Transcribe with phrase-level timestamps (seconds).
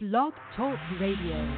[0.00, 1.56] Blog Talk Radio.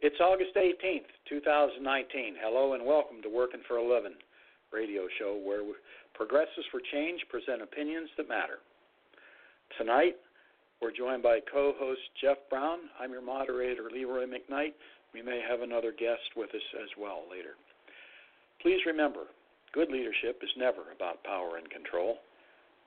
[0.00, 2.36] It's August 18th, 2019.
[2.40, 4.14] Hello and welcome to Working for a Living
[4.72, 5.60] radio show where
[6.14, 8.64] progressives for change present opinions that matter.
[9.76, 10.16] Tonight,
[10.80, 12.88] we're joined by co host Jeff Brown.
[12.98, 14.72] I'm your moderator, Leroy McKnight.
[15.12, 17.60] We may have another guest with us as well later.
[18.62, 19.24] Please remember,
[19.74, 22.16] good leadership is never about power and control,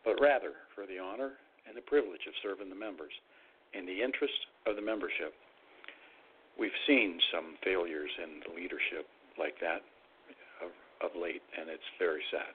[0.04, 1.38] but rather for the honor
[1.68, 3.14] and the privilege of serving the members
[3.74, 5.34] in the interest of the membership.
[6.58, 9.08] We've seen some failures in the leadership
[9.38, 9.86] like that
[10.60, 12.52] of, of late, and it's very sad.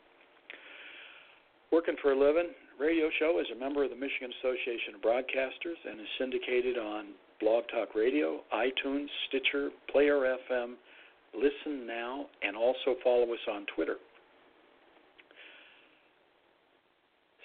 [1.73, 5.81] Working for a Living radio show is a member of the Michigan Association of Broadcasters
[5.89, 10.75] and is syndicated on Blog Talk Radio, iTunes, Stitcher, Player FM,
[11.35, 13.97] Listen Now, and also follow us on Twitter.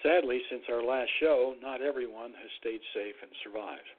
[0.03, 3.89] Sadly, since our last show, not everyone has stayed safe and survived.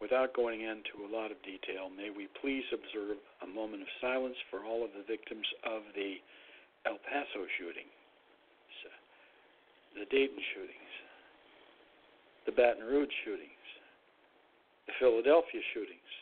[0.00, 4.36] Without going into a lot of detail, may we please observe a moment of silence
[4.50, 6.20] for all of the victims of the
[6.86, 7.88] El Paso shooting,
[9.96, 10.92] the Dayton shootings,
[12.44, 13.66] the Baton Rouge shootings,
[14.86, 16.12] the Philadelphia shootings,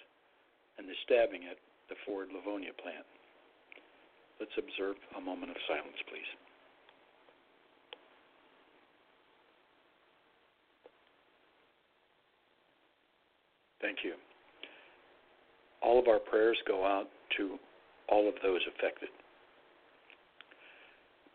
[0.79, 1.59] and the stabbing at
[1.91, 3.05] the Ford Livonia plant.
[4.39, 6.31] Let's observe a moment of silence, please.
[13.85, 14.15] Thank you.
[15.83, 17.59] All of our prayers go out to
[18.09, 19.11] all of those affected.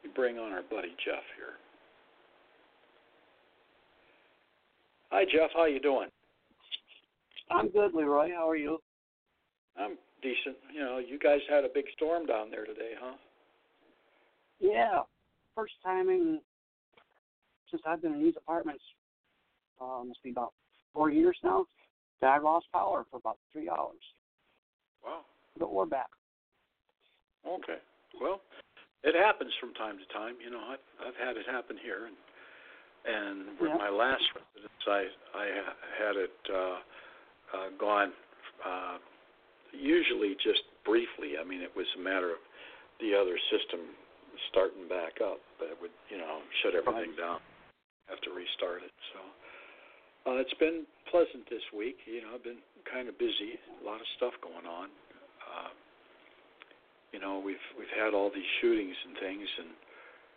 [0.03, 1.53] We bring on our buddy Jeff here.
[5.11, 6.07] Hi Jeff, how you doing?
[7.51, 8.29] I'm good, Leroy.
[8.35, 8.79] How are you?
[9.77, 10.57] I'm decent.
[10.73, 13.15] You know, you guys had a big storm down there today, huh?
[14.59, 15.01] Yeah.
[15.53, 16.39] First time in
[17.69, 18.83] since I've been in these apartments,
[19.79, 20.53] uh, must be about
[20.95, 21.65] four years now.
[22.21, 24.03] I lost power for about three hours.
[25.03, 25.21] Wow.
[25.57, 26.09] But we're back.
[27.47, 27.79] Okay.
[28.19, 28.41] Well,
[29.03, 30.35] it happens from time to time.
[30.43, 32.17] You know, I've I've had it happen here, and
[33.07, 33.79] and with yeah.
[33.79, 35.45] my last residence, I I
[35.95, 36.77] had it uh,
[37.55, 38.11] uh, gone.
[38.59, 38.97] Uh,
[39.71, 41.39] usually just briefly.
[41.39, 42.41] I mean, it was a matter of
[42.99, 43.95] the other system
[44.51, 47.39] starting back up, but it would you know shut everything down,
[48.11, 48.91] have to restart it.
[49.15, 49.19] So.
[50.29, 51.97] Uh, it's been pleasant this week.
[52.05, 54.93] You know, I've been kind of busy, a lot of stuff going on.
[55.41, 55.73] Uh,
[57.09, 59.73] you know, we've we've had all these shootings and things, and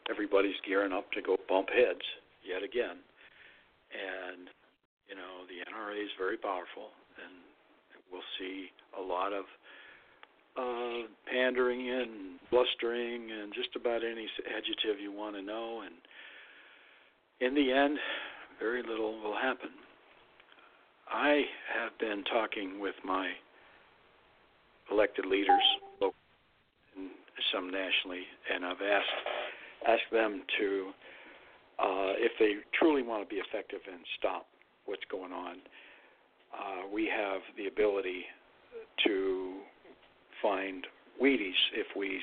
[0.09, 2.01] everybody's gearing up to go bump heads
[2.41, 3.05] yet again.
[3.93, 4.49] And
[5.13, 7.37] you know, the NRA is very powerful, and
[8.09, 9.45] we'll see a lot of
[10.57, 14.25] uh, pandering and blustering and just about any
[14.57, 15.85] adjective you want to know.
[15.85, 16.01] And
[17.45, 18.01] in the end,
[18.63, 19.71] very little will happen.
[21.11, 21.43] I
[21.75, 23.31] have been talking with my
[24.91, 25.63] elected leaders,
[26.01, 27.11] and
[27.53, 28.23] some nationally,
[28.53, 30.91] and I've asked asked them to,
[31.81, 34.47] uh, if they truly want to be effective and stop
[34.87, 35.57] what's going on,
[36.55, 38.23] uh, we have the ability
[39.05, 39.55] to
[40.41, 40.87] find
[41.21, 41.59] Wheaties.
[41.75, 42.21] If we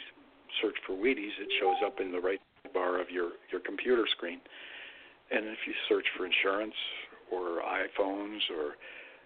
[0.62, 2.40] search for Wheaties, it shows up in the right
[2.74, 4.40] bar of your your computer screen.
[5.32, 6.74] And if you search for insurance
[7.32, 8.76] or iPhones or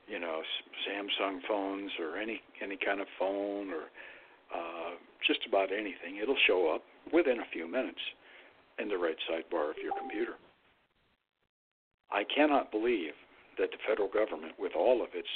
[0.08, 0.42] you know
[0.88, 3.88] Samsung phones or any any kind of phone or
[4.54, 8.02] uh, just about anything, it'll show up within a few minutes
[8.80, 10.34] in the right sidebar of your computer.
[12.12, 13.14] I cannot believe
[13.58, 15.28] that the federal government, with all of its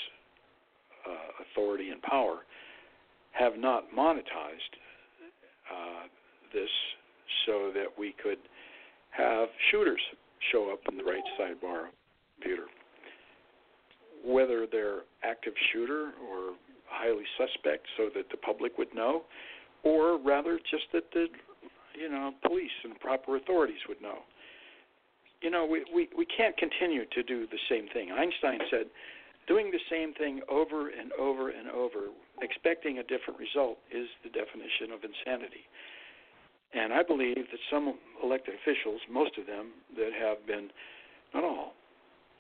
[1.08, 2.40] uh, authority and power,
[3.32, 4.74] have not monetized
[5.72, 6.08] uh,
[6.54, 6.70] this
[7.46, 8.38] so that we could
[9.12, 10.02] have shooters
[10.52, 11.88] show up in the right sidebar
[12.36, 12.66] computer.
[14.26, 16.56] Whether they're active shooter or
[16.88, 19.24] highly suspect so that the public would know,
[19.84, 21.28] or rather just that the
[22.00, 24.20] you know police and proper authorities would know.
[25.42, 28.10] You know, we, we, we can't continue to do the same thing.
[28.12, 28.88] Einstein said,
[29.48, 32.10] doing the same thing over and over and over,
[32.42, 35.70] expecting a different result, is the definition of insanity.
[36.74, 40.70] And I believe that some elected officials, most of them that have been,
[41.34, 41.74] not all,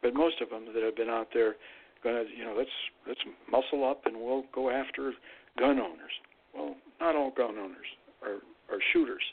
[0.02, 1.56] but most of them that have been out there,
[2.04, 2.70] going to, you know, let's
[3.08, 3.22] let's
[3.52, 5.14] muscle up and we'll go after
[5.58, 6.12] gun owners.
[6.54, 7.88] Well, not all gun owners
[8.22, 8.40] are
[8.70, 9.24] are shooters,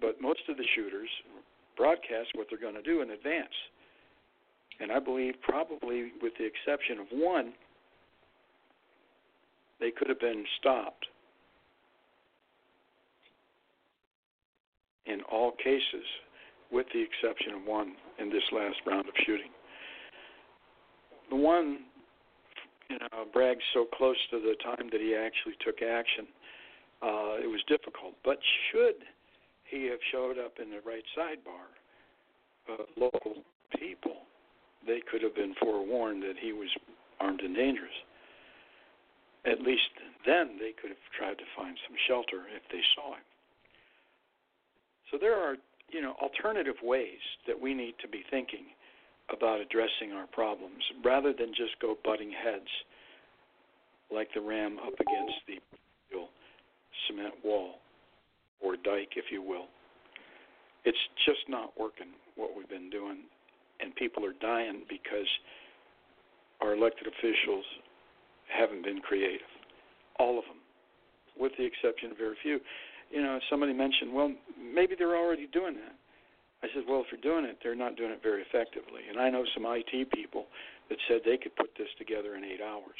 [0.00, 1.08] but most of the shooters
[1.76, 3.54] broadcast what they're going to do in advance.
[4.80, 7.52] And I believe, probably with the exception of one,
[9.80, 11.06] they could have been stopped
[15.08, 16.04] in all cases,
[16.70, 19.50] with the exception of one in this last round of shooting.
[21.30, 21.80] The one,
[22.90, 26.26] you know, bragged so close to the time that he actually took action.
[27.02, 28.38] Uh, it was difficult, but
[28.70, 29.04] should
[29.70, 31.68] he have showed up in the right sidebar
[32.68, 33.44] of local
[33.78, 34.24] people,
[34.86, 36.68] they could have been forewarned that he was
[37.20, 37.94] armed and dangerous.
[39.46, 39.88] At least
[40.26, 43.24] then they could have tried to find some shelter if they saw him.
[45.10, 45.56] So there are,
[45.90, 48.66] you know, alternative ways that we need to be thinking
[49.32, 52.68] about addressing our problems rather than just go butting heads
[54.12, 55.58] like the ram up against the
[57.06, 57.76] cement wall
[58.60, 59.66] or dike, if you will.
[60.84, 63.18] It's just not working what we've been doing,
[63.80, 65.28] and people are dying because
[66.60, 67.64] our elected officials
[68.48, 69.46] haven't been creative.
[70.18, 70.58] All of them,
[71.38, 72.58] with the exception of very few.
[73.10, 75.96] You know, somebody mentioned, well, maybe they're already doing that.
[76.62, 79.02] I said, well, if they're doing it, they're not doing it very effectively.
[79.08, 80.46] And I know some IT people
[80.90, 82.98] that said they could put this together in eight hours.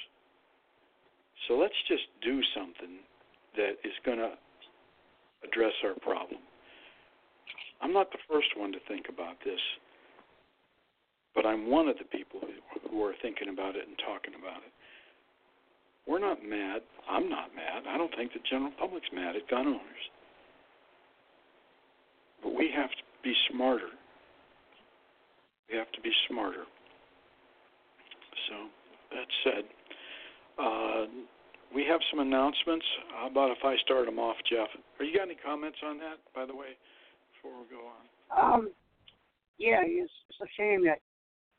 [1.46, 3.02] So let's just do something
[3.56, 4.32] that is going to
[5.42, 6.40] address our problem.
[7.82, 9.60] I'm not the first one to think about this,
[11.34, 12.40] but I'm one of the people
[12.90, 14.72] who are thinking about it and talking about it.
[16.08, 16.80] We're not mad.
[17.08, 17.84] I'm not mad.
[17.86, 20.04] I don't think the general public's mad at gun owners.
[22.42, 23.92] But we have to be smarter.
[25.70, 26.64] We have to be smarter.
[28.48, 28.54] So,
[29.12, 29.64] that said,
[30.58, 31.04] uh,
[31.74, 32.86] we have some announcements.
[33.14, 34.68] How about if I start them off, Jeff?
[34.98, 36.72] Are you got any comments on that, by the way,
[37.36, 38.54] before we go on?
[38.54, 38.68] Um,
[39.58, 41.00] yeah, it's, it's a shame that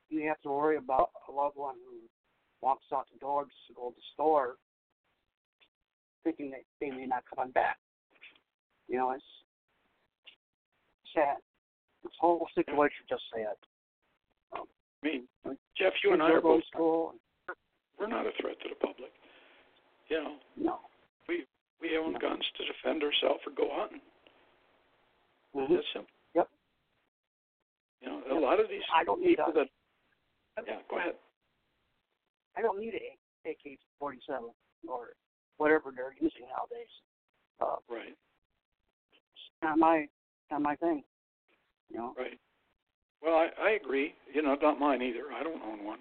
[0.09, 2.08] you have to worry about a loved one who
[2.61, 4.55] walks out the door to go to the store,
[6.23, 7.77] thinking that they may not come back.
[8.87, 9.23] You know, it's
[11.13, 11.37] sad.
[12.03, 13.55] This whole situation just sad.
[14.57, 14.65] Um,
[15.03, 15.27] I mean,
[15.77, 16.63] Jeff, you and I are both.
[16.73, 17.13] School.
[17.99, 19.11] We're not a threat to the public.
[20.07, 20.35] You know.
[20.57, 20.79] No.
[21.27, 21.45] We
[21.81, 22.19] we own no.
[22.19, 24.01] guns to defend ourselves or go hunting.
[25.55, 25.73] Mm-hmm.
[25.73, 26.11] That's simple.
[26.35, 26.47] Yep.
[28.01, 29.67] You know, a lot of these I don't need people a, that.
[30.65, 31.15] Yeah, go ahead.
[32.57, 34.51] I don't need an AK-47
[34.87, 35.09] or
[35.57, 36.91] whatever they're using nowadays.
[37.61, 38.15] Uh, right.
[39.11, 40.07] It's not my
[40.51, 41.03] not my thing.
[41.89, 42.13] You know.
[42.17, 42.39] Right.
[43.21, 44.13] Well, I, I agree.
[44.33, 45.31] You know, not mine either.
[45.35, 45.99] I don't own one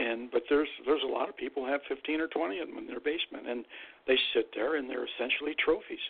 [0.00, 2.86] and but there's there's a lot of people have 15 or 20 of them in
[2.86, 3.64] their basement, and
[4.06, 6.02] they sit there and they're essentially trophies.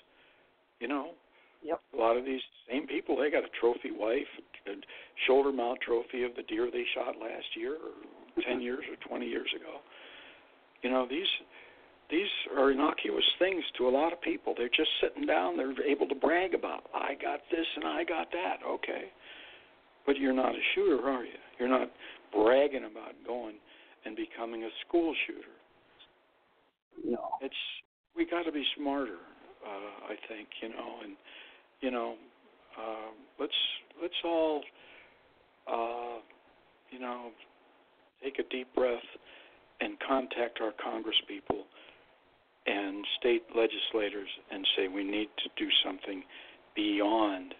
[0.80, 1.12] You know,
[1.62, 1.80] yep.
[1.94, 4.28] a lot of these same people they got a trophy wife,
[4.66, 4.72] a
[5.26, 7.96] shoulder mount trophy of the deer they shot last year, or
[8.46, 9.78] 10 years or 20 years ago.
[10.82, 11.28] You know these
[12.10, 14.54] these are innocuous things to a lot of people.
[14.56, 15.56] They're just sitting down.
[15.56, 18.58] They're able to brag about, I got this and I got that.
[18.66, 19.12] Okay,
[20.06, 21.38] but you're not a shooter, are you?
[21.58, 21.90] You're not
[22.32, 23.54] bragging about going
[24.04, 25.54] and becoming a school shooter.
[27.04, 27.28] No.
[27.40, 27.54] It's
[28.16, 29.18] we got to be smarter.
[29.64, 31.16] Uh, I think you know, and
[31.80, 32.14] you know,
[32.78, 33.52] uh, let's
[34.02, 34.62] let's all
[35.70, 36.18] uh,
[36.90, 37.30] you know
[38.22, 38.98] take a deep breath
[39.80, 41.64] and contact our Congress people
[42.66, 46.22] and state legislators and say we need to do something
[46.76, 47.54] beyond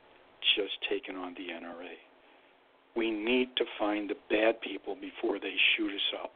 [0.57, 1.97] just taking on the NRA.
[2.97, 6.33] We need to find the bad people before they shoot us up.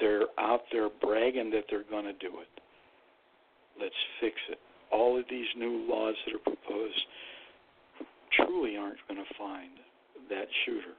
[0.00, 2.60] They're out there bragging that they're going to do it.
[3.80, 4.58] Let's fix it.
[4.92, 7.00] All of these new laws that are proposed
[8.32, 9.70] truly aren't going to find
[10.30, 10.94] that shooter.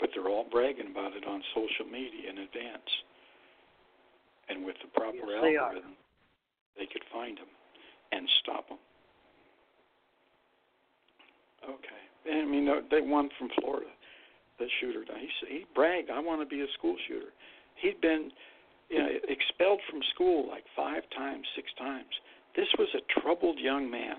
[0.00, 2.90] But they're all bragging about it on social media in advance.
[4.48, 5.96] And with the proper yes, algorithm,
[6.76, 7.48] they, they could find them
[8.12, 8.78] and stop them.
[11.64, 12.04] Okay.
[12.30, 13.90] I mean, they won from Florida.
[14.58, 17.32] The shooter, he he bragged, "I want to be a school shooter."
[17.74, 18.30] He'd been,
[18.88, 22.14] you know, expelled from school like five times, six times.
[22.54, 24.16] This was a troubled young man.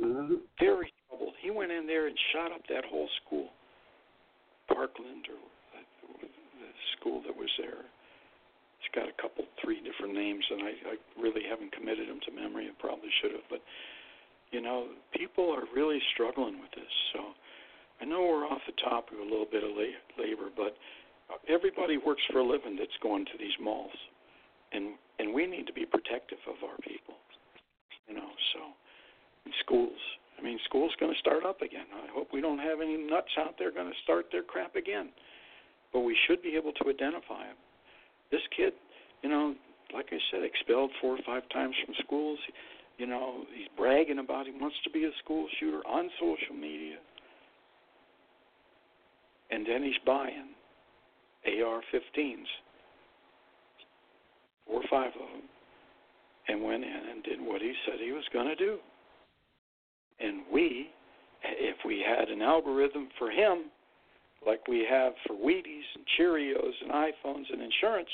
[0.00, 0.34] Mm-hmm.
[0.60, 1.34] Very troubled.
[1.42, 3.48] He went in there and shot up that whole school,
[4.68, 5.40] Parkland or
[6.22, 7.84] the school that was there.
[8.78, 12.30] It's got a couple, three different names, and I, I really haven't committed them to
[12.30, 12.70] memory.
[12.70, 13.60] I probably should have, but
[14.50, 16.94] you know, people are really struggling with this.
[17.12, 17.20] So
[18.00, 20.76] I know we're off the topic a little bit of labor, but
[21.48, 23.92] everybody works for a living that's going to these malls,
[24.72, 27.18] and and we need to be protective of our people.
[28.08, 28.60] You know, so
[29.46, 30.00] in schools.
[30.38, 31.86] I mean, school's going to start up again.
[31.92, 35.10] I hope we don't have any nuts out there going to start their crap again.
[35.92, 37.56] But we should be able to identify them.
[38.30, 38.72] This kid,
[39.22, 39.54] you know,
[39.92, 42.38] like I said, expelled four or five times from schools
[42.98, 46.96] You know, he's bragging about he wants to be a school shooter on social media.
[49.50, 50.50] And then he's buying
[51.46, 52.50] AR 15s,
[54.66, 55.48] four or five of them,
[56.48, 58.78] and went in and did what he said he was going to do.
[60.20, 60.90] And we,
[61.44, 63.70] if we had an algorithm for him,
[64.46, 68.08] like we have for Wheaties and Cheerios and iPhones and insurance,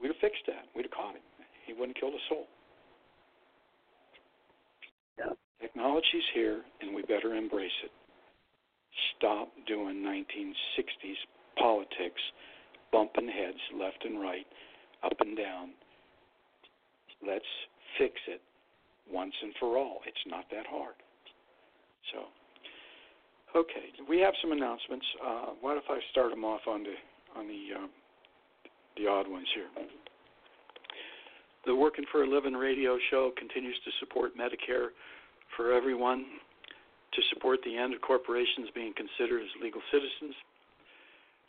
[0.00, 0.64] we'd have fixed that.
[0.74, 1.22] We'd have caught him.
[1.66, 2.46] He wouldn't kill a soul.
[5.18, 5.32] Yeah.
[5.60, 7.90] Technology's here, and we better embrace it.
[9.16, 11.14] Stop doing 1960s
[11.58, 12.20] politics,
[12.92, 14.46] bumping heads left and right,
[15.02, 15.70] up and down.
[17.26, 17.44] Let's
[17.98, 18.40] fix it
[19.10, 20.00] once and for all.
[20.06, 20.94] It's not that hard.
[22.12, 25.06] So, okay, we have some announcements.
[25.24, 26.94] Uh, what if I start them off on the
[27.38, 27.88] on the uh,
[28.96, 29.68] the odd ones here?
[31.66, 34.88] The Working for a Living radio show continues to support Medicare
[35.56, 36.26] for everyone,
[37.14, 40.36] to support the end of corporations being considered as legal citizens,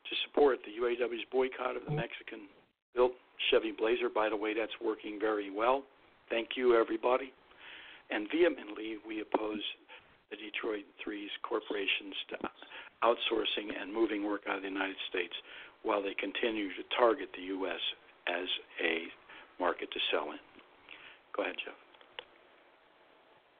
[0.07, 2.47] to support the UAW's boycott of the Mexican
[2.95, 3.11] built
[3.51, 4.07] Chevy Blazer.
[4.07, 5.83] By the way, that's working very well.
[6.29, 7.33] Thank you, everybody.
[8.09, 9.61] And vehemently, we oppose
[10.29, 12.37] the Detroit Threes corporations to
[13.03, 15.33] outsourcing and moving work out of the United States
[15.83, 17.81] while they continue to target the U.S.
[18.27, 18.47] as
[18.83, 19.05] a
[19.59, 20.39] market to sell in.
[21.35, 21.75] Go ahead, Jeff.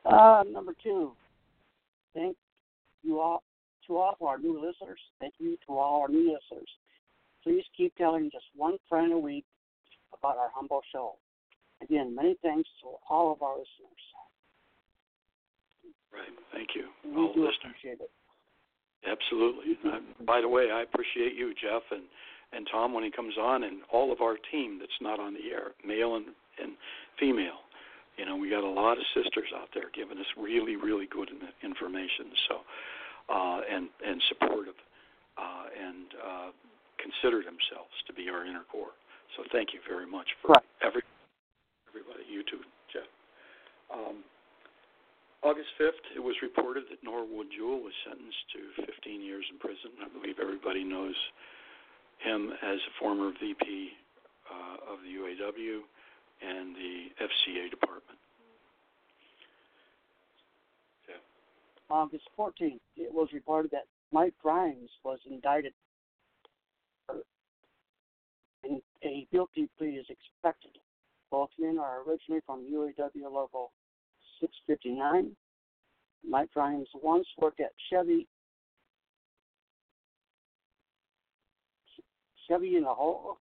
[0.05, 1.13] Uh, number two,
[2.13, 2.37] thank
[3.03, 3.43] you all
[3.87, 4.99] to all our new listeners.
[5.19, 6.69] Thank you to all our new listeners.
[7.43, 9.45] Please keep telling just one friend a week
[10.17, 11.15] about our humble show.
[11.81, 14.03] Again, many thanks to all of our listeners.
[16.15, 16.31] Right.
[16.53, 17.75] Thank you, We all do listeners.
[17.75, 18.09] appreciate it.
[19.05, 19.77] Absolutely.
[19.85, 22.03] Uh, by the way, I appreciate you, Jeff, and
[22.53, 25.51] and Tom when he comes on, and all of our team that's not on the
[25.51, 26.27] air, male and
[26.61, 26.73] and
[27.19, 27.59] female.
[28.17, 31.27] You know, we got a lot of sisters out there giving us really, really good
[31.29, 32.31] in- information.
[32.47, 32.55] So,
[33.27, 34.79] uh, and and supportive,
[35.37, 36.49] uh, and uh,
[36.97, 38.95] consider themselves to be our inner core.
[39.35, 40.63] So, thank you very much for Right.
[40.81, 41.03] every
[41.89, 42.23] everybody.
[42.31, 43.09] You too, Jeff.
[43.91, 44.23] Um,
[45.45, 49.93] August 5th, it was reported that Norwood Jewell was sentenced to 15 years in prison.
[50.01, 51.13] I believe everybody knows
[52.17, 53.91] him as a former VP
[54.49, 55.85] uh, of the UAW
[56.41, 58.17] and the FCA department.
[61.91, 65.73] August 14th, it was reported that Mike Grimes was indicted
[68.63, 70.71] and a guilty plea is expected.
[71.29, 73.71] Both men are originally from UAW Local
[74.39, 75.35] 659.
[76.27, 78.27] Mike Grimes once worked at Chevy
[82.47, 83.37] Chevy in the Hole,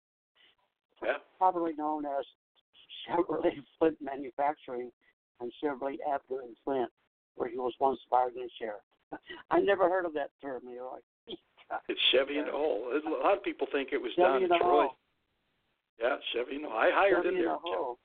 [1.01, 1.17] Yeah.
[1.37, 2.25] probably known as
[3.07, 4.91] Chevrolet Flint Manufacturing
[5.39, 6.91] and Chevrolet Avenue in Flint,
[7.35, 8.75] where he was once bargaining chair.
[9.51, 10.99] I never heard of that term, Leroy.
[11.87, 12.91] It's Chevy in the hole.
[12.91, 14.81] A lot of people think it was Chevy down in in the Troy.
[14.87, 14.97] Hole.
[15.99, 16.77] Yeah, Chevy in the hole.
[16.77, 17.53] I hired Chevy him in there.
[17.53, 17.97] the Hole.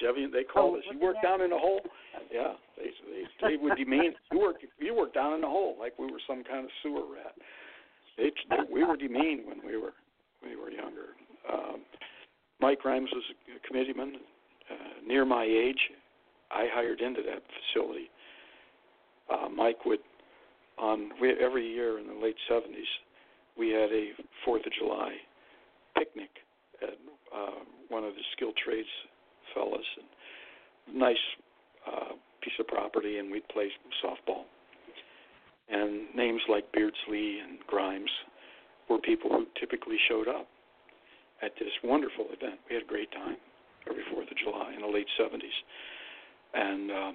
[0.00, 0.84] Chevy, they called Oh, us.
[0.92, 1.80] You work down in the hole?
[2.32, 2.90] Yeah, they
[3.40, 4.14] they, they would demean.
[4.32, 7.02] You work you work down in the hole like we were some kind of sewer
[7.12, 7.34] rat.
[8.16, 9.94] They, they we were demeaned when we were
[10.40, 11.14] when we were younger.
[11.52, 11.82] Um,
[12.60, 13.22] Mike Grimes was
[13.54, 14.16] a committeeman
[14.70, 15.78] uh, near my age.
[16.50, 18.10] I hired into that facility.
[19.32, 20.00] Uh, Mike would
[20.78, 22.90] on we, every year in the late '70s
[23.58, 24.10] we had a
[24.44, 25.12] Fourth of July
[25.96, 26.30] picnic
[26.82, 26.94] at
[27.34, 28.88] uh, one of the skilled trades
[29.56, 31.24] fellas and nice
[31.88, 33.68] uh, piece of property, and we'd play
[34.04, 34.44] softball.
[35.68, 38.10] And names like Beardsley and Grimes
[38.88, 40.46] were people who typically showed up
[41.42, 42.60] at this wonderful event.
[42.68, 43.36] We had a great time
[43.88, 45.58] every Fourth of July in the late '70s,
[46.54, 47.12] and uh,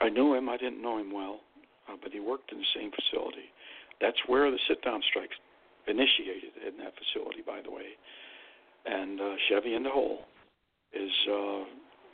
[0.00, 0.48] I knew him.
[0.48, 1.40] I didn't know him well,
[1.88, 3.50] uh, but he worked in the same facility.
[4.00, 5.36] That's where the sit-down strikes
[5.86, 7.94] initiated in that facility, by the way.
[8.86, 10.24] And uh, Chevy in the Hole
[10.94, 11.64] is, uh,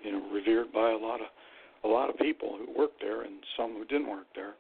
[0.03, 1.27] you know, revered by a lot of
[1.85, 4.53] a lot of people who worked there and some who didn't work there,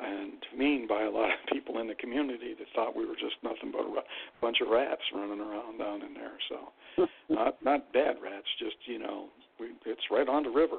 [0.00, 3.36] and mean by a lot of people in the community that thought we were just
[3.42, 4.08] nothing but a ra-
[4.40, 6.36] bunch of rats running around down in there.
[6.48, 9.28] So not not bad rats, just you know,
[9.60, 10.78] we, it's right on the river,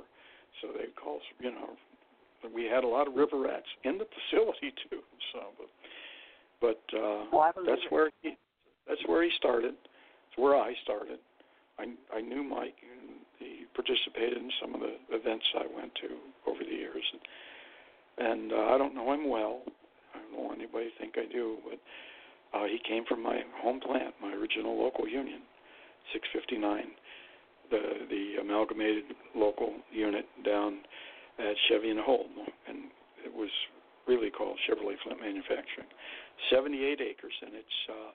[0.62, 1.70] so they call us, you know,
[2.54, 5.00] we had a lot of river rats in the facility too.
[5.34, 5.70] So, but
[6.62, 7.92] but uh, Well, that's it.
[7.92, 8.36] where he
[8.88, 9.74] that's where he started.
[9.76, 11.20] It's where I started.
[11.80, 16.52] I I knew Mike and he participated in some of the events I went to
[16.52, 17.04] over the years.
[17.14, 19.62] And, and uh, I don't know him well.
[20.14, 21.80] I don't know anybody think I do, but
[22.58, 25.42] uh, he came from my home plant, my original local union,
[26.12, 26.92] 659
[27.70, 29.06] the the amalgamated
[29.36, 30.80] local unit down
[31.38, 32.30] at Chevy and Holm,
[32.68, 32.90] and
[33.24, 33.50] it was
[34.08, 35.88] really called Chevrolet Flint Manufacturing.
[36.52, 38.12] 78 acres, and it's uh,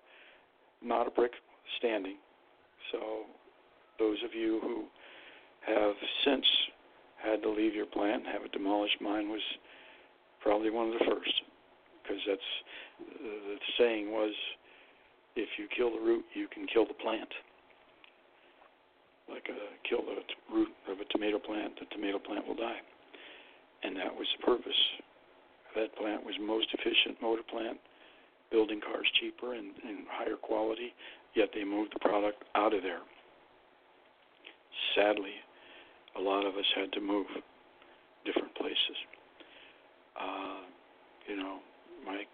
[0.83, 1.33] not a brick
[1.78, 2.16] standing.
[2.92, 3.25] So,
[3.98, 4.84] those of you who
[5.66, 6.44] have since
[7.22, 9.40] had to leave your plant have it demolished, mine was
[10.42, 11.32] probably one of the first,
[12.02, 12.50] because that's
[13.22, 14.32] the saying was,
[15.36, 17.28] if you kill the root, you can kill the plant.
[19.28, 20.20] Like a, kill the
[20.52, 22.78] root of a tomato plant, the tomato plant will die.
[23.82, 24.80] And that was the purpose.
[25.74, 27.78] That plant was most efficient motor plant,
[28.52, 30.94] building cars cheaper and, and higher quality,
[31.34, 33.00] yet they moved the product out of there.
[34.94, 35.34] Sadly,
[36.16, 37.26] a lot of us had to move
[38.24, 38.98] different places.
[40.18, 40.60] Uh,
[41.28, 41.58] you know,
[42.06, 42.28] Mike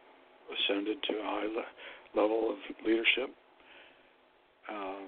[0.51, 3.31] ascended to a high le- level of leadership.
[4.71, 5.07] Uh,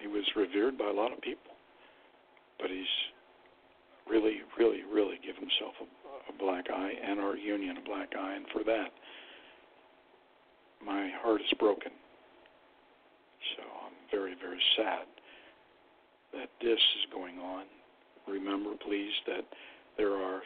[0.00, 1.52] he was revered by a lot of people,
[2.60, 2.94] but he's
[4.08, 8.34] really, really, really given himself a, a black eye and our union a black eye,
[8.34, 8.90] and for that,
[10.84, 11.92] my heart is broken.
[13.56, 15.13] So I'm very, very sad
[16.38, 17.64] that this is going on.
[18.26, 19.44] Remember, please, that
[19.96, 20.42] there are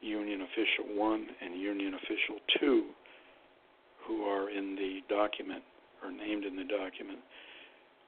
[0.00, 2.84] Union Official 1 and Union Official 2
[4.06, 5.62] who are in the document
[6.02, 7.18] or named in the document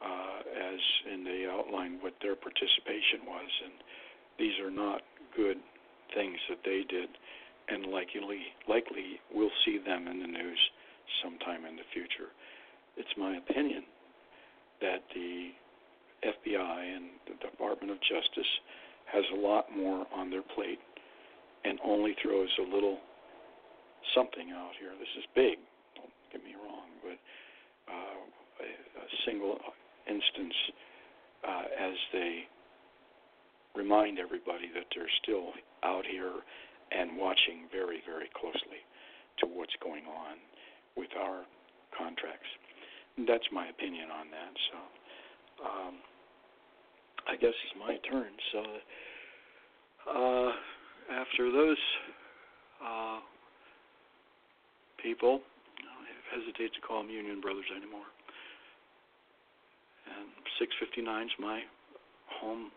[0.01, 3.73] uh, as and they outline what their participation was and
[4.39, 5.03] these are not
[5.35, 5.57] good
[6.15, 7.09] things that they did
[7.69, 10.59] and likely likely we'll see them in the news
[11.23, 12.31] sometime in the future.
[12.97, 13.83] It's my opinion
[14.81, 15.51] that the
[16.25, 18.53] FBI and the Department of Justice
[19.13, 20.81] has a lot more on their plate
[21.65, 22.99] and only throws a little
[24.15, 24.91] something out here.
[24.99, 25.59] This is big,
[25.97, 27.19] don't get me wrong, but
[27.91, 28.21] uh,
[28.63, 29.59] a, a single
[30.07, 30.55] instance
[31.47, 32.49] uh, as they
[33.75, 35.53] remind everybody that they're still
[35.85, 36.43] out here
[36.91, 38.83] and watching very, very closely
[39.39, 40.41] to what's going on
[40.97, 41.45] with our
[41.97, 42.49] contracts.
[43.27, 44.53] That's my opinion on that.
[44.71, 44.79] So
[45.63, 45.95] um,
[47.27, 48.33] I guess it's my turn.
[48.53, 48.61] So
[50.07, 50.51] uh,
[51.11, 51.83] after those
[52.85, 53.19] uh,
[55.03, 55.41] people,
[55.81, 58.07] I hesitate to call them union brothers anymore.
[60.09, 60.29] And
[60.59, 61.61] 659 is my
[62.41, 62.71] home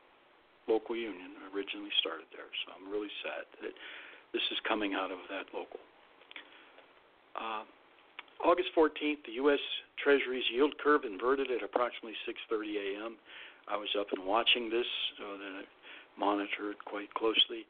[0.67, 1.35] local union.
[1.41, 3.73] I originally started there, so I'm really sad that
[4.33, 5.79] this is coming out of that local.
[7.35, 7.63] Uh,
[8.43, 9.61] August 14th, the U.S.
[10.03, 13.15] Treasury's yield curve inverted at approximately 6:30 a.m.
[13.71, 14.85] I was up and watching this,
[15.17, 15.63] so that I
[16.19, 17.65] monitored quite closely.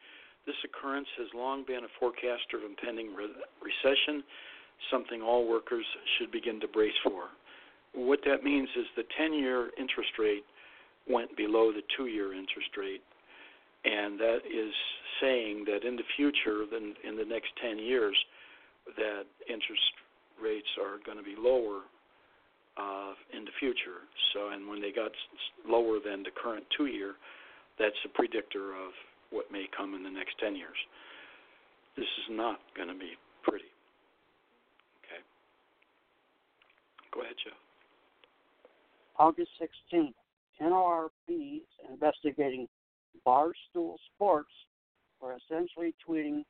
[0.46, 3.30] This occurrence has long been a forecaster of impending re-
[3.62, 4.24] recession,
[4.90, 5.86] something all workers
[6.18, 7.30] should begin to brace for.
[7.94, 10.46] What that means is the 10-year interest rate
[11.08, 13.04] went below the two-year interest rate,
[13.86, 14.74] and that is
[15.22, 18.18] saying that in the future, then in the next 10 years,
[18.98, 19.94] that interest
[20.42, 21.82] rates are going to be lower
[22.78, 24.08] uh, in the future.
[24.34, 25.12] So, and when they got
[25.68, 27.16] lower than the current two-year,
[27.80, 28.92] that's a predictor of
[29.32, 30.78] what may come in the next 10 years.
[31.96, 33.72] This is not going to be pretty.
[35.04, 35.22] Okay.
[37.14, 37.58] Go ahead, Joe.
[39.18, 40.14] August 16th,
[40.62, 42.68] NLRB is investigating
[43.26, 44.52] Barstool Sports
[45.20, 46.44] for essentially tweeting,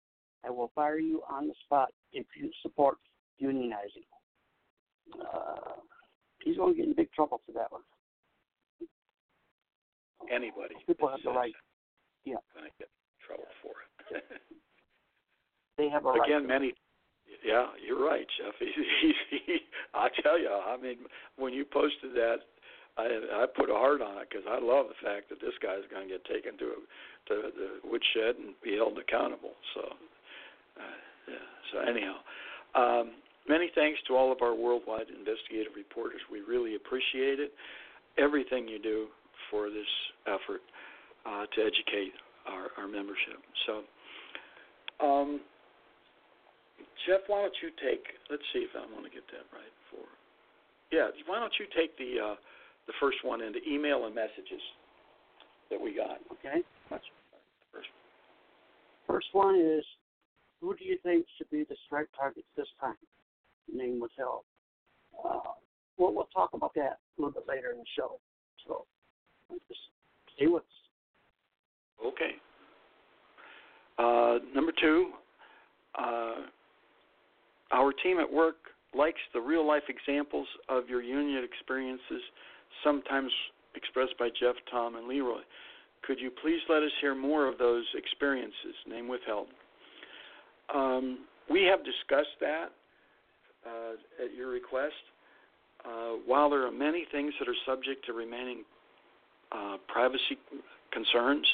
[0.45, 2.97] I will fire you on the spot if you support
[3.41, 4.07] unionizing.
[5.19, 5.81] Uh,
[6.43, 7.81] he's going to get in big trouble for that one.
[10.31, 10.75] Anybody.
[10.87, 11.53] People have the right.
[12.25, 12.35] Yeah.
[12.53, 14.23] Going to get in trouble for it.
[15.77, 16.61] they have a Again, right.
[16.61, 16.73] many.
[17.43, 18.53] Yeah, you're right, Jeff.
[18.59, 19.57] He, he, he,
[19.93, 20.97] I tell you, I mean,
[21.37, 22.37] when you posted that,
[22.97, 25.87] I I put a heart on it because I love the fact that this guy's
[25.89, 26.85] going to get taken to
[27.31, 29.55] to the woodshed and be held accountable.
[29.73, 29.81] So,
[30.77, 31.47] uh, yeah.
[31.71, 32.17] So anyhow,
[32.75, 33.11] um,
[33.47, 36.21] many thanks to all of our worldwide investigative reporters.
[36.31, 37.51] We really appreciate it.
[38.17, 39.07] Everything you do
[39.49, 39.87] for this
[40.27, 40.61] effort
[41.25, 42.13] uh, to educate
[42.47, 43.39] our, our membership.
[43.67, 43.83] So,
[45.03, 45.39] um,
[47.05, 48.03] Jeff, why don't you take?
[48.29, 49.73] Let's see if I want to get that right.
[49.89, 50.05] For
[50.91, 52.35] yeah, why don't you take the uh,
[52.87, 54.61] the first one into email and messages
[55.69, 56.19] that we got?
[56.33, 56.61] Okay.
[56.89, 57.89] First.
[59.07, 59.83] First one is,
[60.59, 62.95] who do you think should be the strike targets this time?
[63.73, 64.43] Name was held.
[65.23, 65.51] Uh,
[65.97, 68.19] well, we'll talk about that a little bit later in the show.
[68.67, 68.85] So,
[69.67, 69.79] just
[70.39, 70.69] with us.
[72.05, 72.31] Okay.
[73.99, 75.11] Uh, number two,
[75.99, 76.35] uh,
[77.71, 78.55] our team at work
[78.95, 82.21] likes the real life examples of your union experiences.
[82.83, 83.31] Sometimes
[83.75, 85.41] expressed by Jeff, Tom, and Leroy.
[86.03, 88.73] Could you please let us hear more of those experiences?
[88.87, 89.47] Name withheld.
[90.73, 91.19] Um,
[91.49, 92.69] we have discussed that
[93.65, 94.93] uh, at your request.
[95.83, 98.63] Uh, while there are many things that are subject to remaining
[99.51, 100.37] uh, privacy
[100.91, 101.45] concerns,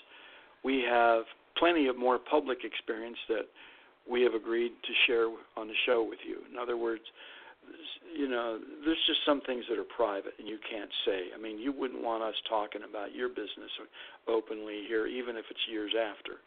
[0.64, 1.24] we have
[1.58, 3.48] plenty of more public experience that
[4.10, 6.40] we have agreed to share on the show with you.
[6.52, 7.04] In other words,
[8.16, 11.28] you know, there's just some things that are private and you can't say.
[11.36, 13.72] I mean, you wouldn't want us talking about your business
[14.28, 16.40] openly here, even if it's years after.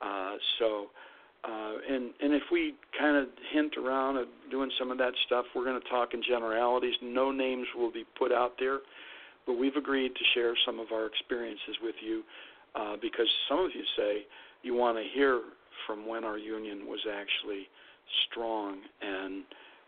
[0.00, 0.86] Uh, so,
[1.44, 5.46] uh, and and if we kind of hint around at doing some of that stuff,
[5.54, 6.94] we're going to talk in generalities.
[7.02, 8.80] No names will be put out there,
[9.46, 12.22] but we've agreed to share some of our experiences with you
[12.74, 14.26] uh, because some of you say
[14.62, 15.40] you want to hear
[15.86, 17.68] from when our union was actually
[18.28, 19.44] strong and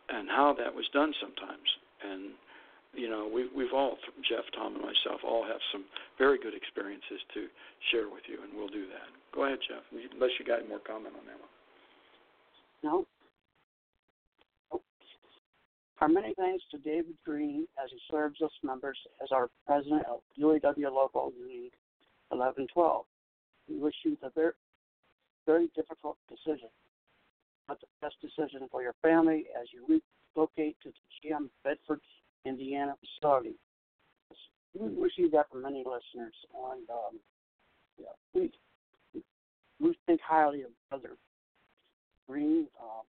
[0.09, 1.69] and how that was done sometimes.
[2.03, 2.31] And
[2.95, 3.97] you know, we, we've all,
[4.29, 5.85] Jeff, Tom, and myself, all have some
[6.19, 7.47] very good experiences to
[7.91, 9.09] share with you, and we'll do that.
[9.35, 11.49] Go ahead, Jeff, unless you got more comment on that one.
[12.85, 13.07] No.
[16.01, 20.19] Our many thanks to David Green as he serves us members as our president of
[20.39, 21.71] UAW Local Union
[22.31, 23.05] 1112.
[23.69, 24.53] We wish you the very,
[25.47, 26.69] very difficult decision
[27.69, 30.01] but the best decision for your family as you
[30.37, 32.01] relocate to the GM Bedford,
[32.45, 33.55] Indiana facility.
[34.79, 36.35] We receive that from many listeners,
[36.73, 37.21] and um,
[37.99, 38.51] yeah, we
[39.81, 41.17] we think highly of Brother
[42.27, 42.67] Green.
[42.81, 43.03] Um,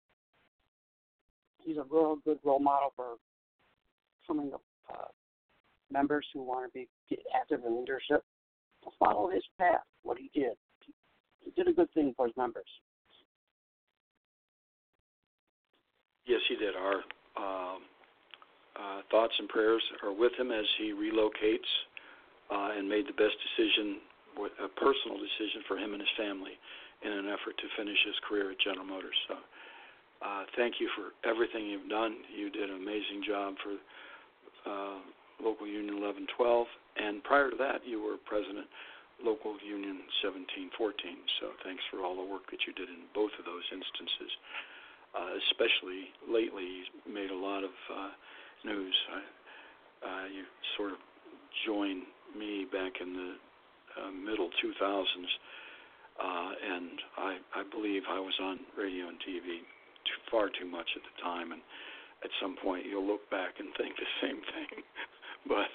[1.63, 3.17] he's a real good role model for
[4.27, 5.09] coming up uh,
[5.93, 8.25] members who want to be get active in leadership.
[8.85, 10.53] to Follow his path, what he did.
[11.45, 12.69] He did a good thing for his members.
[16.27, 16.75] Yes, he did.
[16.77, 17.03] Our
[17.37, 17.79] uh,
[18.77, 21.71] uh, thoughts and prayers are with him as he relocates
[22.51, 23.99] uh, and made the best decision,
[24.39, 26.55] a personal decision for him and his family
[27.03, 29.17] in an effort to finish his career at General Motors.
[29.29, 29.35] So,
[30.21, 32.21] uh, thank you for everything you've done.
[32.29, 33.75] You did an amazing job for
[34.69, 34.99] uh,
[35.41, 36.67] Local Union 1112,
[37.01, 38.69] and prior to that, you were president
[39.25, 40.93] Local Union 1714.
[41.41, 44.31] So, thanks for all the work that you did in both of those instances
[45.15, 48.11] uh, especially lately, made a lot of uh,
[48.65, 48.95] news.
[49.13, 49.21] I,
[50.07, 50.45] uh, you
[50.77, 50.99] sort of
[51.67, 52.03] joined
[52.37, 53.33] me back in the
[54.01, 55.05] uh, middle 2000s,
[56.21, 59.65] uh, and I, I believe I was on radio and TV
[60.05, 61.61] too, far too much at the time, and
[62.25, 64.85] at some point you'll look back and think the same thing.
[65.49, 65.71] but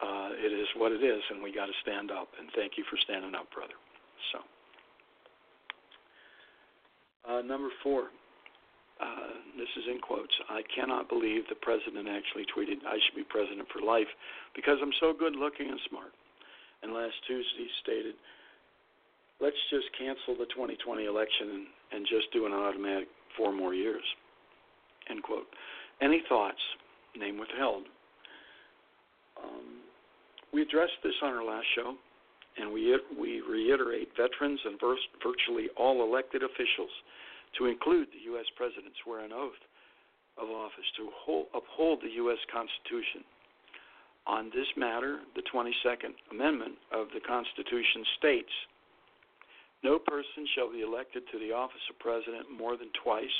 [0.00, 2.28] uh, it is what it is, and we got to stand up.
[2.38, 3.76] And thank you for standing up, brother.
[4.32, 4.38] So,
[7.28, 8.08] uh, number four,
[9.00, 13.24] uh, this is in quotes, I cannot believe the president actually tweeted, I should be
[13.24, 14.08] president for life
[14.54, 16.12] because I'm so good looking and smart.
[16.82, 18.14] And last Tuesday stated,
[19.40, 24.04] let's just cancel the 2020 election and, and just do an automatic four more years.
[25.08, 25.48] End quote.
[26.00, 26.60] Any thoughts?
[27.16, 27.84] Name withheld.
[29.42, 29.80] Um,
[30.52, 31.94] we addressed this on our last show,
[32.58, 36.92] and we, we reiterate veterans and virtually all elected officials
[37.58, 38.46] to include the U.S.
[38.56, 39.60] President swear an oath
[40.38, 42.38] of office to hold, uphold the U.S.
[42.52, 43.24] Constitution.
[44.26, 48.52] On this matter, the 22nd Amendment of the Constitution states
[49.82, 53.38] no person shall be elected to the office of President more than twice,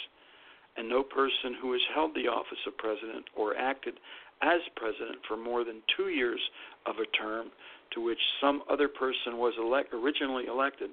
[0.76, 4.00] and no person who has held the office of President or acted
[4.42, 6.40] as President for more than two years
[6.86, 7.50] of a term
[7.92, 10.90] to which some other person was elect, originally elected.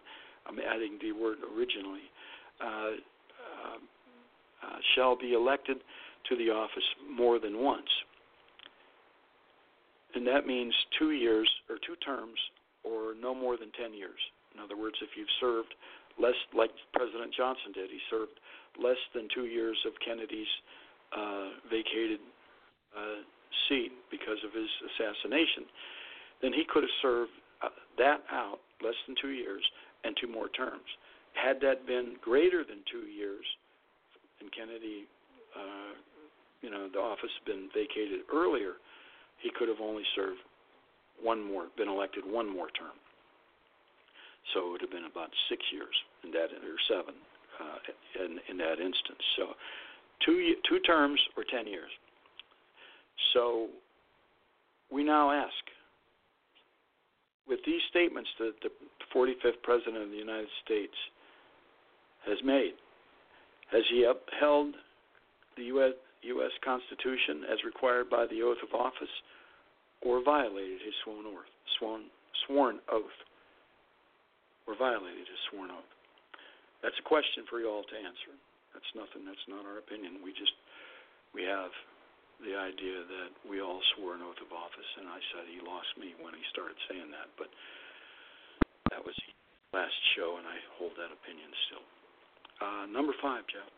[0.47, 2.11] I'm adding the word originally
[4.95, 5.77] shall be elected
[6.29, 7.87] to the office more than once.
[10.15, 12.37] And that means two years or two terms
[12.83, 14.19] or no more than 10 years.
[14.55, 15.73] In other words, if you've served
[16.19, 18.39] less, like President Johnson did, he served
[18.81, 20.49] less than two years of Kennedy's
[21.15, 22.19] uh, vacated
[22.97, 23.21] uh,
[23.69, 25.69] seat because of his assassination,
[26.41, 29.63] then he could have served uh, that out, less than two years,
[30.03, 30.87] and two more terms.
[31.37, 33.45] Had that been greater than two years,
[34.41, 35.05] and Kennedy,
[35.55, 35.93] uh,
[36.61, 38.73] you know, the office been vacated earlier,
[39.39, 40.39] he could have only served
[41.21, 42.97] one more, been elected one more term.
[44.53, 47.13] So it would have been about six years in that, or seven
[47.59, 49.21] uh, in, in that instance.
[49.35, 49.53] So
[50.25, 51.91] two two terms or ten years.
[53.33, 53.67] So
[54.91, 55.51] we now ask,
[57.47, 58.69] with these statements that the
[59.13, 60.93] 45th President of the United States
[62.27, 62.75] has made.
[63.71, 64.75] Has he upheld
[65.55, 65.95] the U.S.
[66.23, 66.51] U.S.
[66.63, 69.11] Constitution as required by the oath of office,
[70.01, 72.03] or violated his sworn oath, sworn,
[72.45, 73.17] sworn oath,
[74.67, 75.91] or violated his sworn oath?
[76.83, 78.33] That's a question for you all to answer.
[78.73, 79.25] That's nothing.
[79.25, 80.21] That's not our opinion.
[80.21, 80.53] We just
[81.33, 81.73] we have
[82.45, 85.89] the idea that we all swore an oath of office, and I said he lost
[85.97, 87.49] me when he started saying that, but
[88.93, 89.17] that was
[89.73, 91.85] last show, and I hold that opinion still.
[92.61, 93.69] Uh, number five, Jeff,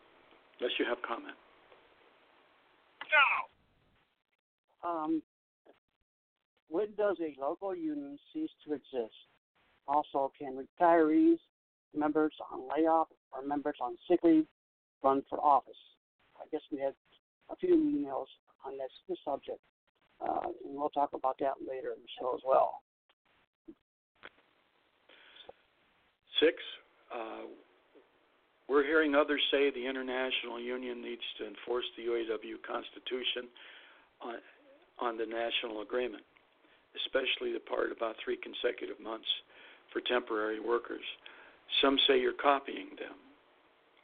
[0.58, 1.36] unless you have comment.
[4.82, 4.88] No.
[4.88, 5.22] Um,
[6.68, 9.14] when does a local union cease to exist?
[9.86, 11.38] Also, can retirees,
[11.94, 14.46] members on layoff, or members on sick leave
[15.02, 15.74] run for office?
[16.36, 16.94] I guess we had
[17.50, 18.26] a few emails
[18.64, 19.60] on this, this subject,
[20.26, 22.82] uh, and we'll talk about that later in the show as well.
[26.38, 26.56] Six,
[27.12, 27.46] uh,
[28.70, 33.50] we're hearing others say the international union needs to enforce the UAW Constitution
[34.22, 34.34] on,
[35.00, 36.22] on the national agreement,
[37.02, 39.26] especially the part about three consecutive months
[39.92, 41.02] for temporary workers.
[41.82, 43.18] Some say you're copying them.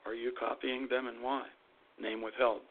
[0.05, 1.47] Are you copying them and why?
[2.01, 2.63] Name withheld.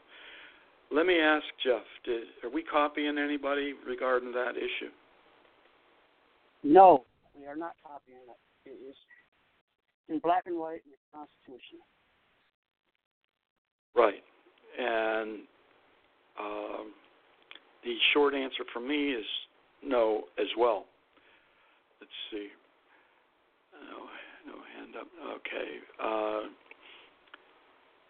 [0.91, 4.91] Let me ask Jeff, did, are we copying anybody regarding that issue?
[6.61, 7.05] No,
[7.39, 8.69] we are not copying it.
[8.69, 8.95] It is
[10.09, 11.79] in black and white in the Constitution.
[13.95, 14.23] Right.
[14.77, 15.39] And
[16.39, 16.91] um,
[17.83, 19.25] the short answer for me is
[19.83, 20.85] no as well.
[22.01, 22.47] Let's see.
[23.89, 25.07] No, no hand up.
[25.37, 25.79] Okay.
[26.03, 26.49] Uh,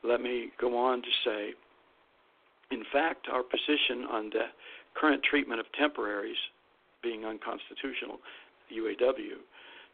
[0.03, 1.53] let me go on to say,
[2.71, 4.45] in fact, our position on the
[4.95, 6.38] current treatment of temporaries
[7.03, 8.17] being unconstitutional,
[8.73, 9.38] UAW,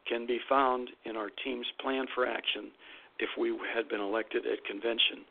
[0.08, 2.72] can be found in our team's plan for action
[3.20, 5.26] if we had been elected at convention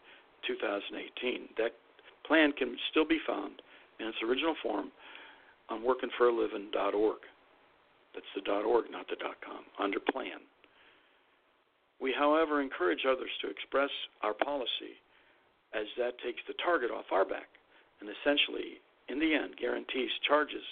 [0.46, 1.48] 2018.
[1.59, 1.72] That
[2.26, 3.62] plan can still be found
[3.98, 4.90] in its original form
[5.68, 7.18] on workingforaliving.org.
[8.14, 10.40] That's the .org, not the .com, under plan.
[12.00, 13.90] We, however, encourage others to express
[14.22, 14.98] our policy
[15.74, 17.46] as that takes the target off our back
[18.00, 20.64] and essentially, in the end, guarantees charges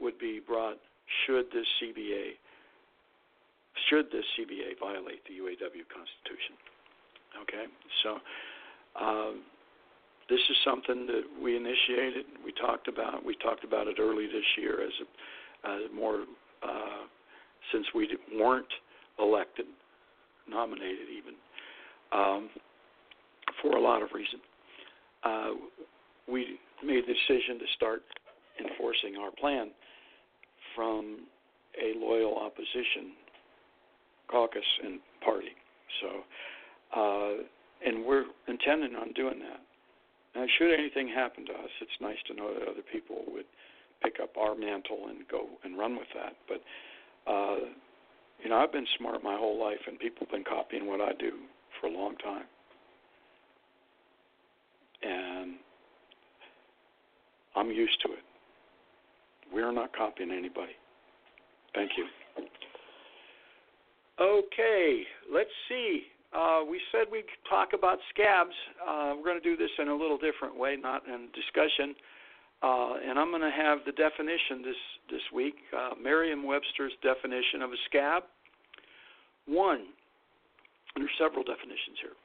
[0.00, 0.78] would be brought
[1.26, 2.40] should this CBA
[3.88, 6.54] should this CBA violate the UAW Constitution.
[7.42, 7.64] Okay,
[8.02, 8.18] so
[9.00, 9.42] um,
[10.28, 12.26] this is something that we initiated.
[12.44, 13.24] We talked about.
[13.24, 16.24] We talked about it early this year as a, uh, more
[16.62, 17.04] uh,
[17.72, 18.72] since we weren't
[19.18, 19.66] elected,
[20.48, 21.34] nominated even,
[22.12, 22.50] um,
[23.62, 24.42] for a lot of reasons.
[25.24, 25.50] Uh,
[26.28, 28.02] we made the decision to start
[28.60, 29.70] enforcing our plan
[30.74, 31.26] from
[31.80, 33.12] a loyal opposition
[34.30, 35.54] caucus and party.
[36.00, 36.08] So,
[36.96, 37.42] uh,
[37.86, 39.60] and we're intending on doing that.
[40.34, 43.44] Now, should anything happen to us, it's nice to know that other people would
[44.02, 46.34] pick up our mantle and go and run with that.
[46.48, 47.70] But, uh,
[48.42, 51.12] you know, I've been smart my whole life, and people have been copying what I
[51.18, 51.32] do
[51.80, 52.44] for a long time.
[55.02, 55.54] And
[57.54, 58.24] I'm used to it.
[59.52, 60.72] We're not copying anybody.
[61.74, 62.06] Thank you.
[64.20, 66.02] Okay, let's see.
[66.32, 68.54] Uh, we said we'd talk about scabs.
[68.82, 71.94] Uh, we're going to do this in a little different way, not in discussion.
[72.62, 74.76] Uh, and I'm going to have the definition this
[75.10, 75.54] this week.
[75.76, 78.22] Uh, Merriam-Webster's definition of a scab.
[79.46, 79.86] One,
[80.96, 82.16] there's several definitions here.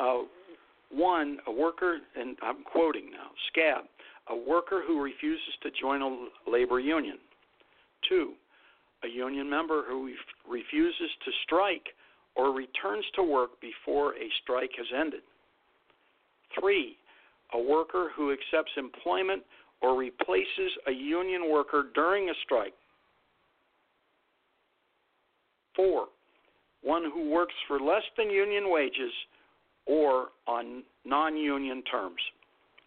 [0.00, 0.22] Uh,
[0.90, 3.84] one, a worker, and I'm quoting now, scab,
[4.28, 7.18] a worker who refuses to join a labor union.
[8.08, 8.32] Two,
[9.04, 10.12] a union member who
[10.48, 11.86] refuses to strike
[12.34, 15.22] or returns to work before a strike has ended.
[16.58, 16.96] Three,
[17.54, 19.42] a worker who accepts employment
[19.80, 22.74] or replaces a union worker during a strike.
[25.74, 26.06] Four,
[26.82, 29.12] one who works for less than union wages
[29.86, 32.20] or on non union terms.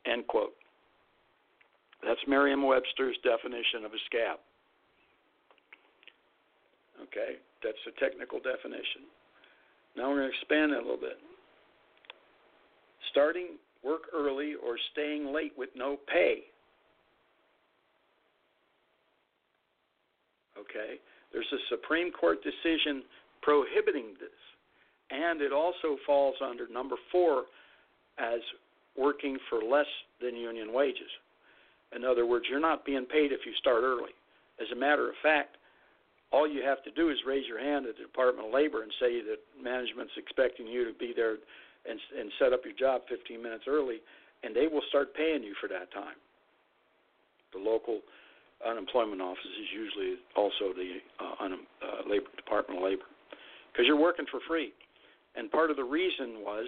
[0.05, 0.53] End quote.
[2.03, 4.37] That's Merriam Webster's definition of a scab.
[7.15, 9.07] Okay, that's the technical definition.
[9.95, 11.17] Now we're going to expand that a little bit.
[13.11, 16.39] Starting work early or staying late with no pay.
[20.59, 20.99] Okay,
[21.31, 23.03] there's a Supreme Court decision
[23.41, 24.35] prohibiting this,
[25.11, 27.43] and it also falls under number four
[28.17, 28.39] as
[28.97, 29.85] working for less
[30.21, 31.11] than union wages.
[31.95, 34.11] In other words, you're not being paid if you start early.
[34.59, 35.57] As a matter of fact,
[36.35, 38.91] all you have to do is raise your hand at the Department of Labor and
[38.99, 41.39] say that management's expecting you to be there
[41.87, 44.03] and, and set up your job 15 minutes early,
[44.43, 46.19] and they will start paying you for that time.
[47.55, 48.01] The local
[48.67, 53.07] unemployment office is usually also the uh, un- uh, labor Department of Labor,
[53.71, 54.75] because you're working for free.
[55.39, 56.67] And part of the reason was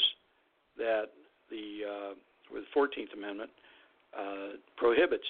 [0.78, 1.12] that
[1.52, 2.14] the uh,
[2.54, 3.52] with the Fourteenth Amendment
[4.16, 5.28] uh, prohibits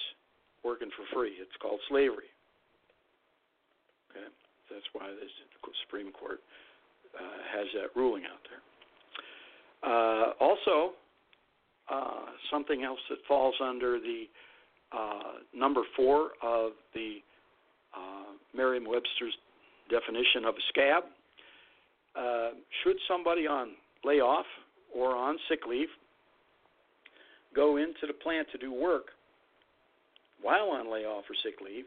[0.62, 1.34] working for free.
[1.42, 2.30] It's called slavery.
[4.70, 5.26] That's why the
[5.84, 6.40] Supreme Court
[7.14, 7.22] uh,
[7.56, 8.62] has that ruling out there.
[9.82, 10.92] Uh, also,
[11.90, 14.24] uh, something else that falls under the
[14.92, 17.18] uh, number four of the
[17.94, 19.34] uh, Merriam-Webster's
[19.90, 21.04] definition of a scab.
[22.16, 22.50] Uh,
[22.82, 23.70] should somebody on
[24.04, 24.46] layoff
[24.94, 25.88] or on sick leave
[27.54, 29.06] go into the plant to do work
[30.42, 31.84] while on layoff or sick leave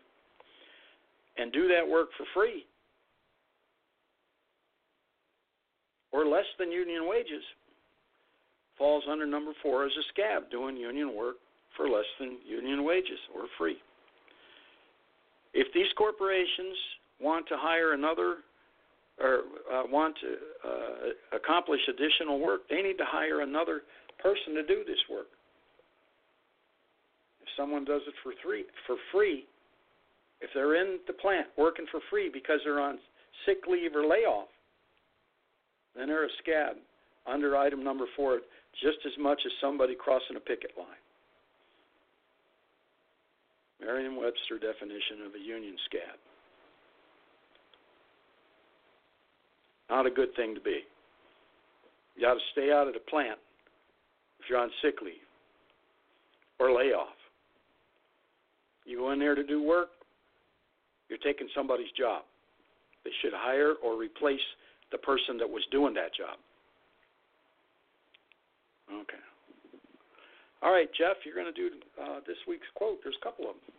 [1.38, 2.65] and do that work for free
[6.12, 7.43] or less than union wages
[8.78, 11.36] falls under number four as a scab doing union work
[11.78, 13.78] for less than union wages or free.
[15.54, 16.78] If these corporations
[17.19, 18.38] want to hire another
[19.19, 23.82] or uh, want to uh, accomplish additional work, they need to hire another
[24.19, 25.28] person to do this work.
[27.41, 29.45] If someone does it for three for free,
[30.41, 32.97] if they're in the plant working for free because they're on
[33.45, 34.47] sick leave or layoff,
[35.95, 36.77] then they're a scab
[37.27, 38.39] under item number four
[38.82, 40.88] just as much as somebody crossing a picket line.
[43.82, 46.17] Merriam Webster definition of a union scab.
[49.89, 50.82] Not a good thing to be.
[52.15, 53.39] You got to stay out of the plant
[54.39, 55.13] if you're on sick leave
[56.60, 57.08] or layoff.
[58.86, 59.89] You go in there to do work,
[61.10, 62.23] you're taking somebody's job.
[63.04, 64.39] They should hire or replace
[64.91, 66.38] the person that was doing that job.
[68.91, 69.23] Okay.
[70.62, 72.99] All right, Jeff, you're going to do uh, this week's quote.
[73.04, 73.73] There's a couple of them.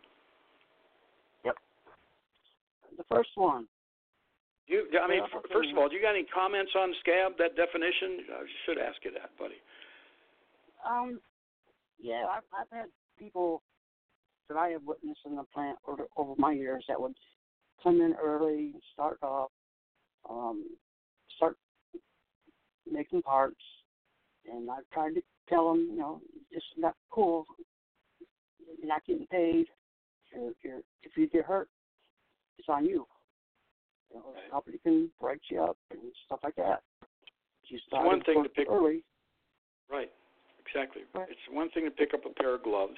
[1.45, 1.55] Yep.
[2.97, 3.67] The first one.
[4.67, 7.33] You, I mean, yeah, first of all, do you got any comments on scab?
[7.37, 8.25] That definition?
[8.31, 9.59] I should ask you that, buddy.
[10.87, 11.19] Um,
[12.01, 12.87] yeah, I've, I've had
[13.19, 13.61] people
[14.49, 17.13] that I have witnessed in the plant over, over my years that would
[17.81, 19.51] come in early, start off,
[20.29, 20.65] um,
[21.35, 21.57] start
[22.89, 23.61] making parts,
[24.51, 27.45] and I've tried to tell them, you know, it's not cool.
[28.79, 29.67] You're not getting paid.
[30.31, 31.69] You're, you're, if you get hurt,
[32.57, 33.05] it's on you.
[34.11, 36.81] You know, the company can break you up and stuff like that.
[37.67, 39.03] You it's one thing to pick early.
[39.89, 40.11] Right.
[40.65, 41.03] Exactly.
[41.13, 41.27] Right.
[41.29, 42.97] It's one thing to pick up a pair of gloves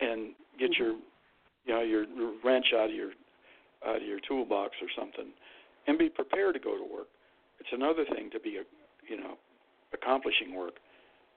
[0.00, 0.82] and get mm-hmm.
[0.82, 0.92] your,
[1.64, 3.10] you know, your wrench out of your
[3.86, 5.32] out of your toolbox or something,
[5.86, 7.06] and be prepared to go to work.
[7.60, 8.64] It's another thing to be, a,
[9.10, 9.34] you know,
[9.92, 10.74] accomplishing work.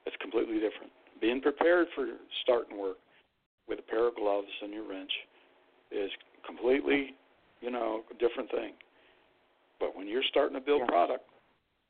[0.06, 0.92] It's completely different.
[1.20, 2.08] Being prepared for
[2.44, 2.98] starting work
[3.68, 5.12] with a pair of gloves and your wrench
[5.92, 6.10] is
[6.46, 7.16] completely,
[7.62, 8.74] you know, a different thing.
[9.80, 10.94] But when you're starting to build yeah.
[10.94, 11.26] product,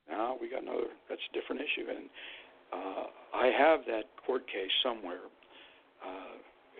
[0.09, 0.91] now we got another.
[1.09, 1.87] That's a different issue.
[1.87, 2.09] And
[2.71, 5.27] uh, I have that court case somewhere,
[6.03, 6.35] uh,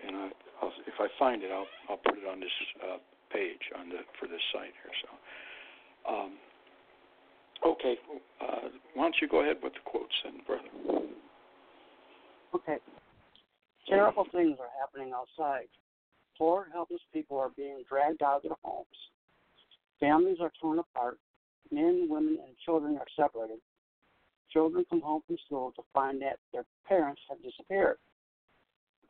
[0.06, 0.28] and I,
[0.60, 2.96] I'll, if I find it, I'll I'll put it on this uh,
[3.32, 4.94] page on the for this site here.
[5.04, 5.08] So.
[6.02, 6.32] Um,
[7.64, 7.94] Okay,
[8.40, 11.06] uh, why don't you go ahead with the quotes then, brother?
[12.54, 12.78] Okay.
[13.88, 15.68] Terrible things are happening outside.
[16.38, 18.86] Poor, helpless people are being dragged out of their homes.
[20.00, 21.18] Families are torn apart.
[21.70, 23.58] Men, women, and children are separated.
[24.52, 27.96] Children come home from school to find that their parents have disappeared.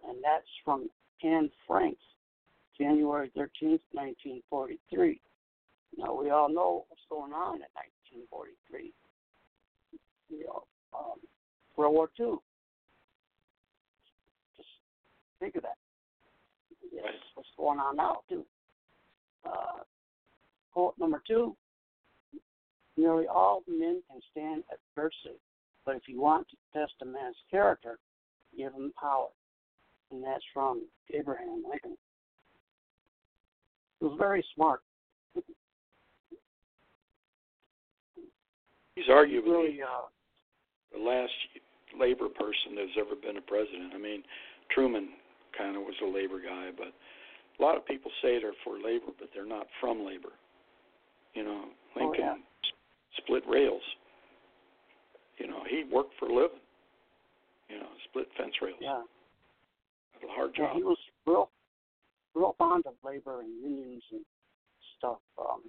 [0.07, 0.89] And that's from
[1.25, 1.97] Anne Frank,
[2.79, 5.21] January 13th, 1943.
[5.99, 7.71] Now, we all know what's going on at
[8.13, 8.93] 1943.
[10.31, 10.65] You know,
[10.97, 11.19] um,
[11.77, 12.37] World War II.
[14.57, 14.69] Just
[15.41, 15.77] think of that.
[16.93, 17.15] Yes, right.
[17.35, 18.45] what's going on now, too.
[19.45, 19.83] Uh,
[20.73, 21.57] quote number two
[22.97, 25.41] Nearly all men can stand adversity,
[25.87, 27.99] but if you want to test a man's character,
[28.57, 29.29] give him power.
[30.11, 30.83] And that's from
[31.15, 31.97] Abraham Lincoln.
[33.99, 34.81] He was very smart.
[38.95, 40.07] He's arguably really, uh,
[40.93, 41.33] the last
[41.99, 43.93] labor person that's ever been a president.
[43.95, 44.23] I mean,
[44.71, 45.09] Truman
[45.57, 46.93] kind of was a labor guy, but
[47.59, 50.33] a lot of people say they're for labor, but they're not from labor.
[51.35, 51.65] You know,
[51.97, 52.73] Lincoln oh, yeah.
[53.23, 53.83] split rails.
[55.39, 56.61] You know, he worked for a living.
[57.69, 58.77] You know, split fence rails.
[58.81, 59.01] Yeah.
[60.13, 60.71] That's a hard job.
[60.73, 61.49] yeah, he was real,
[62.35, 64.21] real fond of labor and unions and
[64.99, 65.19] stuff.
[65.39, 65.63] Um,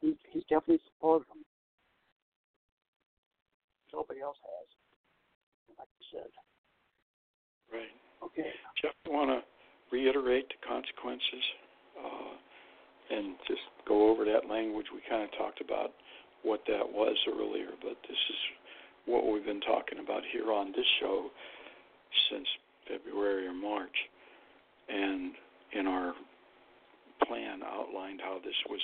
[0.00, 1.44] he he definitely supported them
[3.92, 4.68] nobody else has,
[5.78, 6.30] like you said.
[7.72, 7.94] Right.
[8.24, 8.50] Okay.
[8.80, 9.40] Jeff, you want to
[9.92, 11.44] reiterate the consequences
[12.00, 12.34] uh,
[13.12, 14.86] and just go over that language.
[14.92, 15.92] We kind of talked about
[16.42, 18.40] what that was earlier, but this is
[19.06, 21.30] what we've been talking about here on this show
[22.30, 22.46] since
[22.88, 23.94] February or March.
[24.88, 25.32] And
[25.72, 26.14] in our
[27.26, 28.80] plan outlined how this was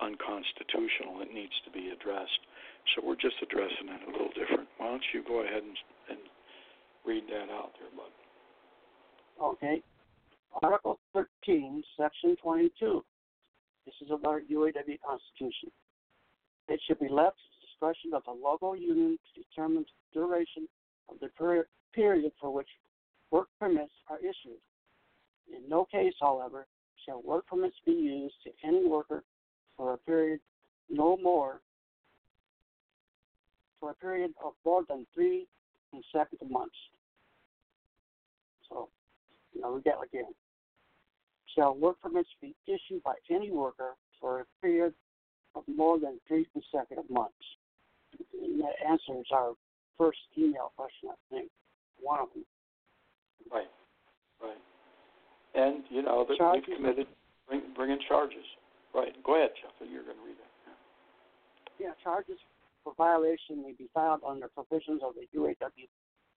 [0.00, 1.22] unconstitutional.
[1.22, 2.40] It needs to be addressed.
[2.94, 4.68] So we're just addressing it a little different.
[4.78, 5.76] Why don't you go ahead and,
[6.10, 6.20] and
[7.06, 8.12] read that out there, bud?
[9.40, 9.82] Okay.
[10.62, 13.04] Article 13, Section 22.
[13.86, 15.70] This is about UAW Constitution.
[16.68, 20.68] It should be left to the discretion of the local union to determine the duration
[21.08, 21.28] of the
[21.92, 22.68] period for which
[23.30, 24.60] work permits are issued.
[25.54, 26.66] In no case, however,
[27.04, 29.22] shall work permits be used to any worker
[29.76, 30.40] for a period
[30.90, 31.60] no more
[33.80, 35.46] for a period of more than three
[35.90, 36.76] consecutive months.
[38.68, 38.88] So,
[39.54, 40.32] you know, we get again.
[41.54, 44.94] Shall work permits be issued by any worker for a period
[45.54, 47.34] of more than three consecutive months?
[48.42, 49.52] And that answers our
[49.98, 51.50] first email question, I think.
[52.00, 52.44] One of them.
[53.52, 53.70] Right,
[54.42, 54.56] right.
[55.54, 57.06] And, you know, that we've committed
[57.46, 58.44] bring, bringing charges.
[58.94, 59.12] Right.
[59.24, 59.74] Go ahead, Jeff.
[59.80, 60.54] You're going to read that.
[61.80, 62.38] Yeah, charges
[62.84, 65.88] for violation may be filed under provisions of the UAW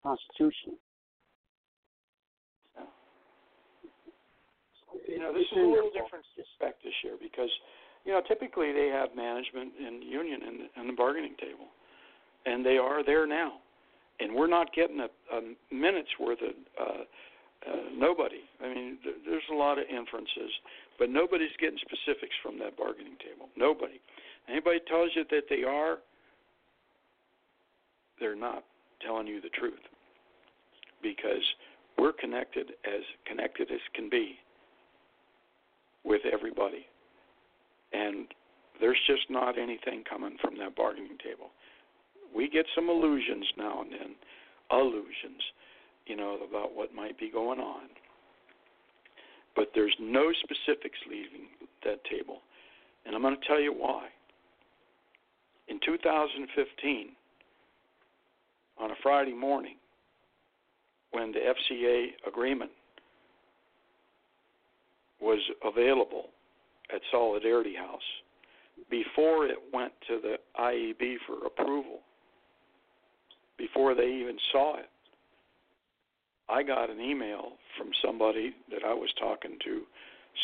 [0.02, 0.78] Constitution.
[5.06, 7.50] You know, this is a little different respect this year because,
[8.04, 11.66] you know, typically they have management and union in the, the bargaining table,
[12.46, 13.54] and they are there now,
[14.20, 15.40] and we're not getting a, a
[15.74, 17.02] minute's worth of uh,
[17.66, 18.40] uh, nobody.
[18.62, 20.50] I mean, th- there's a lot of inferences,
[20.98, 23.48] but nobody's getting specifics from that bargaining table.
[23.56, 24.00] Nobody.
[24.48, 25.98] Anybody tells you that they are,
[28.20, 28.64] they're not
[29.04, 29.82] telling you the truth.
[31.02, 31.42] Because
[31.98, 34.36] we're connected as connected as can be
[36.04, 36.86] with everybody.
[37.92, 38.26] And
[38.80, 41.50] there's just not anything coming from that bargaining table.
[42.34, 44.14] We get some illusions now and then,
[44.70, 45.42] illusions
[46.06, 47.82] you know, about what might be going on.
[49.54, 51.48] But there's no specifics leaving
[51.84, 52.38] that table.
[53.04, 54.08] And I'm going to tell you why.
[55.68, 57.08] In 2015,
[58.78, 59.76] on a Friday morning,
[61.10, 62.70] when the FCA agreement
[65.20, 66.26] was available
[66.94, 68.00] at Solidarity House,
[68.90, 72.00] before it went to the IEB for approval,
[73.56, 74.90] before they even saw it,
[76.48, 79.82] I got an email from somebody that I was talking to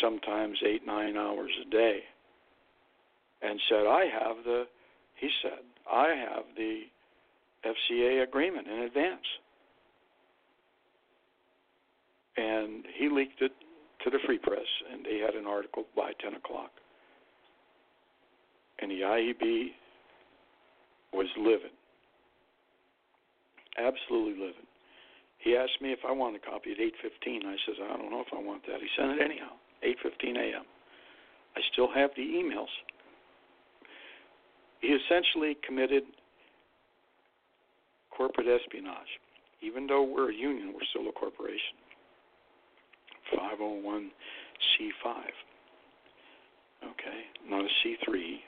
[0.00, 2.00] sometimes eight, nine hours a day
[3.42, 4.64] and said, I have the,
[5.16, 6.82] he said, I have the
[7.64, 9.26] FCA agreement in advance.
[12.36, 13.52] And he leaked it
[14.04, 16.70] to the Free Press, and they had an article by 10 o'clock.
[18.80, 19.66] And the IEB
[21.12, 21.70] was livid,
[23.78, 24.66] absolutely livid.
[25.42, 27.44] He asked me if I wanted a copy at 8:15.
[27.44, 28.80] I said I don't know if I want that.
[28.80, 30.64] He sent it anyhow, 8:15 a.m.
[31.56, 32.70] I still have the emails.
[34.80, 36.04] He essentially committed
[38.10, 39.18] corporate espionage.
[39.62, 41.76] Even though we're a union, we're still a corporation.
[43.32, 44.10] 501c5.
[46.84, 48.40] Okay, not a C3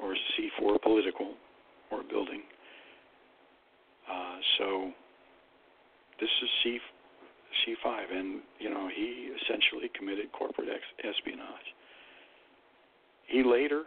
[0.00, 1.34] or a C4 political
[1.90, 2.42] or building.
[4.10, 4.92] Uh, so
[6.20, 6.78] this is C
[7.66, 11.74] C5, and you know he essentially committed corporate ex- espionage.
[13.26, 13.84] He later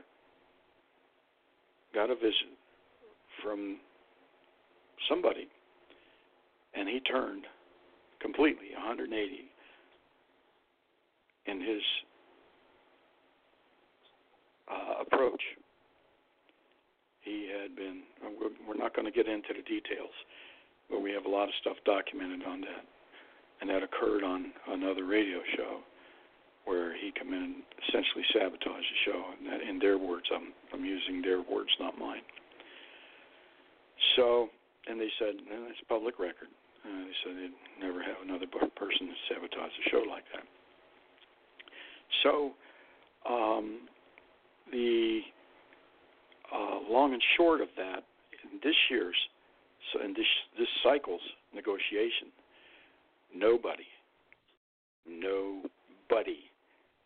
[1.94, 2.54] got a visit
[3.44, 3.78] from
[5.10, 5.48] somebody,
[6.74, 7.46] and he turned
[8.22, 9.52] completely 180
[11.48, 11.82] in his
[14.72, 15.42] uh, approach.
[17.22, 18.02] He had been,
[18.68, 20.14] we're not going to get into the details,
[20.92, 22.84] but we have a lot of stuff documented on that.
[23.62, 25.80] And that occurred on another radio show
[26.66, 29.22] where he came in and essentially sabotaged the show.
[29.38, 32.22] And that, in their words, I'm, I'm using their words, not mine.
[34.16, 34.50] So,
[34.88, 36.50] and they said, and it's public record.
[36.84, 40.46] Uh, they said they'd never have another person sabotage the show like that.
[42.24, 42.52] So,
[43.30, 43.88] um,
[44.72, 45.22] the
[46.54, 48.04] uh, long and short of that,
[48.44, 49.16] in this year's
[49.92, 50.26] so this
[50.58, 51.22] this cycle's
[51.54, 52.28] negotiation,
[53.36, 53.88] nobody,
[55.08, 56.40] nobody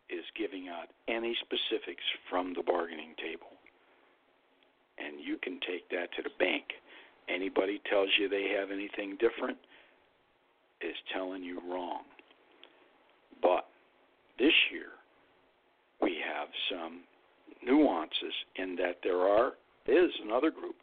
[0.09, 3.51] is giving out any specifics from the bargaining table.
[4.97, 6.63] And you can take that to the bank.
[7.27, 9.57] Anybody tells you they have anything different
[10.81, 12.03] is telling you wrong.
[13.41, 13.65] But
[14.37, 14.93] this year,
[16.01, 17.01] we have some
[17.65, 19.53] nuances in that there are
[19.87, 20.75] is another group,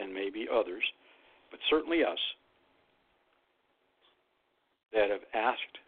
[0.00, 0.82] and maybe others,
[1.50, 2.18] but certainly us,
[4.92, 5.78] that have asked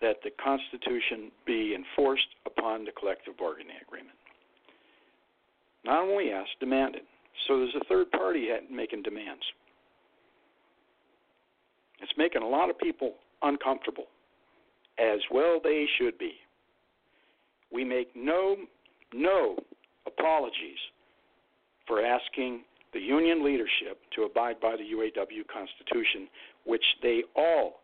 [0.00, 4.16] that the Constitution be enforced upon the collective bargaining agreement.
[5.84, 7.02] Not only asked, demanded.
[7.46, 9.42] So there's a third party making demands.
[12.00, 14.06] It's making a lot of people uncomfortable,
[14.98, 16.32] as well they should be.
[17.72, 18.56] We make no
[19.12, 19.56] no
[20.06, 20.78] apologies
[21.86, 22.62] for asking
[22.94, 26.28] the union leadership to abide by the UAW Constitution,
[26.64, 27.80] which they all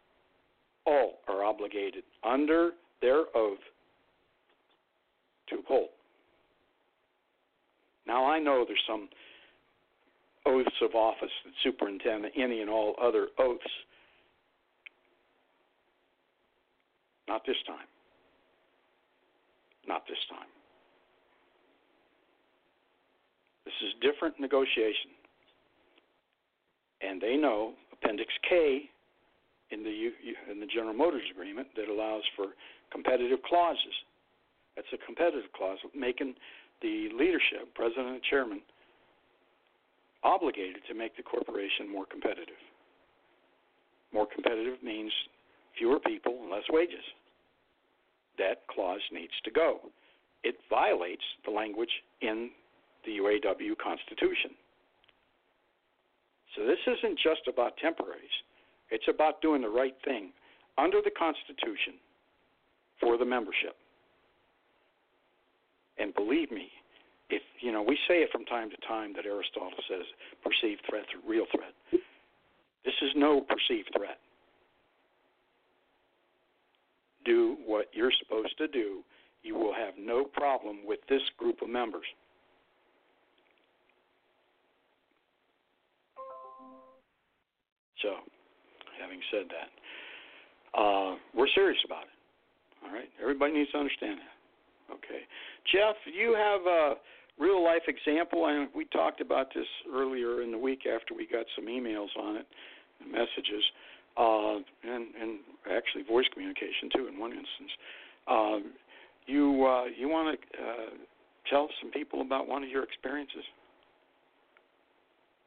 [0.86, 2.70] all are obligated under
[3.02, 3.58] their oath
[5.48, 5.90] to uphold.
[8.06, 9.08] Now I know there's some
[10.46, 13.62] oaths of office that superintend any and all other oaths.
[17.28, 17.86] Not this time.
[19.86, 20.48] Not this time.
[23.70, 25.14] This is different negotiation.
[27.02, 28.90] And they know Appendix K
[29.70, 30.10] in the
[30.50, 32.46] in the General Motors agreement that allows for
[32.90, 33.94] competitive clauses.
[34.74, 36.34] That's a competitive clause making
[36.82, 38.60] the leadership, president and chairman,
[40.24, 42.58] obligated to make the corporation more competitive.
[44.12, 45.12] More competitive means
[45.78, 47.04] fewer people and less wages.
[48.38, 49.78] That clause needs to go.
[50.42, 52.50] It violates the language in
[53.05, 54.51] the UAW Constitution.
[56.57, 58.34] So this isn't just about temporaries.
[58.90, 60.32] It's about doing the right thing
[60.78, 61.94] under the Constitution
[62.98, 63.76] for the membership.
[65.98, 66.68] And believe me,
[67.28, 70.05] if you know, we say it from time to time that Aristotle says
[70.42, 71.74] perceived threat, real threat.
[72.84, 74.18] This is no perceived threat.
[77.24, 79.03] Do what you're supposed to do.
[79.42, 82.07] You will have no problem with this group of members.
[88.03, 88.16] So,
[89.01, 89.70] having said that,
[90.78, 92.16] uh, we're serious about it.
[92.84, 94.94] All right, everybody needs to understand that.
[94.94, 95.22] Okay,
[95.70, 96.94] Jeff, you have a
[97.38, 101.46] real life example, and we talked about this earlier in the week after we got
[101.57, 102.46] some emails on it,
[103.01, 103.64] and messages,
[104.16, 105.38] uh, and and
[105.70, 107.72] actually voice communication too in one instance.
[108.28, 108.64] Um,
[109.26, 110.90] you uh, you want to uh,
[111.48, 113.44] tell some people about one of your experiences,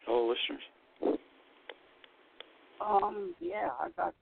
[0.05, 0.63] fellow listeners?
[2.83, 4.13] Um, yeah, I got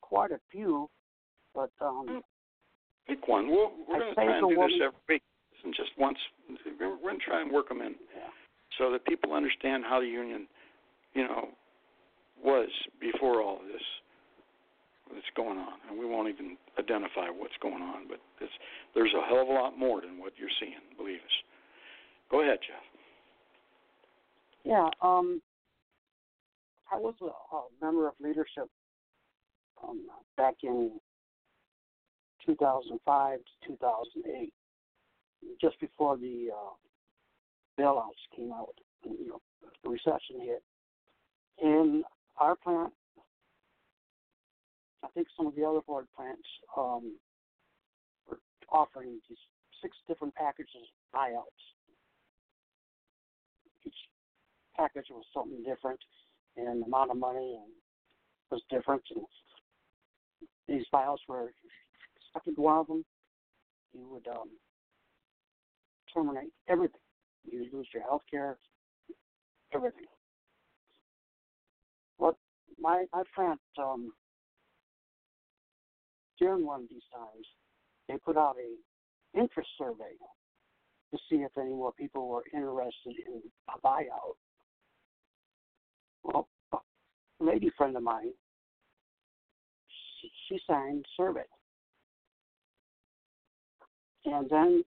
[0.00, 0.88] quite a few,
[1.54, 2.22] but um.
[3.08, 3.48] Pick one.
[3.48, 5.22] We're, we're going to try and do woman, this every week,
[5.64, 6.18] and just once.
[6.78, 8.30] We're going to try and work them in, yeah.
[8.78, 10.46] so that people understand how the union,
[11.14, 11.48] you know,
[12.44, 12.68] was
[13.00, 13.82] before all of this
[15.12, 18.06] that's going on, and we won't even identify what's going on.
[18.08, 18.52] But it's,
[18.94, 20.78] there's a hell of a lot more than what you're seeing.
[20.96, 21.36] Believe us.
[22.30, 22.82] Go ahead, Jeff.
[24.64, 24.88] Yeah.
[25.02, 25.42] Um.
[26.92, 28.68] I was a, a member of leadership
[29.82, 30.90] um, back in
[32.44, 34.52] 2005 to 2008,
[35.60, 38.74] just before the uh, bailouts came out,
[39.04, 39.40] you know,
[39.82, 40.62] the recession hit.
[41.62, 42.04] And
[42.38, 42.92] our plant,
[45.02, 46.42] I think some of the other Ford plants
[46.76, 47.16] um,
[48.28, 48.38] were
[48.70, 49.38] offering these
[49.80, 51.62] six different packages of buyouts.
[53.86, 53.94] Each
[54.76, 56.00] package was something different
[56.56, 57.72] and the amount of money and
[58.50, 59.02] was different.
[59.14, 59.24] And
[60.68, 61.52] these files were
[62.30, 63.04] stuck into one of them,
[63.92, 64.48] you would um,
[66.12, 67.00] terminate everything.
[67.44, 68.56] You lose your health care,
[69.74, 70.04] everything.
[72.18, 72.36] But
[72.78, 74.12] my my plant um,
[76.38, 77.46] during one of these times,
[78.08, 80.14] they put out a interest survey
[81.12, 84.36] to see if any more people were interested in a buyout
[86.24, 86.78] well, a
[87.40, 88.32] lady friend of mine,
[90.20, 91.44] she, she signed survey.
[94.24, 94.84] And then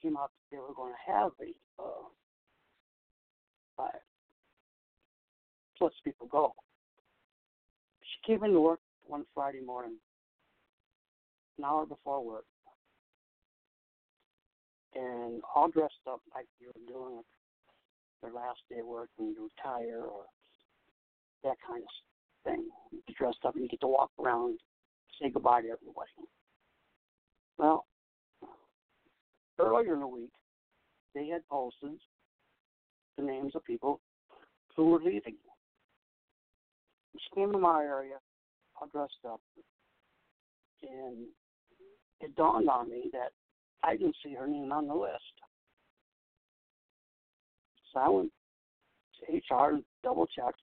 [0.00, 2.10] came that they were going to have a uh,
[5.80, 6.52] lets people go.
[8.02, 9.96] She came into work one Friday morning,
[11.58, 12.44] an hour before work,
[14.94, 17.22] and all dressed up like you were doing
[18.22, 20.24] their last day of work and you retire or
[21.44, 21.88] that kind of
[22.44, 22.66] thing.
[22.92, 24.58] You get dressed up and you get to walk around,
[25.20, 26.10] say goodbye to everybody.
[27.58, 27.86] Well,
[29.58, 30.32] earlier in the week,
[31.14, 31.98] they had posted
[33.16, 34.00] the names of people
[34.76, 35.36] who were leaving.
[37.14, 38.16] She came to my area
[38.80, 39.40] all dressed up,
[40.82, 41.26] and
[42.20, 43.32] it dawned on me that
[43.82, 45.39] I didn't see her name on the list.
[47.96, 48.30] I went
[49.20, 50.60] to HR and double checked.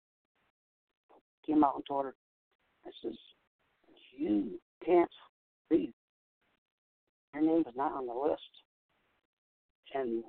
[1.46, 2.14] Came out and told her,
[2.86, 3.16] I says,
[4.16, 5.10] you can't
[5.70, 5.92] leave.
[7.34, 8.42] Your name is not on the list.
[9.94, 10.24] And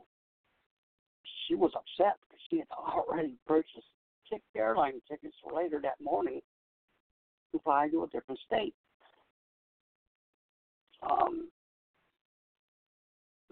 [1.48, 3.88] she was upset because she had already purchased
[4.30, 6.42] ticket airline tickets for later that morning
[7.52, 8.74] to fly to a different state.
[11.10, 11.50] Um,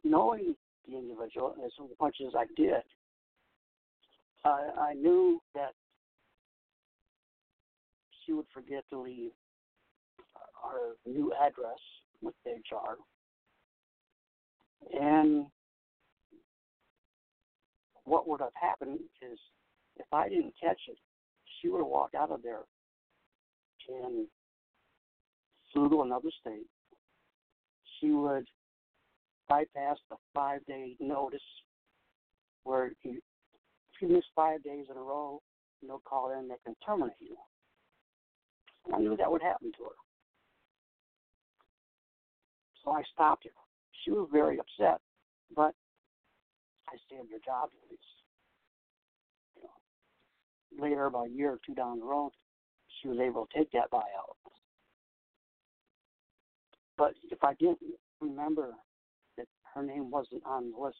[0.04, 0.56] knowing
[0.88, 2.82] the individual as much as I did,
[4.44, 5.74] I, I knew that
[8.26, 9.32] she would forget to leave
[10.64, 11.80] our new address
[12.22, 12.98] with HR.
[14.94, 15.46] And
[18.06, 19.40] what would have happened is
[19.98, 20.98] if I didn't catch it,
[21.62, 22.62] she would have walked out of there
[23.90, 24.28] and
[25.74, 26.66] flew to another state.
[28.00, 28.46] She would
[29.48, 31.40] bypass the five day notice
[32.64, 33.22] where you,
[34.02, 35.42] you miss five days in a row,
[35.82, 37.36] no call in, they can terminate you.
[38.94, 39.96] I knew that would happen to her.
[42.84, 43.52] So I stopped her.
[44.04, 45.00] She was very upset,
[45.56, 45.76] but
[46.90, 48.02] I saved her job at least.
[50.80, 52.32] Later, about a year or two down the road,
[53.02, 54.36] she was able to take that buyout.
[56.98, 57.80] But if I didn't
[58.20, 58.74] remember
[59.38, 60.98] that her name wasn't on the list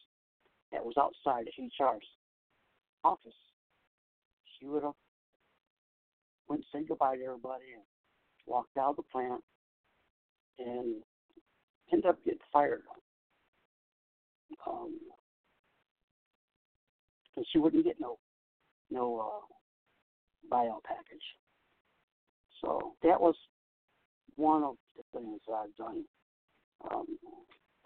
[0.70, 2.06] that was outside of HR's
[3.04, 3.34] office,
[4.58, 4.94] she would have
[6.48, 7.82] went and said goodbye to everybody and
[8.46, 9.42] walked out of the plant
[10.58, 11.02] and
[11.92, 12.82] ended up getting fired.
[14.66, 14.98] Um,
[17.36, 18.18] and she wouldn't get no
[18.90, 21.22] no uh, buyout package.
[22.60, 23.34] So that was
[24.36, 26.04] one of the things that I've done.
[26.90, 27.06] Um,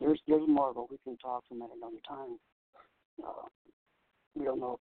[0.01, 2.39] there's there's more, but we can talk from at another time.
[3.25, 3.47] Uh,
[4.35, 4.79] we don't know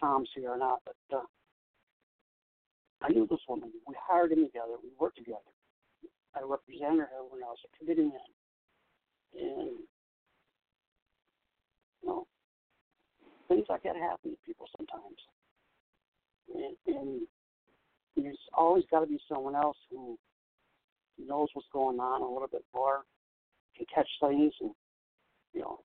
[0.00, 1.22] Tom's here or not, but uh,
[3.02, 3.70] I knew this woman.
[3.86, 4.76] We hired him together.
[4.82, 5.40] We worked together.
[6.34, 8.30] I represented her when I was a committee man,
[9.40, 9.70] and
[12.02, 12.26] you know,
[13.48, 15.16] things like that happen to people sometimes.
[16.54, 17.20] And, and
[18.16, 20.18] there's always got to be someone else who
[21.18, 23.04] knows what's going on a little bit more,
[23.76, 24.70] can catch things, and
[25.54, 25.80] you know,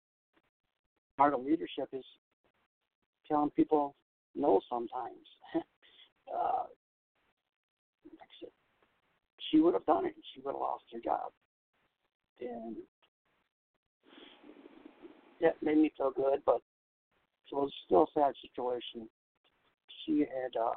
[1.18, 2.06] part of leadership is
[3.28, 3.96] telling people
[4.36, 5.26] no sometimes.
[5.56, 6.64] uh,
[9.50, 10.16] she would have done it.
[10.34, 11.32] She would have lost her job,
[12.40, 12.76] and
[15.42, 16.42] that made me feel good.
[16.46, 16.62] But
[17.52, 19.10] it was still a sad situation.
[20.06, 20.74] She had uh,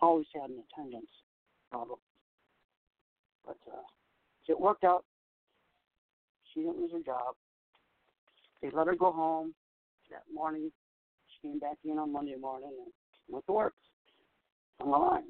[0.00, 1.10] always had an attendance
[1.70, 1.98] problem,
[3.44, 3.82] but uh,
[4.48, 5.04] it worked out.
[6.52, 7.34] She didn't lose her job.
[8.62, 9.54] They let her go home
[10.10, 10.70] that morning.
[11.42, 12.92] Came back in on Monday morning and
[13.28, 13.74] went to work
[14.80, 15.22] on the line.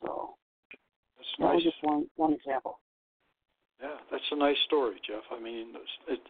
[0.00, 0.34] So
[1.16, 1.54] that's that nice.
[1.54, 2.80] was just one one example.
[3.80, 5.22] Yeah, that's a nice story, Jeff.
[5.30, 5.74] I mean,
[6.08, 6.20] it,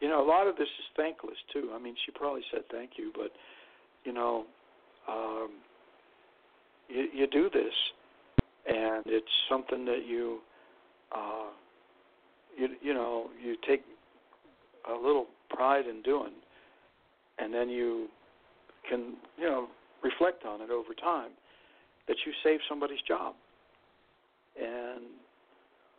[0.00, 1.70] you know, a lot of this is thankless too.
[1.74, 3.30] I mean, she probably said thank you, but
[4.04, 4.44] you know,
[5.08, 5.50] um,
[6.88, 7.74] you, you do this,
[8.66, 10.38] and it's something that you,
[11.14, 11.50] uh,
[12.56, 13.82] you, you know, you take
[14.88, 16.32] a little pride in doing,
[17.40, 18.08] and then you
[18.88, 19.68] can, you know,
[20.02, 21.30] reflect on it over time
[22.08, 23.34] that you saved somebody's job,
[24.60, 25.04] and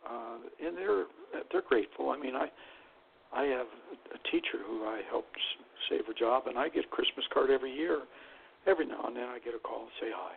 [0.08, 1.04] uh, and they're
[1.50, 2.10] they're grateful.
[2.10, 2.48] I mean, I
[3.34, 3.66] I have
[4.14, 5.36] a teacher who I helped
[5.88, 8.02] save her job, and I get a Christmas card every year.
[8.66, 10.34] Every now and then, I get a call and say hi.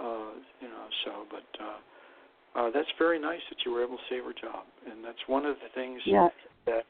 [0.00, 4.02] Uh, you know, so but uh, uh, that's very nice that you were able to
[4.10, 6.28] save her job, and that's one of the things Yeah,
[6.66, 6.84] that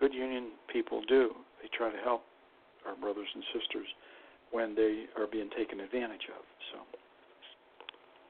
[0.00, 1.30] good union people do.
[1.62, 2.22] They try to help
[2.86, 3.86] our brothers and sisters
[4.52, 6.42] when they are being taken advantage of.
[6.72, 6.78] So.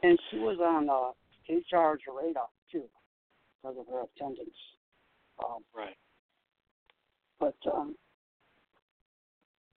[0.03, 1.13] and she was on uh,
[1.49, 2.85] HR's radar too
[3.63, 4.57] because of her attendance.
[5.45, 5.97] Um, Right.
[7.39, 7.95] but um,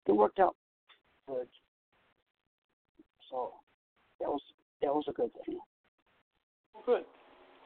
[0.07, 0.55] it worked out
[1.27, 1.49] good.
[3.31, 3.53] So
[4.21, 4.41] that was
[4.81, 5.59] that was a good thing.
[6.75, 7.05] Well, good,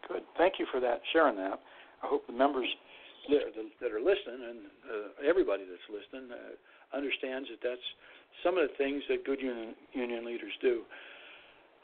[0.08, 0.22] good.
[0.38, 1.60] Thank you for that, sharing that.
[2.02, 2.66] I hope the members
[3.28, 4.58] that, that are listening and
[4.90, 6.56] uh, everybody that's listening uh,
[6.95, 7.88] understands that that's
[8.45, 10.82] some of the things that good union, union leaders do.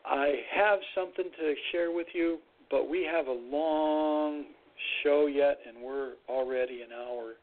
[0.05, 2.39] I have something to share with you,
[2.71, 4.45] but we have a long
[5.03, 7.35] show yet, and we're already an hour,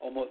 [0.00, 0.30] almost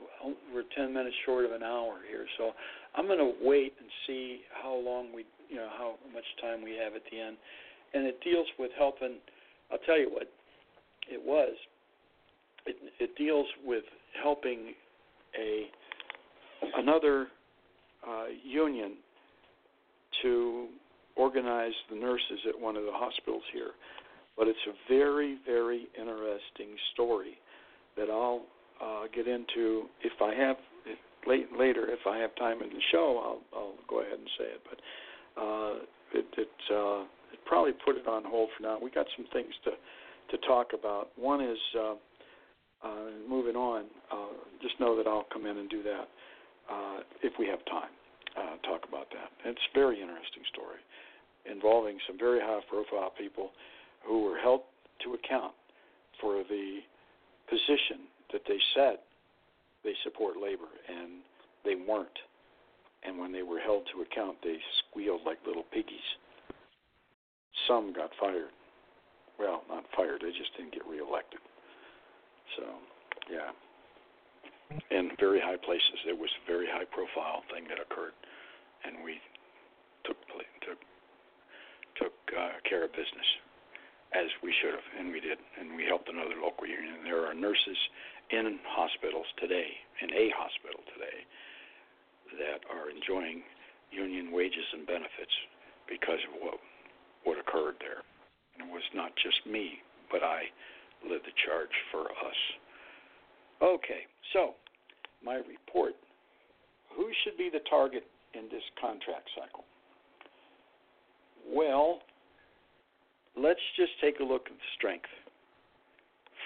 [0.53, 2.25] we're 10 minutes short of an hour here.
[2.37, 2.51] So
[2.95, 6.71] I'm going to wait and see how long we you know how much time we
[6.81, 7.35] have at the end,
[7.93, 9.15] and it deals with helping.
[9.71, 10.31] I'll tell you what
[11.11, 11.53] it was.
[12.65, 13.83] It it deals with
[14.23, 14.73] helping
[15.37, 15.67] a
[16.77, 17.27] another
[18.07, 18.93] uh, union
[20.21, 20.67] to
[21.15, 23.71] organize the nurses at one of the hospitals here.
[24.37, 27.37] But it's a very, very interesting story
[27.97, 28.43] that I'll
[28.81, 30.55] uh, get into if I have
[30.85, 30.97] if,
[31.27, 31.87] late, later.
[31.89, 33.21] If I have time in the show,
[33.53, 34.61] I'll, I'll go ahead and say it.
[34.67, 35.73] But uh,
[36.13, 37.01] it, it, uh,
[37.33, 38.79] it probably put it on hold for now.
[38.81, 39.71] We got some things to
[40.31, 41.09] to talk about.
[41.17, 41.93] One is uh,
[42.83, 43.85] uh, moving on.
[44.09, 46.07] Uh, just know that I'll come in and do that
[46.71, 47.91] uh, if we have time.
[48.31, 49.27] Uh, talk about that.
[49.43, 50.79] It's a very interesting story
[51.43, 53.51] involving some very high profile people
[54.05, 54.61] who were held
[55.03, 55.53] to account
[56.21, 56.79] for the
[57.49, 58.97] position that they said
[59.83, 61.19] they support labor and
[61.65, 62.19] they weren't.
[63.03, 64.57] And when they were held to account, they
[64.87, 66.07] squealed like little piggies.
[67.67, 68.53] Some got fired.
[69.39, 71.39] Well, not fired, they just didn't get reelected.
[72.57, 72.63] So,
[73.31, 73.49] yeah.
[74.91, 78.13] In very high places, It was a very high profile thing that occurred,
[78.83, 79.19] and we
[80.03, 80.17] took
[80.61, 80.79] took
[81.95, 83.29] took uh, care of business
[84.13, 87.03] as we should have, and we did, and we helped another local union.
[87.03, 87.79] There are nurses
[88.29, 89.71] in hospitals today,
[90.03, 91.23] in a hospital today,
[92.43, 93.43] that are enjoying
[93.91, 95.35] union wages and benefits
[95.87, 96.59] because of what
[97.23, 98.03] what occurred there.
[98.55, 99.79] And it was not just me,
[100.11, 100.51] but I
[101.07, 102.39] led the charge for us.
[103.61, 104.55] Okay, so
[105.23, 105.93] my report.
[106.95, 108.03] Who should be the target
[108.33, 109.63] in this contract cycle?
[111.47, 111.99] Well,
[113.35, 115.09] let's just take a look at the strength.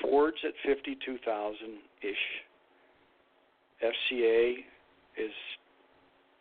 [0.02, 1.56] Ford's at 52,000
[2.02, 2.16] ish.
[3.84, 4.56] FCA
[5.18, 5.32] is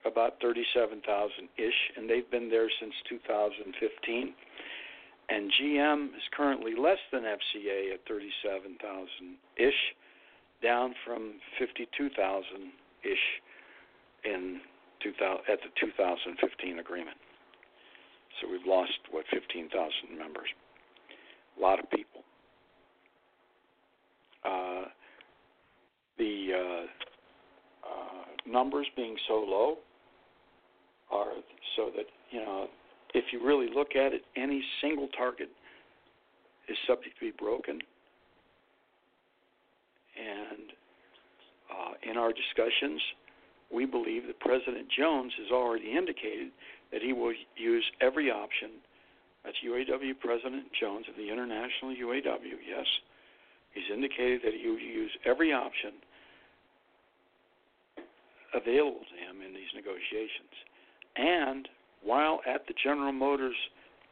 [0.05, 4.35] about 37,000 ish, and they've been there since 2015.
[5.31, 9.09] And GM is currently less than FCA at 37,000
[9.57, 9.73] ish,
[10.63, 12.45] down from 52,000
[13.05, 13.19] ish
[14.25, 14.61] in
[15.03, 17.17] 2000, at the 2015 agreement.
[18.41, 20.49] So we've lost, what, 15,000 members.
[21.57, 22.23] A lot of people.
[24.45, 24.85] Uh,
[26.19, 29.77] the uh, uh, numbers being so low
[31.11, 31.33] are
[31.77, 32.67] so that, you know,
[33.15, 35.49] if you really look at it, any single target
[36.69, 37.79] is subject to be broken.
[40.15, 40.71] And
[41.71, 43.01] uh, in our discussions,
[43.73, 46.51] we believe that President Jones has already indicated
[46.93, 48.71] that he will use every option.
[49.45, 52.87] That's UAW President Jones of the International UAW, yes.
[53.73, 55.93] He's indicated that he will use every option
[58.55, 60.55] available to him in these negotiations.
[61.17, 61.69] And
[62.03, 63.57] while at the General Motors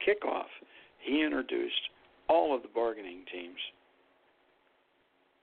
[0.02, 0.50] kickoff,
[0.98, 1.90] he introduced
[2.28, 3.58] all of the bargaining teams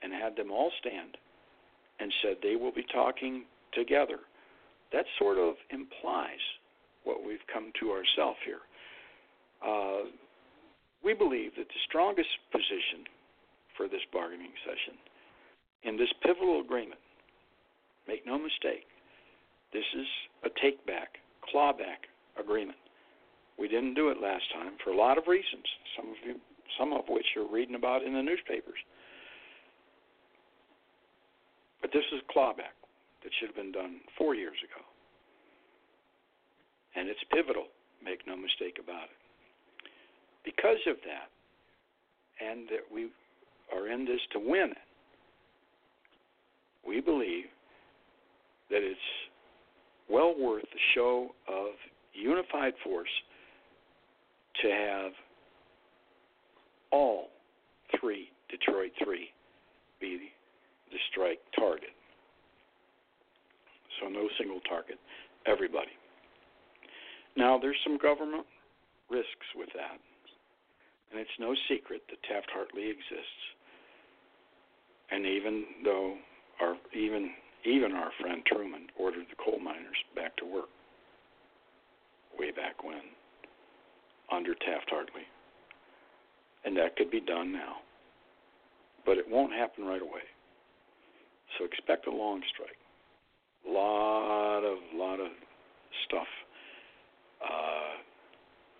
[0.01, 1.17] and had them all stand
[1.99, 3.43] and said they will be talking
[3.73, 4.19] together.
[4.93, 6.41] That sort of implies
[7.03, 8.63] what we've come to ourselves here.
[9.65, 10.09] Uh,
[11.03, 13.05] we believe that the strongest position
[13.77, 14.97] for this bargaining session
[15.83, 16.99] in this pivotal agreement,
[18.07, 18.83] make no mistake,
[19.71, 20.07] this is
[20.43, 21.19] a take back,
[21.53, 22.77] clawback agreement.
[23.57, 25.63] We didn't do it last time for a lot of reasons,
[25.95, 26.35] some of you,
[26.79, 28.79] some of which you're reading about in the newspapers.
[31.81, 32.75] But this is clawback
[33.23, 34.83] that should have been done four years ago.
[36.95, 37.67] And it's pivotal,
[38.03, 39.19] make no mistake about it.
[40.43, 41.29] Because of that,
[42.43, 43.09] and that we
[43.73, 44.77] are in this to win it,
[46.87, 47.45] we believe
[48.69, 48.99] that it's
[50.09, 51.71] well worth the show of
[52.13, 53.09] unified force
[54.61, 55.11] to have
[56.91, 57.27] all
[57.99, 59.29] three, Detroit 3,
[60.01, 60.31] be
[60.91, 61.93] the strike target.
[63.99, 64.97] So no single target,
[65.45, 65.91] everybody.
[67.35, 68.45] Now, there's some government
[69.09, 69.99] risks with that,
[71.11, 73.43] and it's no secret that Taft Hartley exists.
[75.11, 76.15] And even though
[76.61, 77.31] our even
[77.65, 80.69] even our friend Truman ordered the coal miners back to work
[82.37, 83.01] way back when
[84.31, 85.25] under Taft Hartley,
[86.63, 87.77] and that could be done now,
[89.05, 90.23] but it won't happen right away.
[91.57, 92.77] So expect a long strike.
[93.67, 95.31] A lot of lot of
[96.05, 96.27] stuff
[97.43, 97.95] uh,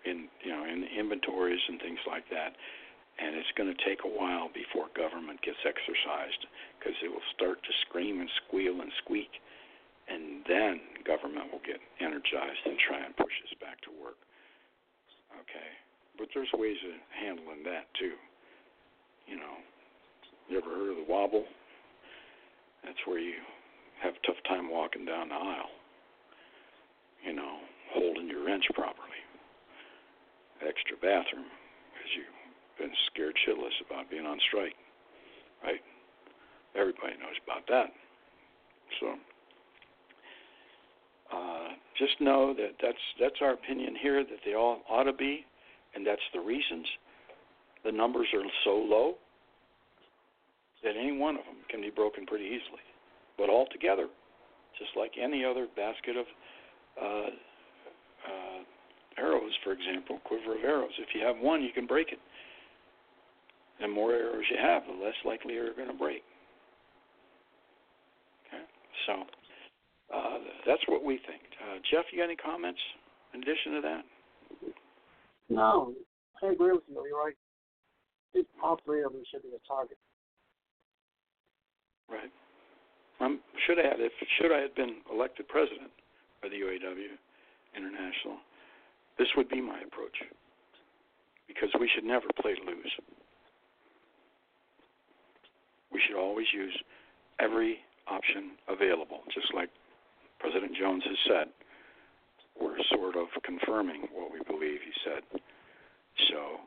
[0.04, 2.56] in you know in inventories and things like that,
[3.18, 6.46] and it's going to take a while before government gets exercised
[6.78, 9.30] because it will start to scream and squeal and squeak,
[10.08, 14.16] and then government will get energized and try and push us back to work.
[15.44, 15.70] Okay,
[16.16, 18.16] but there's ways of handling that too.
[19.28, 19.56] You know,
[20.48, 21.44] you ever heard of the wobble?
[22.84, 23.34] That's where you
[24.02, 25.72] have a tough time walking down the aisle.
[27.26, 27.58] You know,
[27.92, 29.20] holding your wrench properly.
[30.66, 31.48] Extra bathroom
[31.92, 34.74] because you've been scared shitless about being on strike,
[35.64, 35.80] right?
[36.76, 37.92] Everybody knows about that.
[39.00, 39.06] So
[41.32, 41.68] uh,
[41.98, 45.44] just know that that's that's our opinion here that they all ought to be,
[45.94, 46.86] and that's the reasons.
[47.84, 49.14] The numbers are so low
[50.82, 52.84] that any one of them can be broken pretty easily.
[53.36, 54.06] But all together,
[54.78, 56.26] just like any other basket of
[57.00, 57.30] uh,
[58.26, 58.60] uh,
[59.18, 62.18] arrows, for example, quiver of arrows, if you have one, you can break it.
[63.80, 66.22] The more arrows you have, the less likely you're going to break.
[68.46, 68.62] Okay,
[69.06, 69.12] so
[70.14, 71.40] uh, that's what we think.
[71.60, 72.80] Uh, Jeff, you got any comments
[73.32, 74.02] in addition to that?
[75.48, 75.94] No,
[76.42, 77.02] I agree with you.
[77.08, 77.34] You're right.
[78.62, 79.98] All three of them should be a target.
[82.10, 82.32] Right.
[83.20, 85.90] Um, should I have if should I have been elected president
[86.42, 87.14] of the UAW
[87.76, 88.38] International,
[89.18, 90.16] this would be my approach.
[91.46, 92.92] Because we should never play to lose.
[95.92, 96.76] We should always use
[97.38, 99.68] every option available, just like
[100.38, 101.46] President Jones has said.
[102.60, 105.40] We're sort of confirming what we believe he said.
[106.28, 106.60] So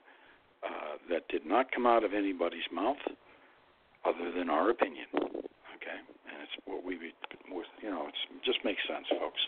[0.63, 2.97] uh, that did not come out of anybody's mouth
[4.05, 5.05] other than our opinion.
[5.15, 5.97] Okay,
[6.27, 6.95] and it's what we,
[7.81, 8.13] you know, it
[8.45, 9.39] just makes sense, folks.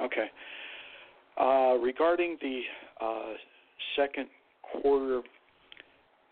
[0.00, 0.30] Okay.
[1.40, 2.60] Uh, regarding the
[3.00, 3.32] uh,
[3.96, 4.28] second
[4.62, 5.18] quarter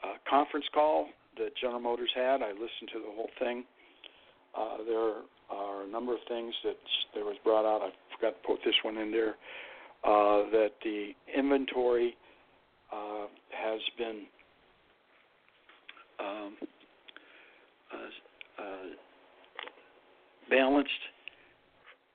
[0.04, 1.06] uh, conference call
[1.38, 3.64] that General Motors had, I listened to the whole thing.
[4.56, 5.12] Uh, there
[5.50, 6.76] are a number of things that
[7.14, 7.82] there was brought out.
[7.82, 9.36] I forgot to put this one in there.
[10.02, 12.16] Uh, that the inventory
[12.92, 14.22] uh, has been
[16.18, 16.56] um,
[18.60, 18.88] uh,
[20.50, 20.90] balanced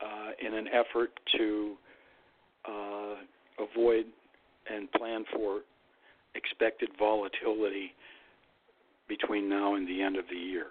[0.02, 1.76] uh, in an effort to
[2.68, 3.16] uh,
[3.64, 4.06] avoid
[4.70, 5.62] and plan for
[6.36, 7.94] expected volatility
[9.08, 10.68] between now and the end of the year.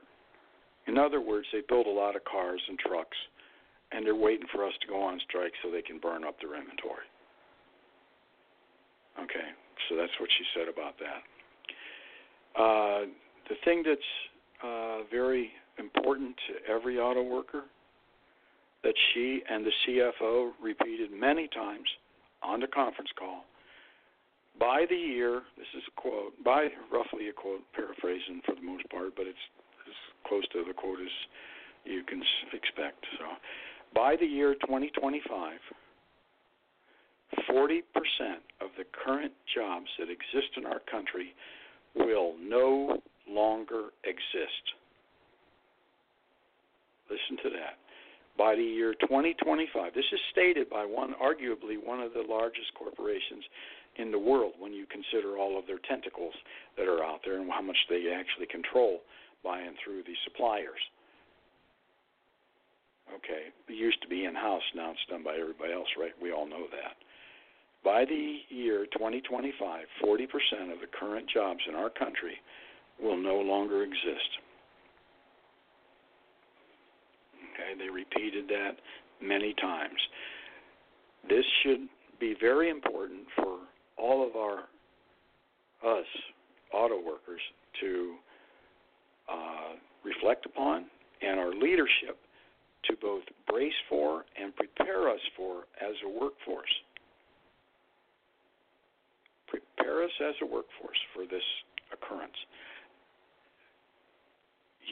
[0.86, 3.16] In other words, they build a lot of cars and trucks,
[3.92, 6.54] and they're waiting for us to go on strike so they can burn up their
[6.58, 7.06] inventory.
[9.22, 9.48] Okay,
[9.88, 11.22] so that's what she said about that.
[12.60, 13.06] Uh,
[13.48, 14.00] the thing that's
[14.62, 17.62] uh, very important to every auto worker
[18.82, 21.88] that she and the CFO repeated many times
[22.42, 23.44] on the conference call.
[24.60, 28.88] By the year, this is a quote, by roughly a quote, paraphrasing for the most
[28.90, 29.38] part, but it's
[29.88, 29.94] as
[30.26, 31.10] close to the quote as
[31.84, 32.22] you can
[32.52, 33.04] expect.
[33.18, 33.26] So,
[33.94, 35.58] by the year 2025,
[37.50, 37.80] 40%
[38.60, 41.34] of the current jobs that exist in our country
[41.94, 42.98] will no
[43.28, 44.74] longer exist.
[47.10, 47.78] Listen to that.
[48.36, 53.44] By the year 2025, this is stated by one, arguably one of the largest corporations
[53.96, 56.34] in the world when you consider all of their tentacles
[56.76, 59.00] that are out there and how much they actually control
[59.44, 60.82] by and through the suppliers.
[63.14, 66.12] Okay, it used to be in house, now it's done by everybody else, right?
[66.20, 66.96] We all know that.
[67.84, 69.52] By the year 2025,
[70.02, 72.40] 40% of the current jobs in our country
[73.00, 74.40] will no longer exist.
[77.54, 78.72] Okay, they repeated that
[79.22, 79.98] many times.
[81.28, 81.88] This should
[82.20, 83.58] be very important for
[83.96, 84.64] all of our
[85.84, 86.06] us
[86.72, 87.40] auto workers
[87.80, 88.14] to
[89.30, 90.86] uh, reflect upon
[91.22, 92.18] and our leadership
[92.84, 96.68] to both brace for and prepare us for as a workforce.
[99.46, 101.42] Prepare us as a workforce for this
[101.92, 102.32] occurrence.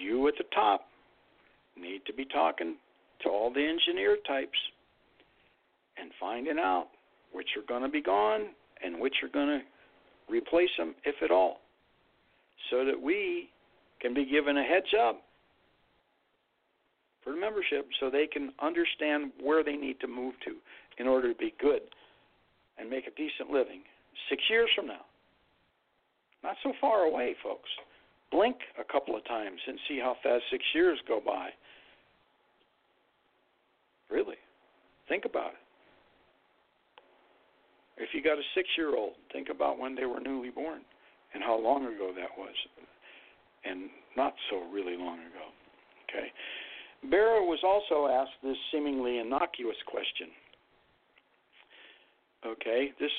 [0.00, 0.86] You at the top
[1.80, 2.76] need to be talking
[3.22, 4.58] to all the engineer types
[6.00, 6.88] and finding out
[7.32, 8.46] which are going to be gone
[8.84, 9.60] and which are going to
[10.32, 11.60] replace them, if at all,
[12.70, 13.50] so that we
[14.00, 15.22] can be given a heads up
[17.22, 20.56] for the membership so they can understand where they need to move to
[20.98, 21.82] in order to be good
[22.78, 23.82] and make a decent living
[24.28, 25.04] six years from now.
[26.42, 27.68] Not so far away, folks.
[28.30, 31.50] Blink a couple of times and see how fast six years go by.
[34.12, 34.36] Really.
[35.08, 35.62] Think about it.
[37.96, 40.82] If you got a six year old, think about when they were newly born
[41.34, 42.54] and how long ago that was.
[43.64, 45.48] And not so really long ago.
[46.08, 46.28] Okay.
[47.10, 50.28] Barra was also asked this seemingly innocuous question.
[52.44, 53.10] Okay, this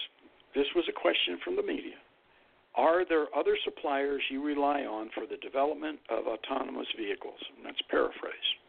[0.53, 1.95] this was a question from the media.
[2.75, 7.39] Are there other suppliers you rely on for the development of autonomous vehicles?
[7.55, 8.62] And that's paraphrased.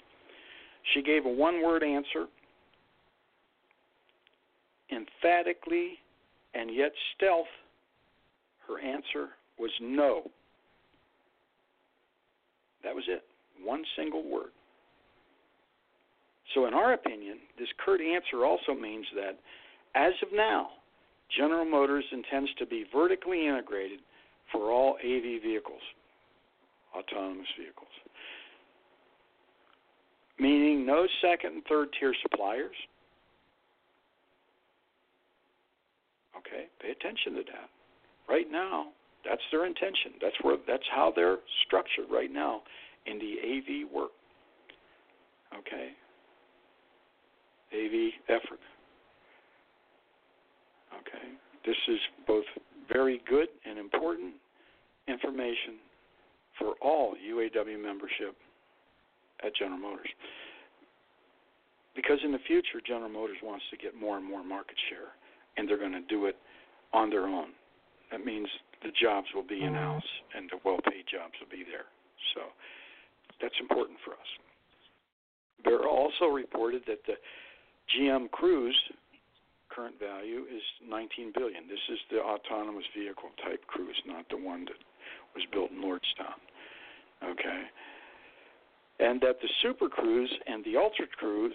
[0.92, 2.26] She gave a one word answer,
[4.90, 5.98] emphatically
[6.54, 7.46] and yet stealth.
[8.68, 10.30] Her answer was no.
[12.82, 13.22] That was it.
[13.62, 14.50] One single word.
[16.54, 19.38] So, in our opinion, this curt answer also means that,
[19.94, 20.68] as of now,
[21.36, 24.00] General Motors intends to be vertically integrated
[24.52, 25.80] for all AV vehicles,
[26.94, 27.88] autonomous vehicles,
[30.38, 32.76] meaning no second and third tier suppliers.
[36.36, 37.68] Okay, pay attention to that.
[38.28, 38.86] Right now,
[39.24, 40.12] that's their intention.
[40.20, 42.62] That's where that's how they're structured right now
[43.06, 44.10] in the AV work.
[45.58, 45.90] Okay.
[47.72, 48.60] AV effort.
[51.00, 51.26] Okay.
[51.66, 52.44] This is both
[52.92, 54.34] very good and important
[55.08, 55.80] information
[56.58, 58.36] for all UAW membership
[59.44, 60.08] at General Motors.
[61.94, 65.14] Because in the future, General Motors wants to get more and more market share,
[65.56, 66.36] and they're going to do it
[66.92, 67.54] on their own.
[68.10, 68.48] That means
[68.82, 70.38] the jobs will be in house mm-hmm.
[70.38, 71.86] and the well paid jobs will be there.
[72.34, 72.42] So
[73.40, 74.30] that's important for us.
[75.64, 77.14] There also reported that the
[77.96, 78.76] GM Cruise
[79.74, 81.66] current value is 19 billion.
[81.66, 84.78] This is the autonomous vehicle type Cruise, not the one that
[85.34, 86.38] was built in Lordstown.
[87.24, 87.62] Okay.
[89.00, 91.06] And that the Super Cruise and the Ultra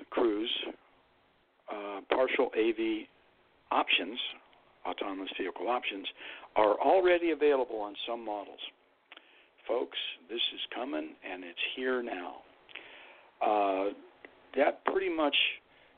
[0.09, 0.51] Cruise
[1.71, 3.05] uh, partial AV
[3.71, 4.19] options,
[4.85, 6.07] autonomous vehicle options,
[6.55, 8.59] are already available on some models.
[9.67, 9.97] Folks,
[10.29, 12.37] this is coming and it's here now.
[13.41, 13.93] Uh,
[14.57, 15.35] that pretty much,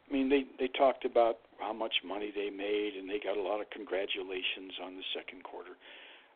[0.09, 3.41] I mean, they, they talked about how much money they made and they got a
[3.41, 5.71] lot of congratulations on the second quarter.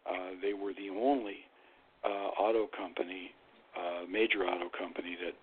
[0.10, 1.38] Uh, they were the only
[2.06, 3.32] uh, auto company,
[3.76, 5.36] uh, major auto company, that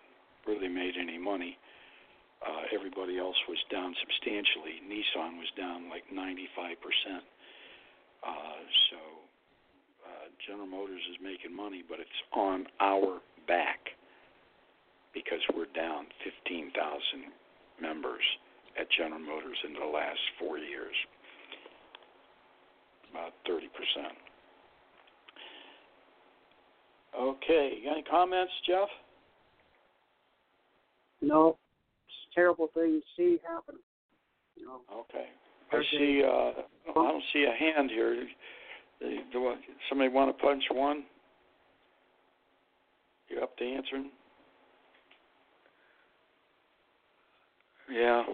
[0.46, 1.56] really made any money.
[2.42, 4.82] Uh, everybody else was down substantially.
[4.82, 6.34] Nissan was down like 95%.
[8.22, 8.30] Uh,
[8.90, 8.98] so
[10.02, 13.94] uh, General Motors is making money, but it's on our back
[15.14, 16.72] because we're down 15,000
[17.80, 18.22] members
[18.78, 20.94] at General Motors in the last four years,
[23.10, 23.68] about 30%.
[27.18, 28.88] Okay, any comments, Jeff?
[31.20, 31.56] No,
[32.06, 33.76] it's a terrible thing to see happen.
[34.56, 34.80] You know.
[34.92, 35.26] Okay.
[35.72, 36.22] I see.
[36.24, 38.26] Uh, I don't see a hand here.
[39.32, 39.54] Do
[39.88, 41.04] somebody want to punch one?
[43.28, 44.10] You up to answering?
[47.90, 48.24] Yeah.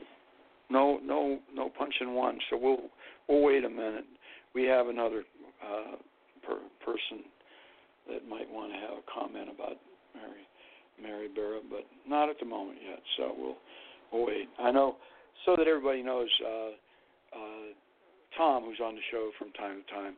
[0.70, 2.38] No, no, no punching one.
[2.50, 2.90] So we'll
[3.28, 4.04] we'll wait a minute.
[4.54, 5.24] We have another
[5.62, 5.96] uh,
[6.42, 7.24] per, person
[8.08, 9.76] that might want to have a comment about
[10.14, 10.44] Mary
[11.00, 13.00] Mary Barra, but not at the moment yet.
[13.16, 13.56] So we'll
[14.12, 14.48] we'll wait.
[14.58, 14.96] I know
[15.44, 16.28] so that everybody knows.
[16.44, 16.70] Uh,
[17.28, 17.68] uh,
[18.36, 20.14] Tom, who's on the show from time to time,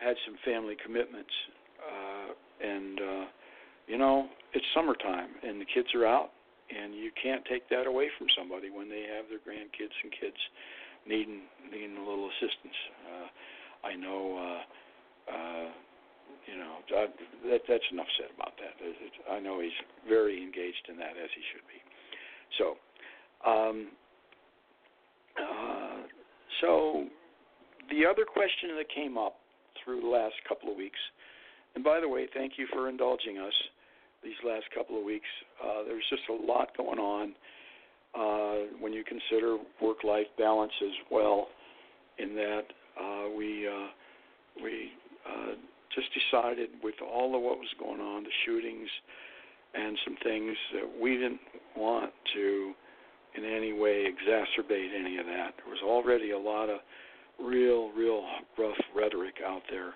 [0.00, 1.32] had some family commitments,
[1.82, 3.24] uh, and uh,
[3.86, 6.30] you know it's summertime and the kids are out,
[6.70, 10.36] and you can't take that away from somebody when they have their grandkids and kids
[11.06, 12.78] needing needing a little assistance.
[13.06, 14.36] Uh, I know.
[14.36, 14.62] Uh,
[15.28, 15.68] uh,
[16.48, 17.06] you know, I,
[17.50, 18.74] that, that's enough said about that.
[19.30, 19.76] I know he's
[20.08, 21.80] very engaged in that, as he should be.
[22.56, 22.66] So,
[23.44, 23.88] um,
[25.36, 26.02] uh,
[26.60, 27.04] so
[27.90, 29.36] the other question that came up
[29.84, 30.98] through the last couple of weeks,
[31.74, 33.52] and by the way, thank you for indulging us
[34.24, 35.28] these last couple of weeks.
[35.62, 37.34] Uh, there's just a lot going on
[38.18, 41.48] uh, when you consider work-life balance as well.
[42.18, 42.62] In that
[43.00, 43.88] uh, we uh,
[44.60, 44.90] we
[45.24, 45.54] uh,
[45.94, 48.88] just decided with all of what was going on, the shootings
[49.74, 51.40] and some things that we didn't
[51.76, 52.72] want to
[53.36, 55.54] in any way exacerbate any of that.
[55.56, 56.80] There was already a lot of
[57.38, 58.24] real, real
[58.58, 59.94] rough rhetoric out there,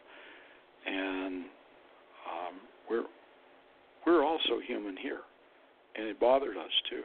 [0.87, 1.45] and
[2.29, 2.55] um,
[2.89, 3.05] we're
[4.07, 5.21] we're also human here,
[5.97, 7.05] and it bothered us too.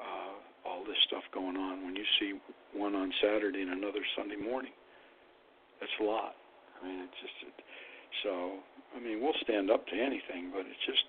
[0.00, 2.34] Uh, all this stuff going on when you see
[2.74, 4.72] one on Saturday and another Sunday morning,
[5.80, 6.34] that's a lot.
[6.78, 7.56] I mean, it's just it,
[8.22, 8.62] so.
[8.96, 11.04] I mean, we'll stand up to anything, but it's just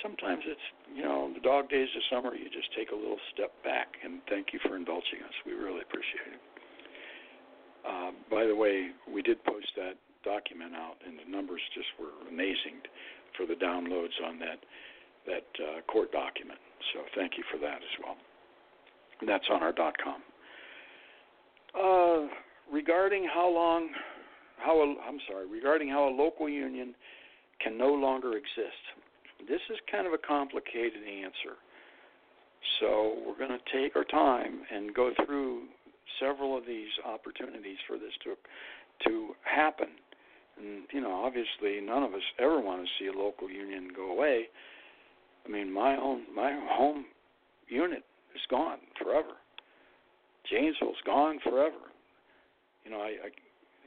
[0.00, 3.52] sometimes it's you know the dog days of summer you just take a little step
[3.64, 5.34] back and thank you for indulging us.
[5.44, 6.42] We really appreciate it.
[7.84, 12.14] Uh, by the way we did post that document out and the numbers just were
[12.30, 12.78] amazing
[13.36, 14.62] for the downloads on that
[15.26, 16.58] that uh, court document.
[16.94, 18.16] So thank you for that as well.
[19.20, 20.22] And that's on our com.
[21.74, 22.28] Uh,
[22.72, 23.88] regarding how long
[24.64, 26.94] how a, I'm sorry regarding how a local union
[27.62, 28.82] can no longer exist
[29.48, 31.58] this is kind of a complicated answer.
[32.80, 35.64] So we're going to take our time and go through
[36.20, 38.34] several of these opportunities for this to
[39.08, 39.88] to happen.
[40.58, 44.12] And you know, obviously, none of us ever want to see a local union go
[44.12, 44.46] away.
[45.44, 47.06] I mean, my own my home
[47.68, 48.04] unit
[48.34, 49.34] is gone forever.
[50.48, 51.90] Janesville's gone forever.
[52.84, 53.30] You know, I, I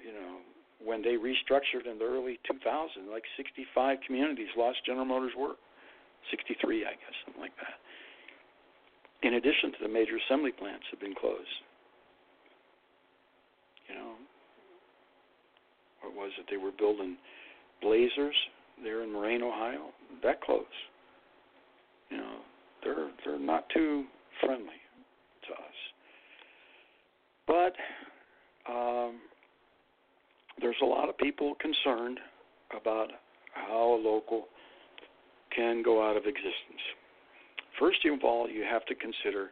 [0.04, 0.38] you know,
[0.84, 5.58] when they restructured in the early 2000s, like 65 communities lost General Motors work.
[6.32, 7.78] 63, I guess, something like that.
[9.28, 11.56] In addition to the major assembly plants have been closed.
[13.90, 14.14] You know,
[16.02, 16.46] what was it?
[16.50, 17.18] They were building
[17.82, 18.36] Blazers
[18.84, 19.90] there in Moraine, Ohio.
[20.24, 20.66] That closed.
[22.10, 22.38] You know,
[22.84, 24.06] they're they're not too
[24.42, 24.82] friendly
[25.48, 25.78] to us.
[27.48, 29.20] But um,
[30.62, 32.20] there's a lot of people concerned
[32.76, 33.12] about
[33.54, 34.48] how a local
[35.56, 36.82] can go out of existence.
[37.80, 39.52] First of all, you have to consider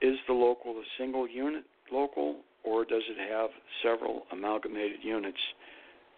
[0.00, 3.50] is the local a single unit local or does it have
[3.82, 5.38] several amalgamated units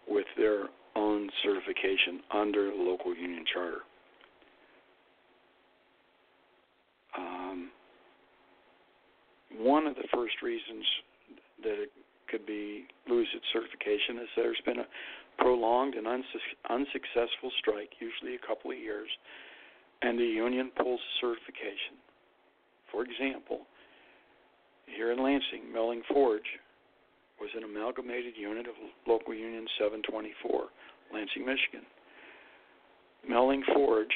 [0.07, 0.65] with their
[0.95, 3.79] own certification under the local union charter?
[7.17, 7.69] Um,
[9.57, 10.85] one of the first reasons
[11.63, 11.85] that
[12.29, 14.87] could be lose its certification is there's been a
[15.37, 19.09] prolonged and unsuccessful strike, usually a couple of years,
[20.01, 21.99] and the union pulls certification.
[22.91, 23.61] For example,
[24.85, 26.47] here in Lansing, Melling Forge
[27.39, 28.75] was an amalgamated unit of
[29.07, 30.65] local union 724,
[31.13, 31.85] Lansing, Michigan.
[33.27, 34.13] Melling Forge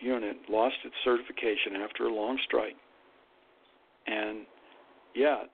[0.00, 2.76] unit lost its certification after a long strike,
[4.06, 4.44] and
[5.14, 5.48] yet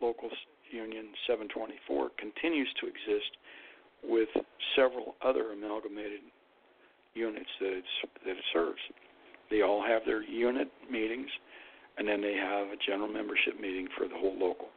[0.00, 0.30] local
[0.70, 3.32] union 724 continues to exist
[4.04, 4.28] with
[4.74, 6.20] several other amalgamated
[7.14, 7.82] units that
[8.24, 8.80] that it serves.
[9.50, 11.30] They all have their unit meetings,
[11.98, 14.68] and then they have a general membership meeting for the whole local.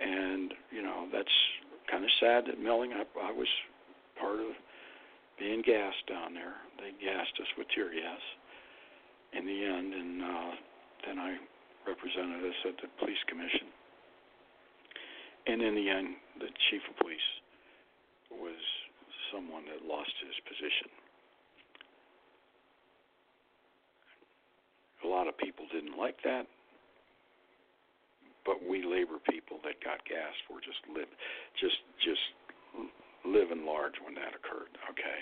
[0.00, 1.36] And you know that's
[1.90, 2.92] kind of sad that Melling.
[2.92, 3.48] I, I was
[4.18, 4.56] part of
[5.38, 6.54] being gassed down there.
[6.78, 8.20] They gassed us with tear gas
[9.32, 10.50] in the end, and uh,
[11.06, 11.36] then I
[11.86, 13.68] represented us at the police commission.
[15.46, 17.28] And in the end, the chief of police
[18.30, 18.60] was
[19.32, 20.88] someone that lost his position.
[25.04, 26.46] A lot of people didn't like that,
[28.46, 31.10] but we labor people that got gassed were just live,
[31.58, 32.22] just just
[33.26, 34.70] living large when that occurred.
[34.94, 35.20] Okay,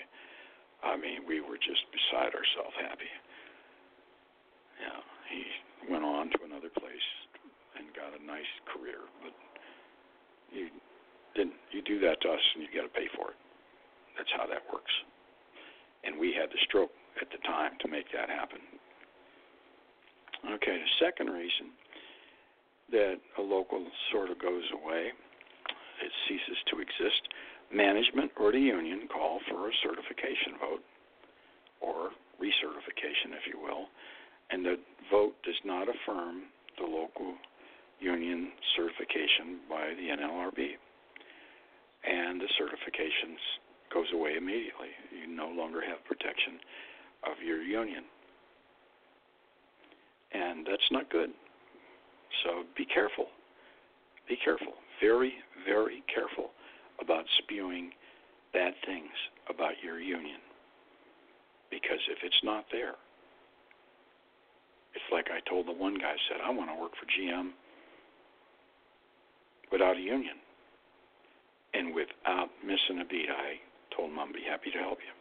[0.85, 3.09] I mean we were just beside ourselves happy.
[4.85, 5.01] Yeah,
[5.33, 5.41] he
[5.89, 7.07] went on to another place
[7.77, 9.33] and got a nice career, but
[10.51, 10.67] you
[11.35, 13.39] didn't you do that to us and you got to pay for it.
[14.17, 14.91] That's how that works.
[16.03, 16.91] And we had the stroke
[17.21, 18.59] at the time to make that happen.
[20.43, 21.71] Okay, the second reason
[22.91, 25.13] that a local sort of goes away,
[26.03, 27.21] it ceases to exist.
[27.71, 30.83] Management or the union call for a certification vote
[31.79, 33.87] or recertification, if you will,
[34.49, 34.75] and the
[35.09, 36.43] vote does not affirm
[36.77, 37.35] the local
[38.01, 40.75] union certification by the NLRB.
[42.03, 43.37] And the certifications
[43.93, 44.89] goes away immediately.
[45.13, 46.59] You no longer have protection
[47.23, 48.03] of your union.
[50.33, 51.29] And that's not good.
[52.43, 53.27] So be careful.
[54.27, 54.73] Be careful.
[54.99, 55.33] Very,
[55.65, 56.51] very careful
[56.99, 57.91] about spewing
[58.53, 59.11] bad things
[59.49, 60.39] about your union.
[61.69, 62.95] Because if it's not there,
[64.93, 67.51] it's like I told the one guy said, I want to work for GM
[69.71, 70.35] without a union.
[71.73, 73.55] And without missing a beat, I
[73.95, 75.13] told him I'd be happy to help you.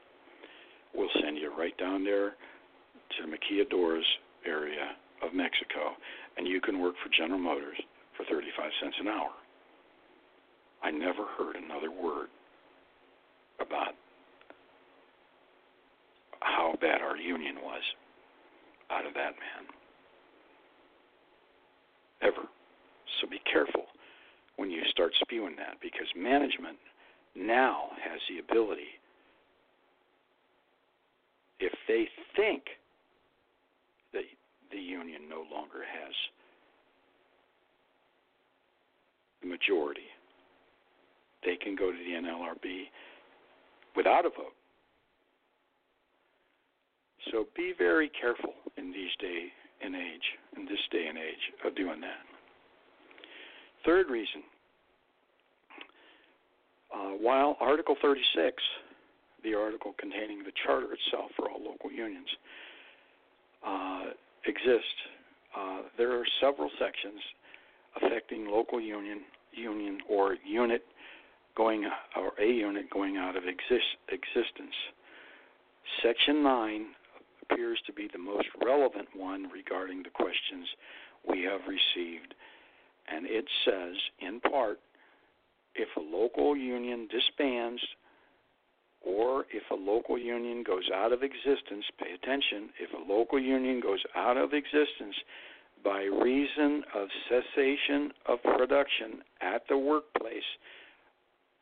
[0.99, 4.07] We'll send you right down there to Maquiladoras
[4.45, 5.95] area of Mexico,
[6.37, 7.79] and you can work for General Motors
[8.17, 9.31] for 35 cents an hour.
[10.83, 12.29] I never heard another word
[13.61, 13.95] about
[16.41, 17.83] how bad our union was
[18.91, 19.69] out of that man.
[22.23, 22.49] Ever.
[23.21, 23.85] So be careful
[24.61, 26.77] when you start spewing that because management
[27.35, 28.93] now has the ability,
[31.61, 32.07] if they
[32.37, 32.65] think
[34.13, 34.25] that
[34.71, 36.13] the union no longer has
[39.41, 40.13] the majority,
[41.43, 42.85] they can go to the NLRB
[43.97, 44.53] without a vote.
[47.33, 49.47] So be very careful in these day
[49.83, 52.30] and age, in this day and age, of doing that.
[53.85, 54.43] Third reason
[56.95, 58.63] uh, while Article 36,
[59.45, 62.29] the article containing the charter itself for all local unions,
[63.67, 64.05] uh,
[64.47, 64.97] exist.
[65.57, 67.21] Uh, there are several sections
[68.03, 69.21] affecting local union,
[69.53, 70.85] union or unit
[71.57, 71.85] going
[72.17, 74.75] or a unit going out of exist, existence.
[76.03, 76.87] Section 9
[77.43, 80.67] appears to be the most relevant one regarding the questions
[81.29, 82.35] we have received,
[83.09, 84.79] and it says, in part,
[85.75, 87.81] if a local union disbands
[89.01, 93.81] or if a local union goes out of existence, pay attention, if a local union
[93.81, 95.15] goes out of existence
[95.83, 100.43] by reason of cessation of production at the workplace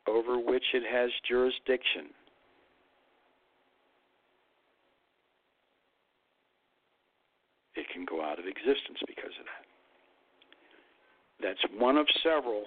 [0.07, 2.07] over which it has jurisdiction.
[7.75, 9.58] It can go out of existence because of that.
[11.41, 12.65] That's one of several,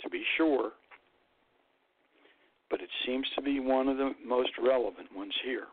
[0.00, 0.72] to be sure,
[2.70, 5.66] but it seems to be one of the most relevant ones here.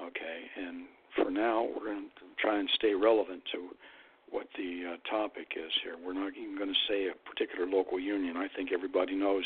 [0.00, 3.68] Okay, and for now, we're going to try and stay relevant to
[4.30, 5.96] what the uh, topic is here.
[6.04, 8.36] We're not even going to say a particular local union.
[8.36, 9.44] I think everybody knows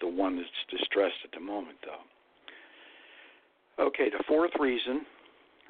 [0.00, 3.86] the one that's distressed at the moment, though.
[3.86, 5.04] Okay, the fourth reason,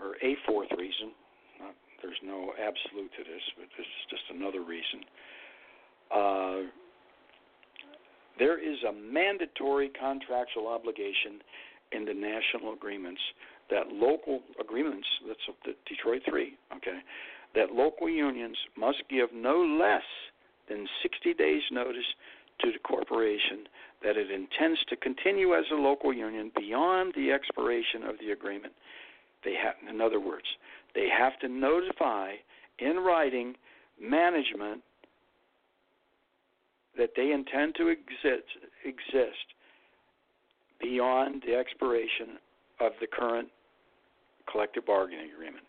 [0.03, 1.13] or a fourth reason,
[2.03, 5.01] there's no absolute to this, but this is just another reason.
[6.15, 6.71] Uh,
[8.39, 11.43] there is a mandatory contractual obligation
[11.93, 13.21] in the national agreements
[13.71, 16.99] that local agreements, that's the Detroit 3, okay,
[17.55, 20.07] that local unions must give no less
[20.69, 22.07] than 60 days' notice
[22.61, 23.67] to the corporation
[24.03, 28.73] that it intends to continue as a local union beyond the expiration of the agreement.
[29.45, 30.47] They have, in other words,
[30.95, 32.33] they have to notify
[32.79, 33.55] in writing
[34.01, 34.83] management
[36.97, 38.49] that they intend to exist,
[38.85, 39.47] exist
[40.81, 42.39] beyond the expiration
[42.81, 43.49] of the current
[44.51, 45.65] collective bargaining agreement.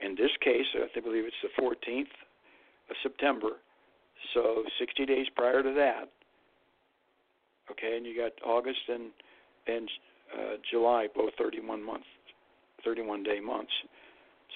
[0.00, 2.10] In this case, I believe it's the 14th
[2.90, 3.50] of September,
[4.34, 6.08] so 60 days prior to that.
[7.70, 9.10] Okay, and you got August and
[9.68, 9.88] and
[10.32, 12.06] uh, July, both 31 months,
[12.84, 13.72] 31 day months.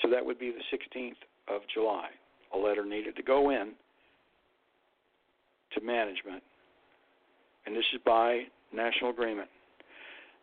[0.02, 1.16] So that would be the 16th
[1.48, 2.08] of July.
[2.54, 3.72] A letter needed to go in
[5.74, 6.42] to management,
[7.66, 8.42] and this is by
[8.72, 9.48] national agreement.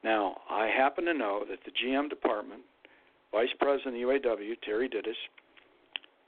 [0.03, 2.61] Now, I happen to know that the GM department,
[3.31, 5.15] Vice President of UAW, Terry Dittes,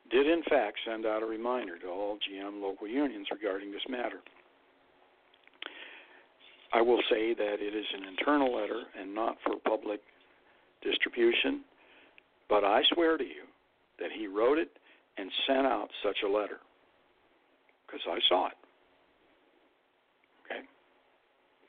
[0.09, 4.19] did in fact send out a reminder to all GM local unions regarding this matter.
[6.75, 10.01] I will say that it is an internal letter and not for public
[10.83, 11.63] distribution,
[12.49, 13.47] but I swear to you
[13.97, 14.69] that he wrote it
[15.17, 16.59] and sent out such a letter
[17.87, 18.57] because I saw it
[20.45, 20.61] Okay?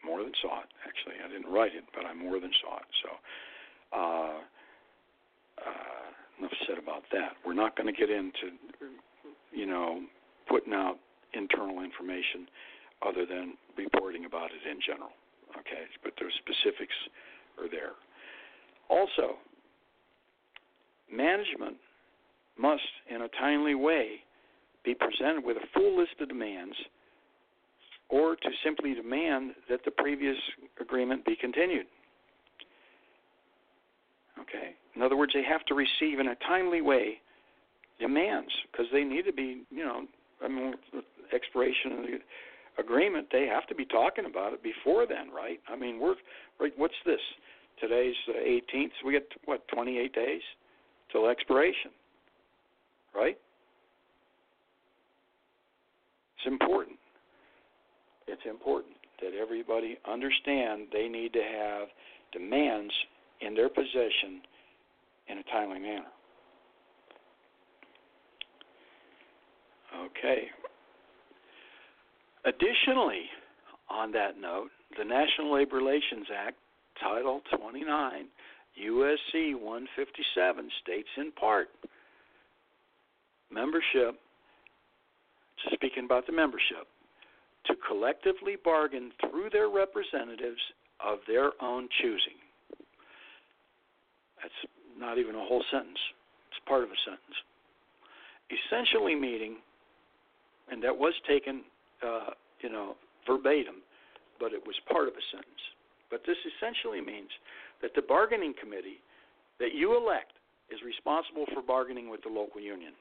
[0.05, 0.69] more than saw it.
[0.85, 2.91] Actually, I didn't write it, but I more than saw it.
[3.03, 3.11] So,
[3.97, 4.39] uh,
[5.65, 6.07] uh,
[6.41, 7.35] enough said about that.
[7.47, 8.59] We're not going to get into,
[9.53, 10.03] you know,
[10.49, 10.97] putting out
[11.33, 12.49] internal information
[13.03, 15.11] other than reporting about it in general.
[15.59, 16.95] Okay, but the specifics
[17.59, 17.93] are there.
[18.89, 19.37] Also,
[21.13, 21.77] management
[22.59, 24.21] must, in a timely way,
[24.85, 26.77] be presented with a full list of demands
[28.09, 30.37] or to simply demand that the previous
[30.81, 31.87] agreement be continued.
[34.41, 34.75] Okay?
[34.95, 37.19] In other words, they have to receive in a timely way
[38.01, 40.03] demands because they need to be, you know,
[40.45, 40.75] I mean,
[41.33, 42.19] expiration of the
[42.79, 45.61] agreement, they have to be talking about it before then, right?
[45.69, 46.15] I mean, we're
[46.61, 46.73] right.
[46.77, 47.21] What's this?
[47.81, 48.91] Today's the 18th.
[49.01, 50.43] So we get what 28 days
[51.13, 51.91] till expiration,
[53.15, 53.39] right?
[56.39, 56.99] It's important
[58.27, 61.89] it's important that everybody understand they need to have
[62.33, 62.93] demands
[63.41, 64.43] in their possession
[65.29, 66.07] in a timely manner.
[70.05, 70.49] Okay.
[72.47, 73.23] Additionally,
[73.91, 76.57] on that note, the National Labor Relations Act,
[77.03, 78.27] Title 29,
[78.85, 81.69] USC 157, states in part
[83.51, 84.15] membership,
[85.73, 86.87] speaking about the membership,
[87.67, 90.61] to collectively bargain through their representatives
[91.05, 92.39] of their own choosing.
[94.41, 94.55] That's
[94.99, 95.99] not even a whole sentence,
[96.51, 97.37] it's part of a sentence.
[98.51, 99.57] Essentially, meaning,
[100.71, 101.63] and that was taken,
[102.05, 102.97] uh, you know,
[103.27, 103.83] verbatim,
[104.41, 105.63] but it was part of a sentence.
[106.11, 107.31] But this essentially means
[107.83, 109.01] that the bargaining committee
[109.59, 110.33] that you elect
[110.71, 112.93] is responsible for bargaining with the local union.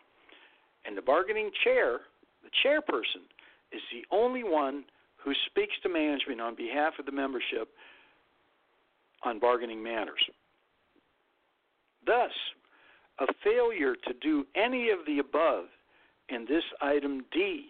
[0.85, 2.01] And the bargaining chair,
[2.43, 3.25] the chairperson,
[3.71, 4.85] is the only one
[5.17, 7.69] who speaks to management on behalf of the membership
[9.23, 10.21] on bargaining matters.
[12.05, 12.31] Thus,
[13.19, 15.65] a failure to do any of the above
[16.29, 17.67] in this item D,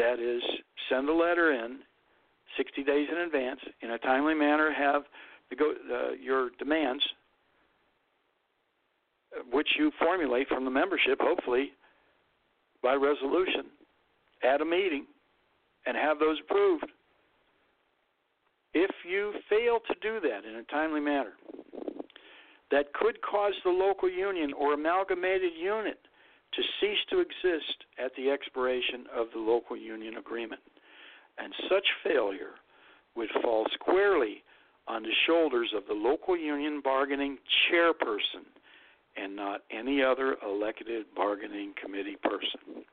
[0.00, 0.42] that is,
[0.88, 1.78] send a letter in
[2.56, 5.02] 60 days in advance in a timely manner, have
[5.50, 5.72] the go,
[6.20, 7.04] your demands,
[9.52, 11.72] which you formulate from the membership, hopefully
[12.82, 13.66] by resolution,
[14.42, 15.06] at a meeting,
[15.86, 16.86] and have those approved.
[18.72, 21.32] If you fail to do that in a timely manner,
[22.70, 25.98] that could cause the local union or amalgamated unit
[26.54, 30.60] to cease to exist at the expiration of the local union agreement.
[31.38, 32.54] And such failure
[33.14, 34.42] would fall squarely
[34.88, 37.38] on the shoulders of the local union bargaining
[37.70, 38.44] chairperson
[39.16, 42.84] and not any other elected bargaining committee person.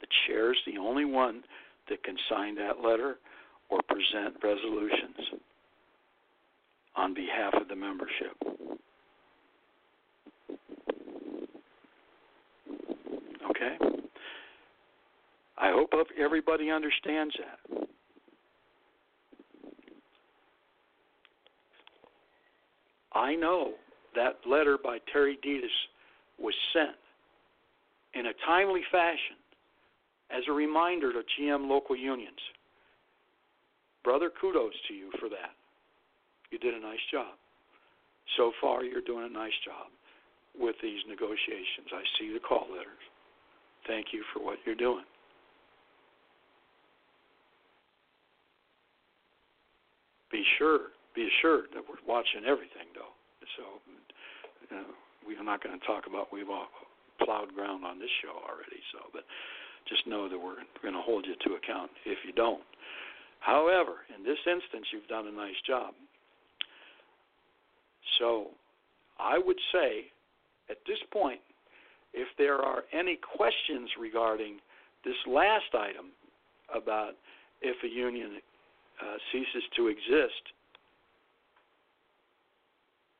[0.00, 1.42] The chair is the only one
[1.88, 3.16] that can sign that letter
[3.70, 5.40] or present resolutions
[6.96, 8.36] on behalf of the membership.
[13.66, 13.96] Okay?
[15.58, 17.88] I hope everybody understands that.
[23.14, 23.72] I know
[24.14, 25.72] that letter by Terry Dittes
[26.38, 26.96] was sent
[28.14, 29.36] in a timely fashion
[30.30, 32.38] as a reminder to GM local unions.
[34.04, 35.56] Brother, kudos to you for that.
[36.50, 37.34] You did a nice job.
[38.36, 39.88] So far, you're doing a nice job
[40.58, 41.88] with these negotiations.
[41.92, 43.02] I see the call letters.
[43.86, 45.04] Thank you for what you're doing.
[50.30, 53.14] Be sure, be assured that we're watching everything, though.
[53.56, 54.90] So, you know,
[55.26, 56.66] we're not going to talk about we've all
[57.22, 58.82] plowed ground on this show already.
[58.92, 59.22] So, but
[59.88, 62.62] just know that we're going to hold you to account if you don't.
[63.40, 65.94] However, in this instance, you've done a nice job.
[68.18, 68.48] So
[69.18, 70.10] I would say
[70.70, 71.40] at this point,
[72.16, 74.56] if there are any questions regarding
[75.04, 76.06] this last item
[76.74, 77.12] about
[77.62, 78.40] if a union
[79.00, 80.42] uh, ceases to exist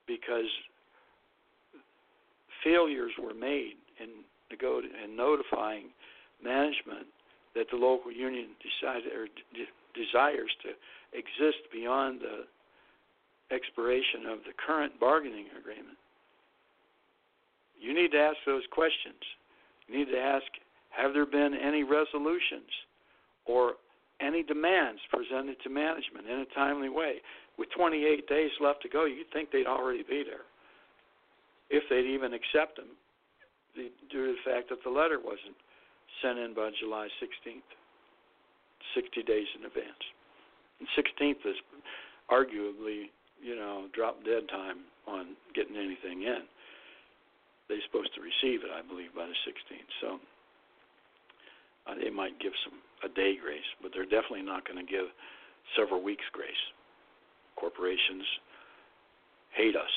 [0.07, 0.49] because
[2.65, 4.09] failures were made in,
[5.05, 5.91] in notifying
[6.43, 7.07] management
[7.55, 9.29] that the local union decided or
[9.95, 10.71] desires to
[11.17, 12.45] exist beyond the
[13.55, 15.97] expiration of the current bargaining agreement.
[17.81, 19.21] You need to ask those questions.
[19.87, 20.45] You need to ask
[20.91, 22.71] have there been any resolutions
[23.45, 23.75] or
[24.21, 27.21] any demands presented to management in a timely way?
[27.59, 30.49] With 28 days left to go, you'd think they'd already be there.
[31.69, 32.97] If they'd even accept them,
[33.75, 35.57] due to the fact that the letter wasn't
[36.23, 37.69] sent in by July 16th,
[38.95, 40.05] 60 days in advance.
[40.81, 41.57] And 16th is
[42.31, 43.13] arguably
[43.43, 46.43] you know, drop dead time on getting anything in.
[47.69, 49.93] They're supposed to receive it, I believe, by the 16th.
[50.01, 50.09] So
[51.87, 55.07] uh, they might give some a day grace, but they're definitely not going to give
[55.75, 56.63] several weeks grace.
[57.59, 58.25] Corporations
[59.55, 59.95] hate us.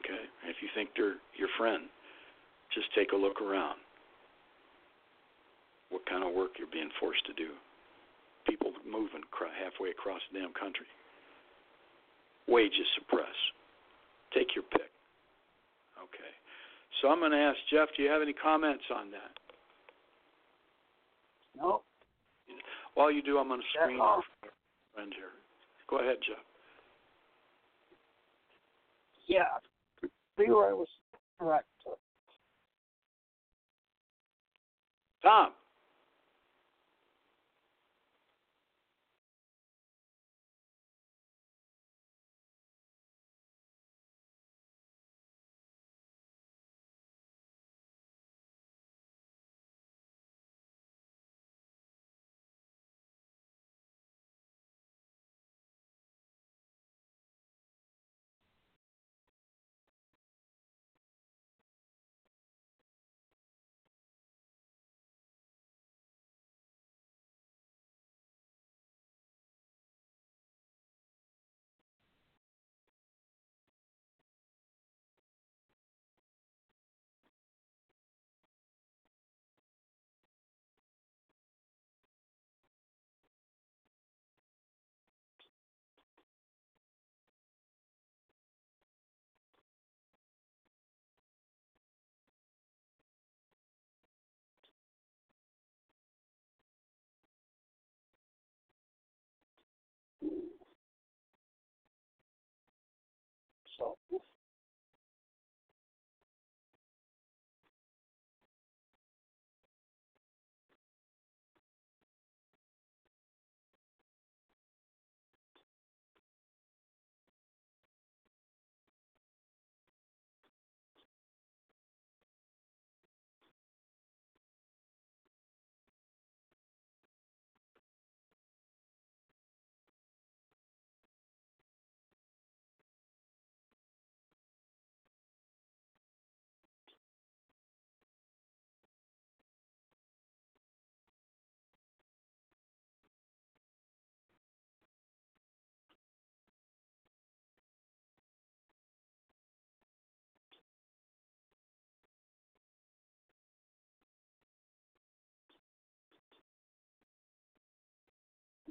[0.00, 1.84] Okay, if you think they're your friend,
[2.74, 3.78] just take a look around.
[5.90, 7.52] What kind of work you're being forced to do?
[8.48, 10.86] People moving halfway across the damn country
[12.50, 13.38] wages suppress.
[14.34, 14.89] Take your pick.
[16.02, 16.32] Okay.
[17.00, 19.32] So I'm going to ask Jeff, do you have any comments on that?
[21.56, 21.82] No.
[22.94, 24.22] While you do, I'm going to screen our
[24.94, 25.30] friend here.
[25.88, 26.38] Go ahead, Jeff.
[29.26, 29.44] Yeah,
[30.36, 30.88] Leroy was
[31.38, 31.66] correct.
[35.22, 35.52] Tom.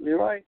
[0.10, 0.44] Be right.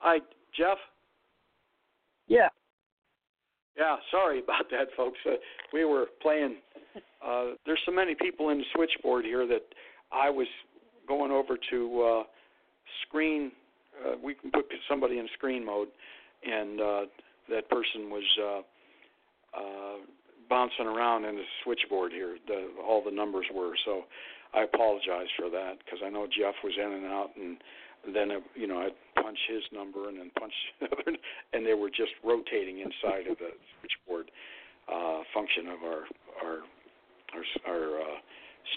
[0.00, 0.18] Hi,
[0.56, 0.78] Jeff.
[2.28, 2.48] Yeah.
[3.78, 5.18] Yeah, sorry about that, folks.
[5.26, 5.32] Uh,
[5.72, 6.56] we were playing.
[7.24, 9.62] Uh, there's so many people in the switchboard here that
[10.12, 10.46] I was
[11.06, 12.22] going over to uh,
[13.06, 13.52] screen.
[14.04, 15.88] Uh, we can put somebody in screen mode,
[16.44, 17.00] and uh,
[17.50, 19.96] that person was uh, uh,
[20.48, 22.36] bouncing around in the switchboard here.
[22.46, 24.02] The, all the numbers were so.
[24.54, 27.56] I apologize for that because I know Jeff was in and out, and
[28.14, 28.92] then uh, you know I'd
[29.26, 31.18] punch his number and then punch the other,
[31.52, 33.50] and they were just rotating inside of the
[33.82, 34.30] switchboard
[34.86, 36.02] uh, function of our
[36.46, 36.56] our
[37.34, 38.18] our, our uh,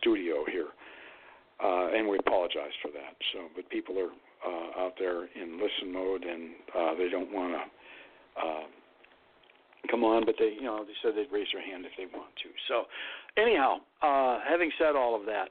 [0.01, 0.73] studio here,
[1.63, 3.13] uh, and we apologize for that.
[3.33, 4.09] So, but people are
[4.41, 7.63] uh, out there in listen mode, and uh, they don't want to.
[8.41, 8.65] Uh,
[9.91, 12.33] come on, but they, you know, they said they'd raise their hand if they want
[12.41, 12.49] to.
[12.67, 12.83] So,
[13.37, 15.49] anyhow, uh, having said all of that,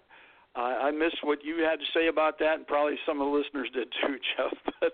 [0.59, 3.37] I, I missed what you had to say about that, and probably some of the
[3.37, 4.75] listeners did too, Jeff.
[4.81, 4.93] But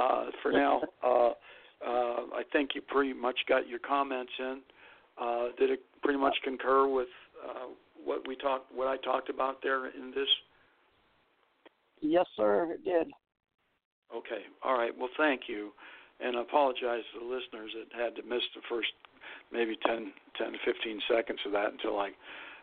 [0.00, 1.30] uh, for now, uh,
[1.86, 4.60] uh, I think you pretty much got your comments in.
[5.20, 7.08] Uh, did it pretty much concur with
[7.42, 7.68] uh,
[8.04, 10.28] what we talked, what I talked about there in this?
[12.02, 13.08] Yes, sir, it did.
[14.14, 14.42] Okay.
[14.62, 14.92] All right.
[14.96, 15.72] Well, thank you,
[16.20, 18.88] and I apologize to the listeners that had to miss the first
[19.50, 22.10] maybe 10, 10 to 15 seconds of that until I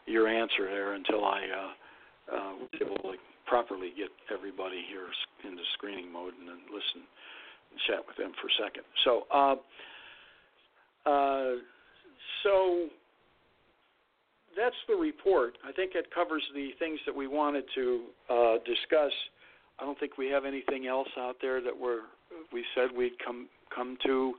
[0.05, 1.71] your answer there until I uh,
[2.31, 5.07] uh, was able to properly get everybody here
[5.43, 7.03] into screening mode and then listen
[7.71, 8.83] and chat with them for a second.
[9.03, 9.55] So, uh,
[11.09, 11.59] uh,
[12.43, 12.87] so
[14.55, 15.57] that's the report.
[15.67, 19.11] I think it covers the things that we wanted to uh, discuss.
[19.79, 22.01] I don't think we have anything else out there that we're
[22.51, 24.33] we said we'd come come to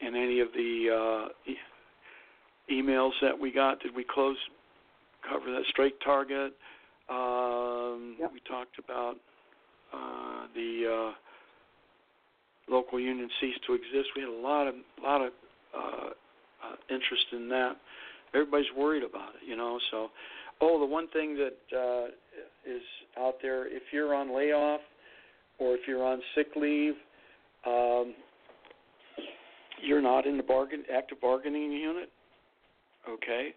[0.00, 3.80] in any of the uh, e- emails that we got.
[3.80, 4.36] Did we close
[5.28, 6.52] cover that strike target?
[7.08, 8.32] Um, yep.
[8.32, 9.14] We talked about
[9.92, 14.10] uh, the uh, local union ceased to exist.
[14.16, 15.32] We had a lot of lot of
[15.76, 17.76] uh, uh, interest in that.
[18.34, 19.78] Everybody's worried about it, you know.
[19.90, 20.10] So,
[20.60, 22.06] oh, the one thing that uh,
[22.68, 22.82] is
[23.18, 24.80] out there, if you're on layoff
[25.58, 26.94] or if you're on sick leave,
[27.66, 28.14] um,
[29.82, 32.10] you're not in the bargain active bargaining unit,
[33.08, 33.54] okay?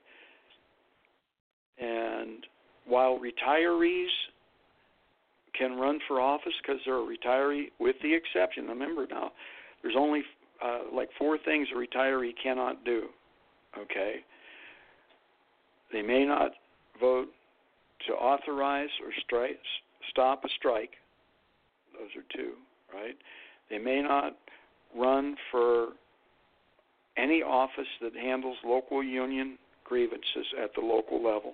[1.79, 2.45] And
[2.89, 4.07] while retirees
[5.57, 9.31] can run for office because they're a retiree, with the exception, remember now,
[9.81, 10.23] there's only
[10.63, 13.07] uh, like four things a retiree cannot do.
[13.77, 14.15] Okay,
[15.93, 16.51] they may not
[16.99, 17.27] vote
[18.07, 19.59] to authorize or strike,
[20.09, 20.91] stop a strike.
[21.93, 22.53] Those are two,
[22.93, 23.15] right?
[23.69, 24.35] They may not
[24.95, 25.89] run for
[27.17, 31.53] any office that handles local union grievances at the local level.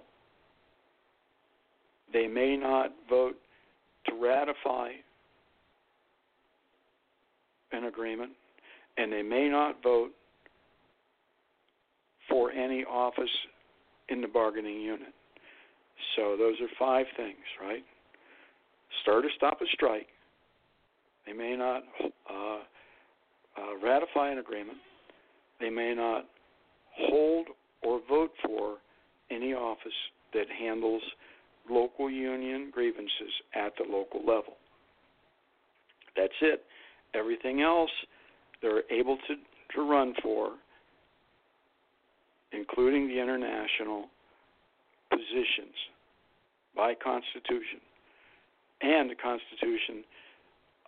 [2.14, 3.36] They may not vote
[4.08, 4.90] to ratify
[7.72, 8.32] an agreement,
[8.98, 10.12] and they may not vote
[12.30, 13.30] for any office
[14.10, 15.14] in the bargaining unit.
[16.16, 17.84] So those are five things, right?
[19.02, 20.08] Start or stop a strike.
[21.26, 21.84] They may not
[22.30, 22.60] uh,
[23.58, 24.78] uh, ratify an agreement.
[25.60, 26.26] They may not
[26.98, 27.48] hold
[27.84, 28.78] or vote for
[29.32, 29.92] any office
[30.34, 31.02] that handles
[31.70, 34.58] local union grievances at the local level.
[36.16, 36.64] That's it.
[37.14, 37.92] Everything else
[38.62, 39.36] they're able to,
[39.76, 40.52] to run for,
[42.52, 44.06] including the international
[45.10, 45.76] positions
[46.76, 47.80] by Constitution.
[48.82, 50.04] And the Constitution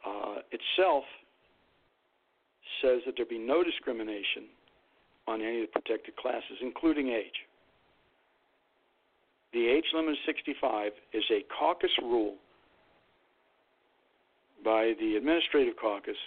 [0.05, 1.03] uh, itself
[2.81, 4.45] says that there be no discrimination
[5.27, 7.46] on any of the protected classes, including age.
[9.53, 12.35] The age limit of 65 is a caucus rule
[14.63, 16.17] by the Administrative Caucus,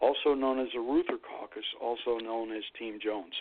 [0.00, 3.32] also known as the Reuther Caucus, also known as Team Jones.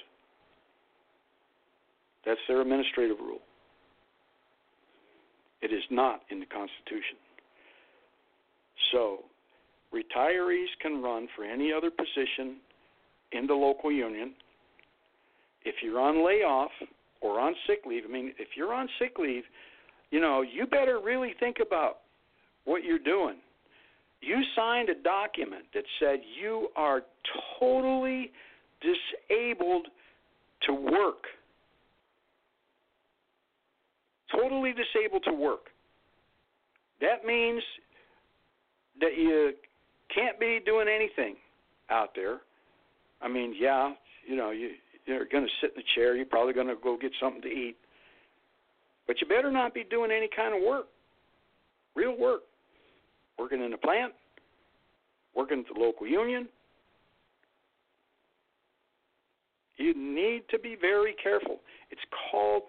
[2.26, 3.42] That's their administrative rule.
[5.62, 7.18] It is not in the Constitution.
[8.92, 9.20] So,
[9.94, 12.58] retirees can run for any other position
[13.32, 14.34] in the local union.
[15.64, 16.72] If you're on layoff,
[17.22, 19.44] or on sick leave, I mean, if you're on sick leave,
[20.10, 21.98] you know, you better really think about
[22.66, 23.36] what you're doing.
[24.22, 27.02] You signed a document that said you are
[27.60, 28.32] totally
[28.82, 29.88] disabled
[30.68, 31.26] to work.
[34.32, 35.70] totally disabled to work.
[37.00, 37.62] That means
[39.00, 39.52] that you
[40.14, 41.36] can't be doing anything
[41.90, 42.40] out there.
[43.22, 43.94] I mean, yeah,
[44.28, 44.72] you know, you
[45.06, 46.16] you're going to sit in a chair.
[46.16, 47.76] You're probably going to go get something to eat,
[49.08, 50.88] but you better not be doing any kind of work,
[51.96, 52.42] real work,
[53.38, 54.14] working in a plant,
[55.36, 56.48] working at the local union.
[59.78, 61.60] You need to be very careful.
[61.90, 62.02] It's
[62.32, 62.64] called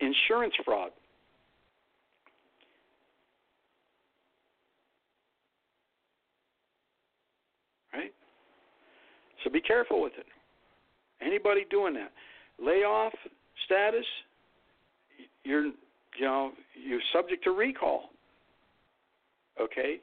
[0.00, 0.90] insurance fraud.
[7.94, 8.12] Right?
[9.42, 10.26] So be careful with it.
[11.24, 12.12] Anybody doing that.
[12.62, 13.12] Layoff
[13.66, 14.06] status,
[15.44, 15.66] you're
[16.18, 18.10] you know, you're subject to recall.
[19.60, 20.00] Okay?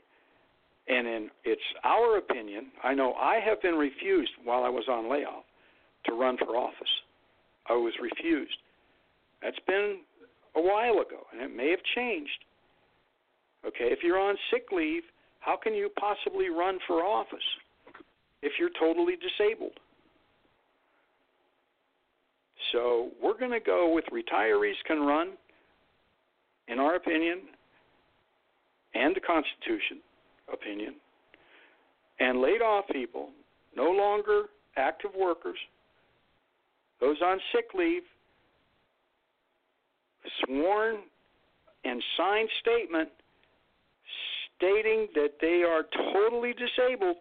[0.88, 5.10] And in it's our opinion, I know I have been refused while I was on
[5.10, 5.44] layoff
[6.06, 6.88] to run for office.
[7.68, 8.58] I was refused.
[9.42, 10.00] That's been
[10.56, 12.46] a while ago, and it may have changed.
[13.66, 15.04] Okay, if you're on sick leave,
[15.40, 17.40] how can you possibly run for office
[18.42, 19.78] if you're totally disabled?
[22.72, 25.34] So we're going to go with retirees can run,
[26.68, 27.42] in our opinion,
[28.94, 30.00] and the Constitution
[30.52, 30.96] opinion,
[32.20, 33.30] and laid off people,
[33.76, 34.44] no longer
[34.76, 35.58] active workers,
[37.00, 38.04] those on sick leave,
[40.46, 40.98] sworn
[41.86, 43.10] and signed statement
[44.58, 45.84] stating that they are
[46.14, 47.18] totally disabled.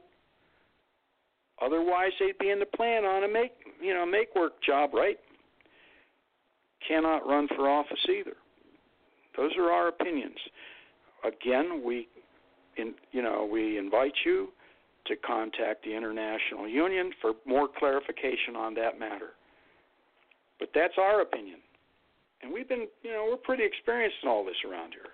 [1.63, 5.19] Otherwise, they'd be in the plan on a make you know make work job, right?
[6.87, 8.37] Cannot run for office either.
[9.37, 10.37] Those are our opinions.
[11.25, 12.09] Again, we
[12.77, 14.49] in, you know we invite you
[15.07, 19.31] to contact the International Union for more clarification on that matter.
[20.59, 21.59] But that's our opinion.
[22.43, 25.13] And we've been, you know, we're pretty experienced in all this around here.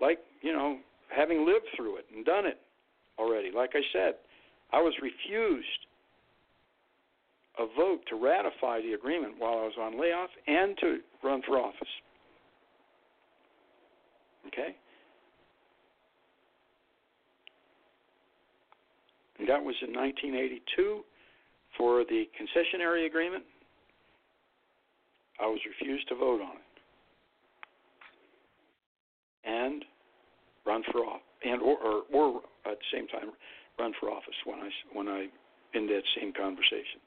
[0.00, 0.78] Like, you know,
[1.14, 2.58] having lived through it and done it
[3.18, 3.50] already.
[3.54, 4.14] Like I said,
[4.72, 5.86] I was refused
[7.60, 11.58] a vote to ratify the agreement while I was on layoff and to run for
[11.58, 11.88] office.
[14.46, 14.74] Okay?
[19.38, 21.02] And that was in 1982
[21.76, 23.44] for the concessionary agreement.
[25.38, 26.68] I was refused to vote on it.
[29.44, 29.84] And
[30.66, 33.30] run for office, and or, or, or at the same time
[33.78, 35.26] run for office when I when I
[35.72, 37.00] in that same conversation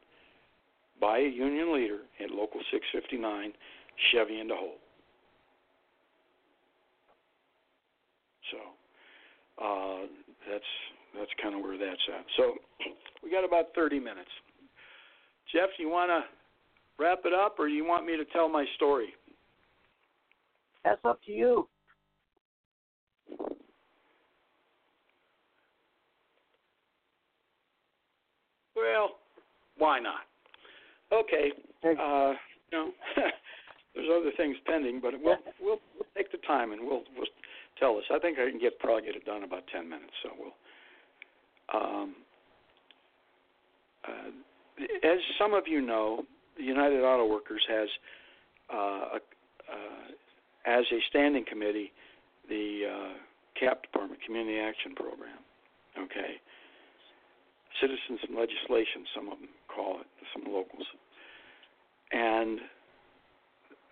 [1.03, 3.51] by a union leader at Local 659,
[4.11, 4.79] Chevy in the Hole.
[8.49, 8.57] So
[9.61, 10.07] uh,
[10.49, 10.63] that's
[11.19, 12.25] that's kind of where that's at.
[12.37, 12.53] So
[13.23, 14.29] we got about 30 minutes.
[15.51, 16.23] Jeff, you want to
[17.03, 19.09] wrap it up, or you want me to tell my story?
[20.85, 21.67] That's up to you.
[28.75, 29.09] Well,
[29.77, 30.21] why not?
[31.13, 31.51] Okay.
[31.83, 32.33] Uh,
[32.71, 32.89] you know,
[33.95, 37.27] there's other things pending, but we'll, we'll we'll take the time and we'll we'll
[37.79, 38.03] tell us.
[38.11, 40.13] I think I can get probably get it done in about ten minutes.
[40.23, 40.53] So we'll.
[41.73, 42.15] Um,
[44.07, 44.29] uh,
[45.03, 46.23] as some of you know,
[46.57, 47.87] the United Auto Workers has,
[48.73, 49.19] uh, a,
[49.71, 50.07] uh,
[50.65, 51.91] as a standing committee,
[52.49, 53.13] the uh,
[53.59, 55.39] CAP Department, Community Action Program.
[55.97, 56.41] Okay.
[57.81, 60.85] Citizens and Legislation, some of them call it, some locals.
[62.13, 62.59] And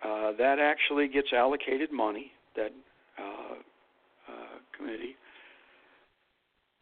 [0.04, 2.72] uh, that actually gets allocated money, that
[3.18, 3.54] uh,
[4.28, 5.16] uh, committee.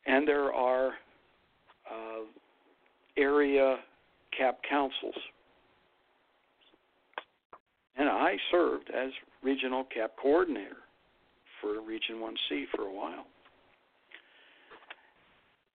[0.07, 0.89] And there are
[1.91, 2.25] uh,
[3.17, 3.77] area
[4.37, 5.15] CAP councils
[8.01, 9.11] and I served as
[9.43, 10.79] regional CAP coordinator
[11.61, 13.27] for Region 1C for a while.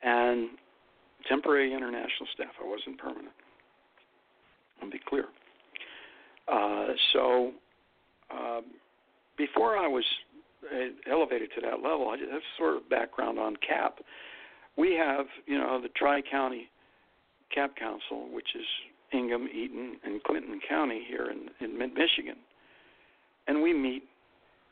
[0.02, 0.50] And
[1.30, 3.34] temporary international staff, I wasn't permanent.
[4.82, 5.26] I'll be clear.
[6.51, 7.51] Uh, so
[8.31, 8.61] uh,
[9.38, 10.05] before I was
[10.65, 13.99] uh, elevated to that level, I just, that's sort of background on CAP.
[14.77, 16.69] We have, you know, the Tri County
[17.53, 18.65] CAP Council, which is
[19.13, 22.35] Ingham, Eaton, and Clinton County here in, in mid Michigan.
[23.47, 24.03] And we meet,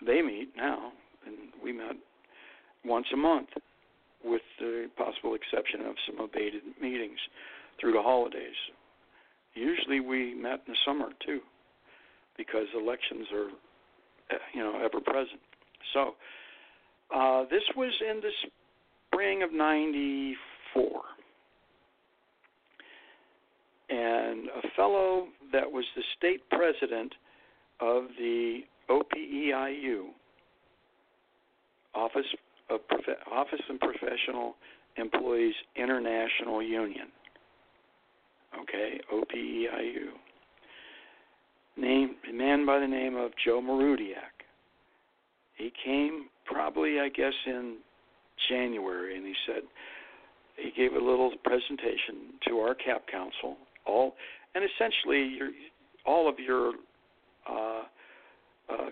[0.05, 0.91] they meet now,
[1.25, 1.95] and we met
[2.83, 3.49] once a month,
[4.23, 7.19] with the possible exception of some abated meetings
[7.79, 8.55] through the holidays.
[9.53, 11.39] Usually we met in the summer too,
[12.37, 13.49] because elections are,
[14.53, 15.39] you know, ever present.
[15.93, 16.15] So
[17.13, 18.31] uh, this was in the
[19.11, 21.01] spring of '94
[23.89, 27.13] and a fellow that was the state president
[27.79, 30.05] of the OPEIU,
[31.93, 32.25] Office
[32.69, 32.79] of
[33.31, 34.55] Office and Professional
[34.97, 37.07] Employees International Union.
[38.61, 40.09] Okay, OPEIU.
[41.75, 44.45] Name a man by the name of Joe Marudiak.
[45.55, 47.77] He came probably, I guess, in
[48.49, 49.63] January, and he said
[50.55, 54.15] he gave a little presentation to our CAP Council, all,
[54.53, 55.49] and essentially your,
[56.05, 56.73] all of your
[57.49, 57.83] uh,
[58.69, 58.89] uh,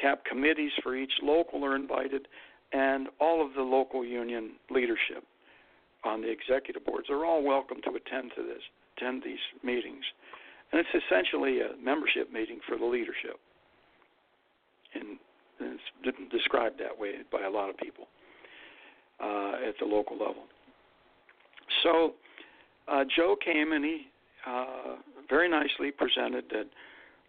[0.00, 2.28] CAP committees for each local are invited,
[2.72, 5.24] and all of the local union leadership
[6.04, 8.62] on the executive boards are all welcome to attend to this,
[8.96, 10.04] attend these meetings,
[10.72, 13.38] and it's essentially a membership meeting for the leadership,
[14.94, 15.18] and,
[15.60, 18.08] and it's described that way by a lot of people
[19.20, 20.44] uh, at the local level.
[21.82, 22.14] So
[22.88, 24.06] uh, Joe came and he
[24.46, 24.96] uh,
[25.28, 26.66] very nicely presented that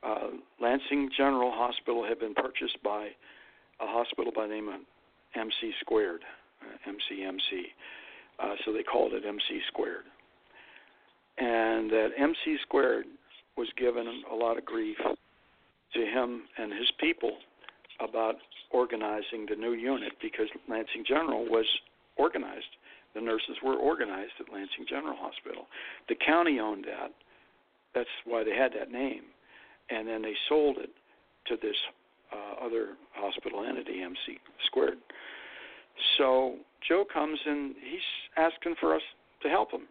[0.03, 0.29] uh,
[0.61, 3.09] Lansing General Hospital had been purchased by
[3.79, 4.75] a hospital by the name of
[5.35, 6.21] MC Squared,
[6.61, 7.63] uh, MCMC.
[8.39, 10.05] Uh, so they called it MC Squared.
[11.37, 13.05] And that MC Squared
[13.57, 14.97] was given a lot of grief
[15.93, 17.37] to him and his people
[17.99, 18.35] about
[18.71, 21.65] organizing the new unit because Lansing General was
[22.17, 22.77] organized.
[23.13, 25.67] The nurses were organized at Lansing General Hospital.
[26.09, 27.11] The county owned that.
[27.93, 29.23] That's why they had that name.
[29.89, 30.89] And then they sold it
[31.47, 31.75] to this
[32.31, 34.97] uh, other hospital entity, MC Squared.
[36.17, 36.55] So
[36.87, 38.01] Joe comes and he's
[38.35, 39.01] asking for us
[39.43, 39.83] to help him.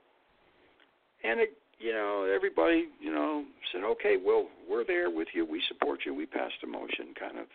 [1.23, 1.51] And it,
[1.83, 5.45] you know, everybody, you know, said, "Okay, well, we're there with you.
[5.45, 6.15] We support you.
[6.15, 7.47] We passed a motion, kind of.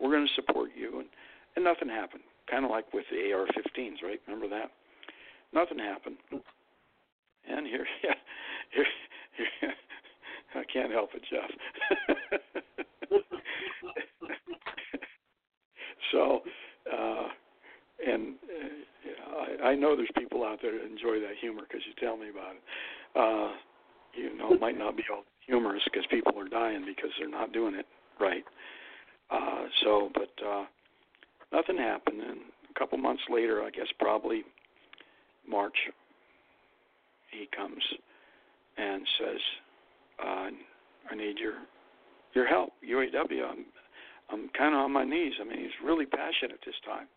[0.00, 1.08] We're going to support you." And
[1.56, 2.22] and nothing happened.
[2.50, 4.20] Kind of like with the AR-15s, right?
[4.26, 4.70] Remember that?
[5.52, 6.16] Nothing happened.
[7.48, 8.14] And here, yeah,
[8.70, 8.86] here,
[9.36, 9.72] here
[10.54, 11.50] I can't help it, Jeff.
[16.12, 16.40] so,
[16.92, 17.28] uh,
[18.06, 21.92] and uh, I, I know there's people out there that enjoy that humor because you
[21.98, 22.62] tell me about it.
[23.14, 23.52] Uh,
[24.14, 27.52] you know, it might not be all humorous because people are dying because they're not
[27.52, 27.86] doing it
[28.20, 28.44] right.
[29.30, 30.64] Uh, so, but uh,
[31.52, 32.20] nothing happened.
[32.20, 32.38] And
[32.74, 34.42] a couple months later, I guess probably
[35.48, 35.76] March,
[37.30, 37.82] he comes
[38.76, 39.40] and says,
[40.22, 40.48] uh,
[41.10, 41.54] "I need your
[42.34, 43.50] your help, UAW.
[43.50, 43.64] I'm
[44.30, 45.34] I'm kind of on my knees.
[45.40, 47.08] I mean, he's really passionate this time."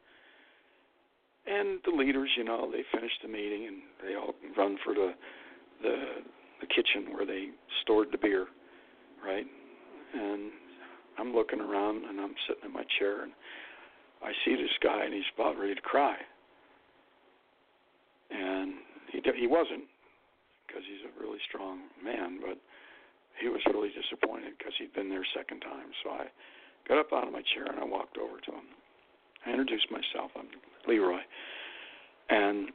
[1.47, 5.13] And the leaders, you know, they finish the meeting and they all run for the
[5.81, 5.95] the
[6.65, 7.49] the kitchen where they
[7.81, 8.47] stored the beer,
[9.23, 9.45] right?
[10.13, 10.51] And
[11.17, 13.31] I'm looking around and I'm sitting in my chair and
[14.23, 16.15] I see this guy and he's about ready to cry.
[18.31, 18.73] And
[19.11, 19.85] he he wasn't
[20.65, 22.57] because he's a really strong man, but
[23.39, 25.93] he was really disappointed because he'd been there second time.
[26.03, 26.25] So I
[26.87, 28.67] got up out of my chair and I walked over to him.
[29.45, 30.31] I introduced myself.
[30.35, 30.47] I'm
[30.87, 31.21] Leroy,
[32.29, 32.69] and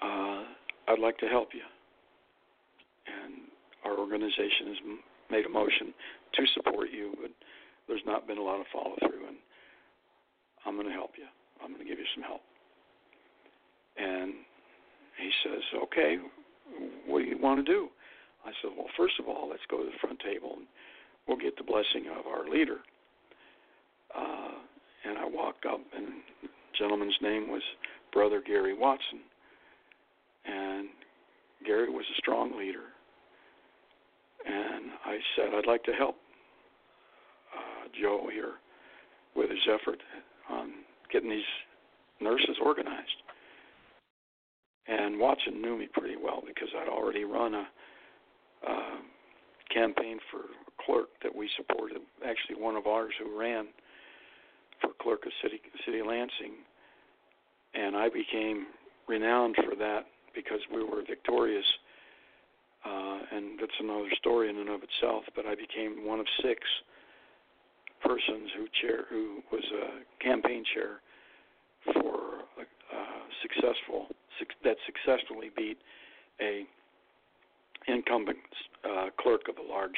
[0.00, 0.42] uh,
[0.88, 1.60] I'd like to help you.
[3.88, 4.76] Our organization has
[5.30, 5.94] made a motion
[6.34, 7.30] to support you, but
[7.88, 9.36] there's not been a lot of follow through, and
[10.66, 11.24] I'm going to help you.
[11.64, 12.42] I'm going to give you some help.
[13.96, 14.34] And
[15.16, 16.18] he says, Okay,
[17.06, 17.88] what do you want to do?
[18.44, 20.66] I said, Well, first of all, let's go to the front table and
[21.26, 22.78] we'll get the blessing of our leader.
[24.14, 24.60] Uh,
[25.08, 26.06] and I walked up, and
[26.42, 26.48] the
[26.78, 27.62] gentleman's name was
[28.12, 29.20] Brother Gary Watson.
[30.44, 30.88] And
[31.64, 32.92] Gary was a strong leader.
[34.46, 36.16] And I said, I'd like to help
[37.54, 38.54] uh, Joe here
[39.34, 40.00] with his effort
[40.50, 40.72] on
[41.12, 41.42] getting these
[42.20, 43.22] nurses organized.
[44.86, 47.66] And Watson knew me pretty well because I'd already run a
[48.66, 48.96] uh,
[49.72, 50.40] campaign for
[50.84, 51.98] clerk that we supported.
[52.26, 53.66] Actually, one of ours who ran
[54.80, 56.54] for clerk of city city Lansing,
[57.74, 58.66] and I became
[59.08, 61.66] renowned for that because we were victorious.
[62.88, 65.24] Uh, and that's another story in and of itself.
[65.36, 66.60] But I became one of six
[68.02, 71.00] persons who chair who was a campaign chair
[71.92, 72.64] for a,
[72.96, 73.00] a
[73.42, 74.06] successful
[74.64, 75.78] that successfully beat
[76.40, 76.62] a
[77.88, 78.38] incumbent
[78.84, 79.96] uh, clerk of a large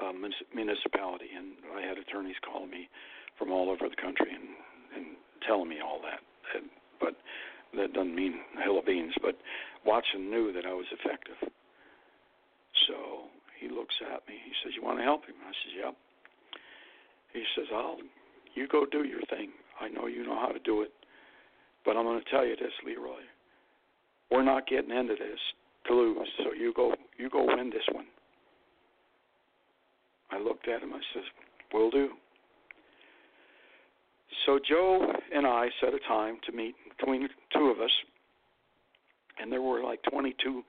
[0.00, 0.12] uh,
[0.54, 2.88] municipality, and I had attorneys calling me
[3.38, 4.48] from all over the country and,
[4.96, 5.16] and
[5.46, 6.20] telling me all that.
[6.54, 6.70] And,
[7.00, 7.16] but
[7.76, 9.12] that doesn't mean a hill of beans.
[9.20, 9.36] But
[9.84, 11.50] Watson knew that I was effective.
[12.88, 13.28] So
[13.60, 14.34] he looks at me.
[14.44, 15.96] He says, "You want to help him?" I says, "Yep."
[17.32, 17.98] He says, "I'll.
[18.54, 19.52] You go do your thing.
[19.80, 20.92] I know you know how to do it.
[21.84, 23.22] But I'm going to tell you this, Leroy.
[24.30, 25.38] We're not getting into this
[25.86, 26.28] to lose.
[26.38, 26.94] So you go.
[27.18, 28.06] You go win this one."
[30.30, 30.92] I looked at him.
[30.92, 31.24] I says,
[31.72, 32.10] Will do.
[34.46, 37.90] So Joe and I set a time to meet between the two of us,
[39.40, 40.62] and there were like 22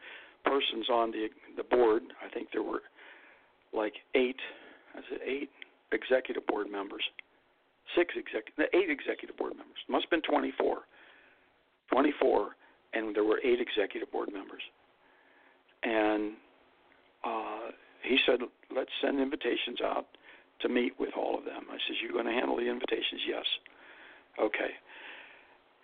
[0.44, 1.28] persons on the
[1.58, 2.04] the board.
[2.24, 2.82] I think there were
[3.74, 4.40] like eight,
[4.96, 5.50] I said eight
[5.92, 7.04] executive board members,
[7.96, 9.78] six executive, eight executive board members.
[9.88, 10.80] Must have been 24,
[11.92, 12.50] 24,
[12.94, 14.62] and there were eight executive board members.
[15.84, 16.34] And
[17.24, 17.72] uh,
[18.04, 18.40] he said,
[18.76, 20.06] let's send invitations out
[20.62, 21.64] to meet with all of them.
[21.70, 23.22] I says, you're going to handle the invitations?
[23.28, 23.46] Yes.
[24.42, 24.72] Okay.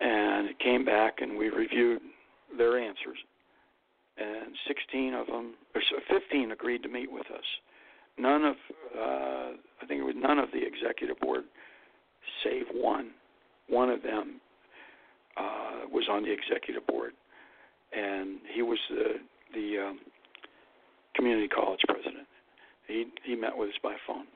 [0.00, 2.02] And it came back, and we reviewed
[2.58, 3.16] their answers
[4.18, 7.44] and 16 of them, or 15 agreed to meet with us.
[8.18, 8.56] None of,
[8.96, 9.50] uh,
[9.82, 11.44] I think it was none of the executive board,
[12.42, 13.10] save one.
[13.68, 14.40] One of them
[15.36, 17.12] uh, was on the executive board,
[17.92, 19.14] and he was the
[19.52, 19.98] the um,
[21.14, 22.26] community college president.
[22.86, 24.26] He he met with us by phone,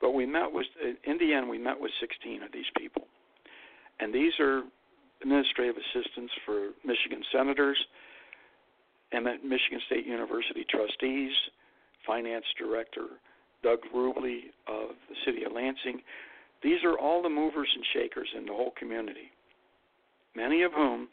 [0.00, 0.66] but we met with
[1.04, 3.02] in the end we met with 16 of these people,
[4.00, 4.62] and these are
[5.22, 7.78] administrative assistants for Michigan senators
[9.12, 11.32] Michigan State University trustees,
[12.06, 13.06] finance director
[13.62, 16.02] Doug Rubley of the city of Lansing.
[16.62, 19.30] These are all the movers and shakers in the whole community,
[20.34, 21.08] many of whom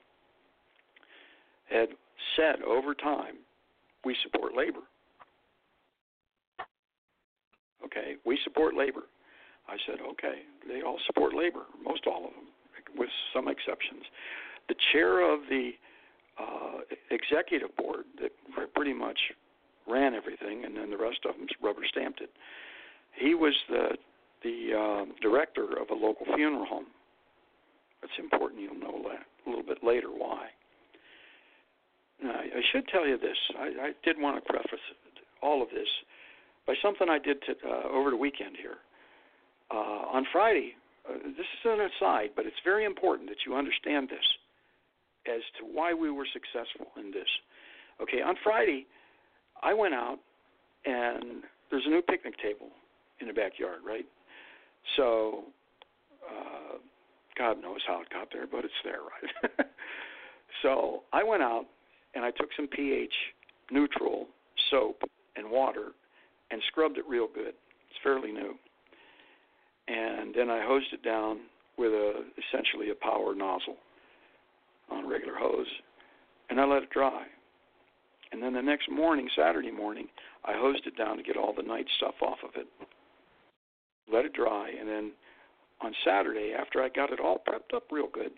[1.70, 1.90] had
[2.36, 3.36] said over time,
[4.06, 4.82] we support labor.
[7.86, 9.04] Okay, we support labor.
[9.68, 12.48] I said, okay, they all support labor, most all of them,
[12.98, 14.04] with some exceptions.
[14.68, 15.72] The chair of the
[16.40, 16.80] uh,
[17.12, 18.32] executive board that
[18.74, 19.20] pretty much
[19.88, 22.30] ran everything, and then the rest of them rubber stamped it.
[23.16, 23.98] He was the
[24.44, 26.88] the uh, director of a local funeral home.
[28.04, 30.48] It's important you'll know that a little bit later why.
[32.22, 33.38] Now, I should tell you this.
[33.58, 34.84] I, I did want to preface
[35.42, 35.88] all of this
[36.68, 38.78] by something I did to, uh, over the weekend here.
[39.72, 40.74] Uh, on Friday,
[41.10, 44.26] uh, this is an aside, but it's very important that you understand this
[45.28, 47.28] as to why we were successful in this.
[48.02, 48.86] Okay, on Friday,
[49.62, 50.20] I went out
[50.86, 52.68] and there's a new picnic table
[53.20, 54.06] in the backyard, right?
[54.98, 55.46] So,
[56.28, 56.78] uh,
[57.38, 59.68] God knows how it got there, but it's there, right?
[60.62, 61.66] so I went out
[62.16, 63.14] and I took some pH
[63.72, 64.28] neutral
[64.70, 65.02] soap
[65.36, 65.92] and water
[66.52, 67.54] and scrubbed it real good.
[67.90, 68.56] It's fairly new.
[69.88, 71.40] And then I hosed it down
[71.78, 73.78] with a essentially a power nozzle
[74.94, 75.68] on regular hose,
[76.50, 77.26] and I let it dry.
[78.32, 80.08] And then the next morning, Saturday morning,
[80.44, 82.68] I hosed it down to get all the night stuff off of it.
[84.12, 85.12] Let it dry, and then
[85.82, 88.32] on Saturday, after I got it all prepped up real good,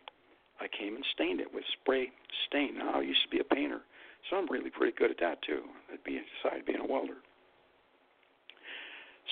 [0.59, 2.11] I came and stained it with spray
[2.47, 2.77] stain.
[2.77, 3.81] Now I used to be a painter,
[4.29, 5.61] so I'm really pretty good at that too.
[5.91, 7.17] I'd be inside being a welder.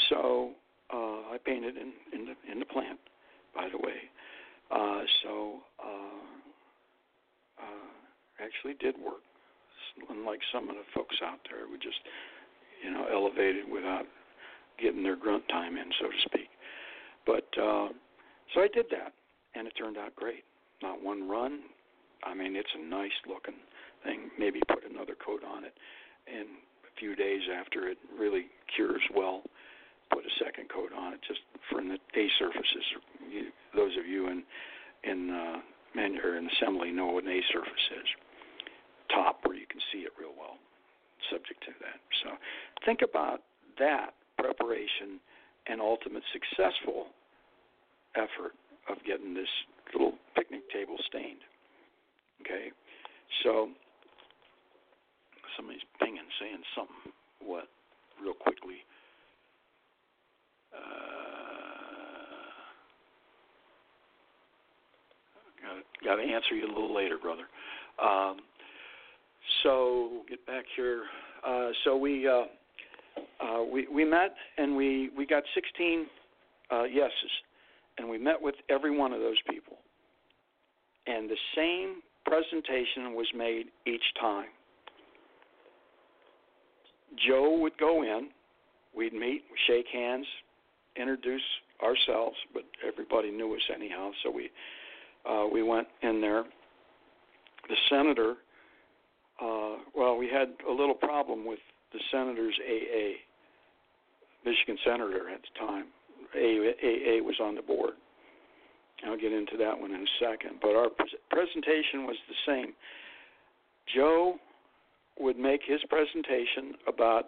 [0.09, 0.51] So
[0.93, 2.99] uh, I painted in in the in the plant,
[3.55, 4.09] by the way.
[4.71, 6.32] Uh, so uh,
[7.63, 9.23] uh, actually did work.
[10.09, 11.99] Unlike some of the folks out there who just,
[12.83, 14.05] you know, elevated without
[14.81, 16.49] getting their grunt time in, so to speak.
[17.25, 17.89] But uh,
[18.53, 19.13] so I did that,
[19.55, 20.43] and it turned out great.
[20.81, 21.59] Not one run.
[22.23, 23.59] I mean, it's a nice looking
[24.03, 24.31] thing.
[24.39, 25.73] Maybe put another coat on it,
[26.27, 26.47] and
[26.83, 28.45] a few days after it really
[28.75, 29.43] cures well,
[30.11, 32.85] put a second coat on it, just for the A surfaces.
[33.31, 33.43] You,
[33.75, 34.43] those of you in
[35.03, 35.59] in uh,
[35.95, 38.07] manu- or an assembly know what an A surface is.
[39.09, 40.57] Top where you can see it real well,
[41.29, 41.99] subject to that.
[42.23, 42.31] So
[42.85, 43.41] think about
[43.79, 45.19] that preparation
[45.67, 47.07] and ultimate successful
[48.15, 48.53] effort
[48.89, 49.49] of getting this
[49.93, 51.39] little picnic table stained.
[52.41, 52.71] Okay,
[53.43, 53.69] so
[55.55, 57.13] somebody's pinging, saying something.
[57.39, 57.67] What?
[58.21, 58.83] Real quickly.
[60.73, 61.52] Uh,
[66.03, 67.43] got to answer you a little later, brother.
[68.01, 68.37] Um,
[69.63, 71.03] so get back here.
[71.45, 72.45] Uh, so we uh,
[73.43, 76.05] uh, we we met and we we got 16
[76.71, 77.11] uh, yeses,
[77.97, 79.77] and we met with every one of those people,
[81.07, 84.47] and the same presentation was made each time.
[87.27, 88.29] Joe would go in,
[88.95, 90.25] we'd meet, shake hands,
[90.95, 91.41] introduce
[91.83, 94.49] ourselves, but everybody knew us anyhow, so we
[95.29, 96.43] uh, we went in there.
[97.69, 98.35] The senator,
[99.41, 101.59] uh, well, we had a little problem with
[101.93, 103.19] the senator's AA,
[104.45, 105.85] Michigan senator at the time.
[106.35, 107.93] AA was on the board.
[109.05, 110.59] I'll get into that one in a second.
[110.61, 112.73] But our pre- presentation was the same.
[113.93, 114.35] Joe
[115.19, 117.27] would make his presentation about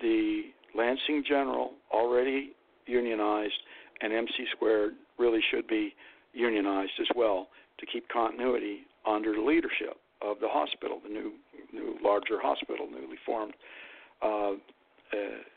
[0.00, 0.44] the
[0.74, 2.52] Lansing General already
[2.86, 3.60] unionized,
[4.00, 5.94] and MC squared really should be
[6.32, 7.48] unionized as well
[7.78, 11.32] to keep continuity under the leadership of the hospital, the new,
[11.72, 13.54] new larger hospital, newly formed,
[14.22, 14.54] uh, uh,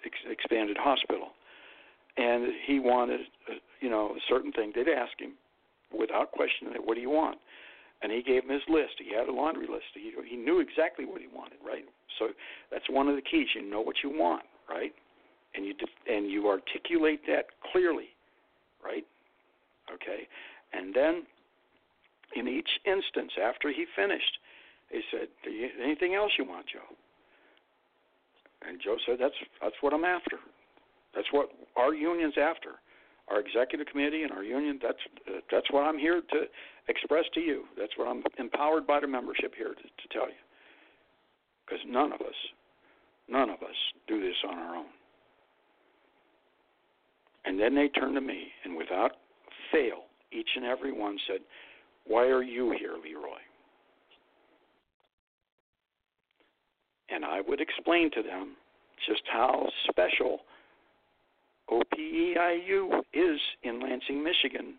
[0.05, 1.29] ex- expanded hospital.
[2.17, 4.71] And he wanted, uh, you know, a certain thing.
[4.73, 5.33] They'd ask him,
[5.97, 7.37] without question, what do you want?
[8.01, 8.93] And he gave him his list.
[8.97, 9.85] He had a laundry list.
[9.93, 11.85] He he knew exactly what he wanted, right?
[12.19, 12.27] So
[12.71, 13.47] that's one of the keys.
[13.55, 14.93] You know what you want, right?
[15.55, 15.73] And you
[16.07, 18.09] and you articulate that clearly,
[18.83, 19.05] right?
[19.93, 20.27] Okay.
[20.73, 21.23] And then
[22.35, 24.39] in each instance, after he finished,
[24.89, 25.27] he said,
[25.81, 26.95] "Anything else you want, Joe?"
[28.67, 30.37] And Joe said, "That's that's what I'm after.
[31.13, 32.79] That's what our union's after
[33.27, 34.79] our executive committee and our union.
[34.81, 36.41] That's uh, that's what I'm here to
[36.87, 37.63] express to you.
[37.77, 40.41] That's what I'm empowered by the membership here to, to tell you.
[41.65, 42.35] Because none of us,
[43.27, 43.75] none of us
[44.07, 44.85] do this on our own.
[47.45, 49.11] And then they turned to me, and without
[49.71, 51.41] fail, each and every one said,
[52.05, 53.39] "Why are you here, Leroy?"
[57.09, 58.57] And I would explain to them
[59.07, 60.41] just how special
[61.69, 64.75] OPEIU is in Lansing, Michigan,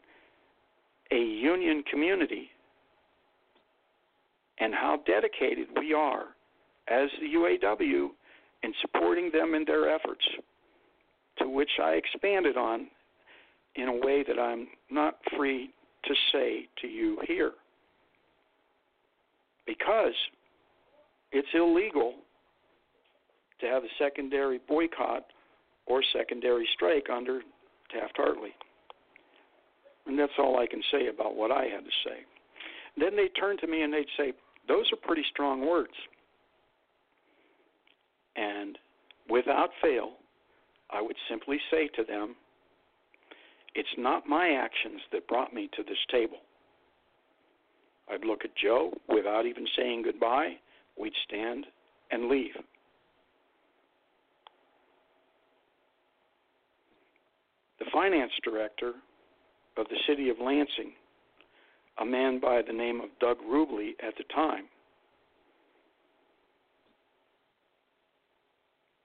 [1.11, 2.51] a union community,
[4.59, 6.27] and how dedicated we are
[6.89, 8.11] as the UAW
[8.63, 10.25] in supporting them in their efforts,
[11.39, 12.89] to which I expanded on
[13.77, 15.71] in a way that I'm not free
[16.05, 17.53] to say to you here.
[19.67, 20.15] Because
[21.33, 22.15] it's illegal
[23.61, 25.25] to have a secondary boycott
[25.87, 27.41] or secondary strike under
[27.93, 28.55] Taft Hartley.
[30.07, 32.19] And that's all I can say about what I had to say.
[32.97, 34.33] Then they'd turn to me and they'd say,
[34.69, 35.93] Those are pretty strong words.
[38.37, 38.79] And
[39.29, 40.13] without fail,
[40.91, 42.37] I would simply say to them,
[43.77, 46.39] It's not my actions that brought me to this table.
[48.11, 50.55] I'd look at Joe without even saying goodbye.
[50.99, 51.67] We'd stand
[52.11, 52.55] and leave.
[57.87, 58.93] the finance director
[59.77, 60.93] of the city of Lansing,
[61.99, 64.65] a man by the name of Doug Rubley at the time,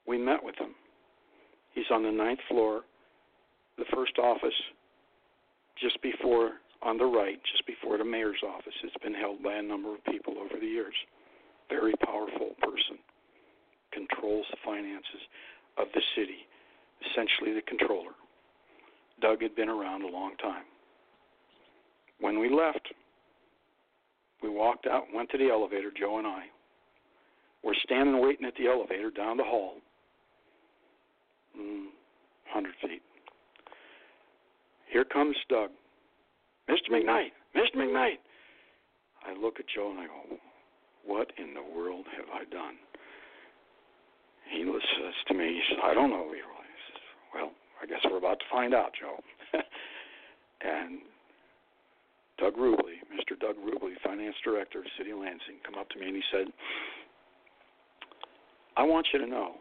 [0.07, 0.73] we met with him.
[1.73, 2.81] He's on the ninth floor,
[3.77, 4.53] the first office,
[5.79, 8.73] just before, on the right, just before the mayor's office.
[8.83, 10.95] It's been held by a number of people over the years.
[11.69, 12.97] Very powerful person.
[13.93, 15.21] Controls the finances
[15.77, 16.47] of the city,
[17.11, 18.11] essentially the controller.
[19.21, 20.63] Doug had been around a long time.
[22.19, 22.87] When we left,
[24.41, 26.45] we walked out, went to the elevator, Joe and I.
[27.63, 29.75] We're standing waiting at the elevator down the hall,
[31.57, 31.85] mm,
[32.51, 33.01] 100 feet.
[34.91, 35.69] Here comes Doug.
[36.69, 36.91] Mr.
[36.91, 37.77] McKnight, Mr.
[37.77, 38.19] McKnight.
[39.25, 40.37] I look at Joe and I go,
[41.05, 42.75] What in the world have I done?
[44.51, 46.65] He says to me, he says, I don't know, Leroy.
[46.67, 47.01] He says,
[47.33, 47.51] Well,
[47.81, 49.17] I guess we're about to find out, Joe.
[50.61, 50.99] and
[52.37, 53.39] Doug Rubley, Mr.
[53.39, 56.47] Doug Rubley, finance director of City of Lansing, come up to me and he said,
[58.75, 59.55] I want you to know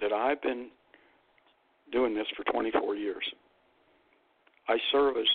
[0.00, 0.68] that I've been
[1.90, 3.24] doing this for 24 years.
[4.68, 5.28] I service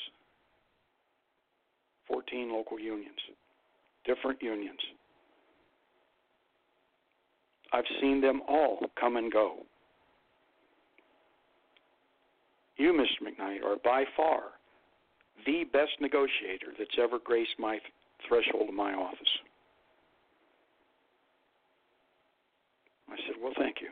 [2.08, 3.18] 14 local unions,
[4.06, 4.80] different unions.
[7.72, 9.66] I've seen them all come and go.
[12.78, 13.28] You, Mr.
[13.28, 14.44] McKnight, are by far
[15.46, 17.84] the best negotiator that's ever graced my th-
[18.28, 19.18] threshold of my office.
[23.10, 23.90] I said, Well, thank you.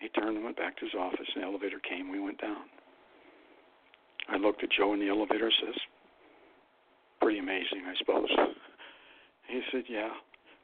[0.00, 2.10] He turned and went back to his office, and the elevator came.
[2.10, 2.64] We went down.
[4.28, 5.74] I looked at Joe in the elevator says,
[7.20, 8.28] Pretty amazing, I suppose.
[9.48, 10.10] He said, Yeah,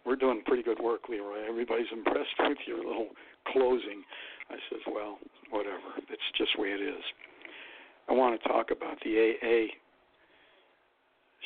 [0.05, 1.48] we're doing pretty good work, Leroy.
[1.48, 3.09] Everybody's impressed with your little
[3.48, 4.05] closing.
[4.51, 5.19] I says, well,
[5.51, 5.97] whatever.
[6.11, 7.02] It's just the way it is.
[8.09, 9.73] I want to talk about the AA.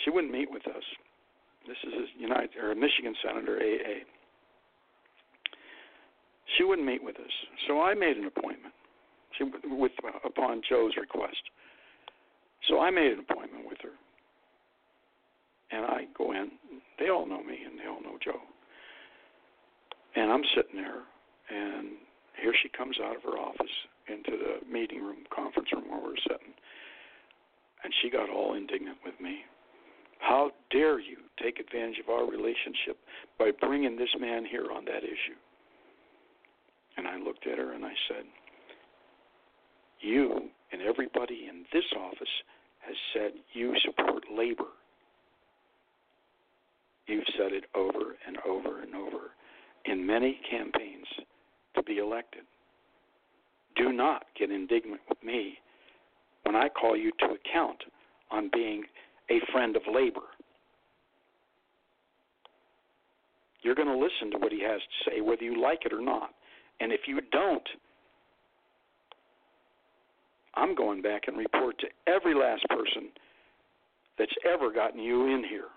[0.04, 0.82] She wouldn't meet with us.
[1.66, 4.02] This is a United or a Michigan senator AA.
[6.56, 7.32] She wouldn't meet with us,
[7.66, 8.74] so I made an appointment.
[9.36, 9.92] She with
[10.24, 11.42] upon Joe's request.
[12.68, 13.94] So I made an appointment with her,
[15.70, 16.50] and I go in.
[16.98, 18.40] They all know me, and they all know Joe.
[20.16, 21.02] And I'm sitting there,
[21.50, 21.88] and
[22.40, 23.70] here she comes out of her office
[24.08, 26.54] into the meeting room, conference room where we're sitting.
[27.84, 29.40] And she got all indignant with me.
[30.18, 32.98] How dare you take advantage of our relationship
[33.38, 35.38] by bringing this man here on that issue?
[36.98, 38.24] And I looked at her and I said,
[40.00, 42.28] You and everybody in this office
[42.80, 44.64] has said you support labor.
[47.06, 49.30] You've said it over and over and over
[49.86, 51.06] in many campaigns
[51.76, 52.42] to be elected.
[53.76, 55.54] Do not get indignant with me
[56.42, 57.78] when I call you to account
[58.32, 58.82] on being
[59.30, 60.26] a friend of labor.
[63.62, 66.02] You're going to listen to what he has to say, whether you like it or
[66.02, 66.30] not.
[66.80, 67.68] And if you don't,
[70.54, 73.08] I'm going back and report to every last person
[74.18, 75.68] that's ever gotten you in here.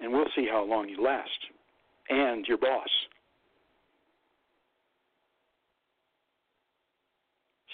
[0.00, 1.30] And we'll see how long you last.
[2.08, 2.88] And your boss.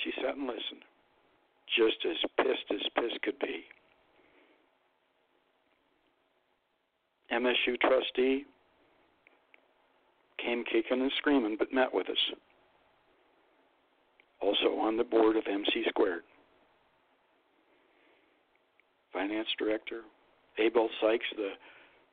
[0.05, 0.85] She sat and listened,
[1.77, 3.65] just as pissed as piss could be.
[7.33, 8.45] MSU trustee
[10.45, 12.17] came kicking and screaming, but met with us.
[14.41, 16.23] Also on the board of MC Squared.
[19.13, 20.03] Finance director,
[20.59, 21.51] Abel Sykes, the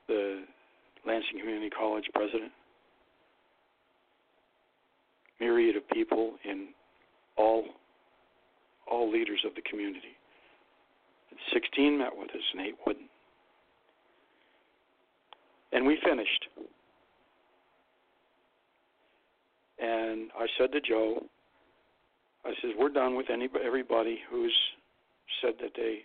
[0.07, 0.43] the
[1.05, 2.51] Lansing Community College president.
[5.39, 6.69] Myriad of people in
[7.37, 7.65] all
[8.89, 10.17] all leaders of the community.
[11.53, 13.09] 16 met with us and 8 wouldn't.
[15.71, 16.47] And we finished.
[19.79, 21.23] And I said to Joe,
[22.45, 24.55] I said, we're done with any everybody who's
[25.41, 25.99] said that they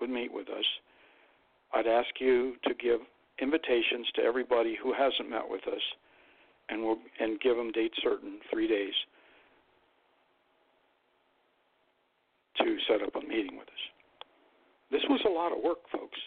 [0.00, 0.64] would meet with us.
[1.74, 3.00] I'd ask you to give
[3.40, 5.82] invitations to everybody who hasn't met with us,
[6.68, 8.94] and we'll and give them date certain, three days,
[12.58, 13.84] to set up a meeting with us.
[14.90, 16.18] This was a lot of work, folks.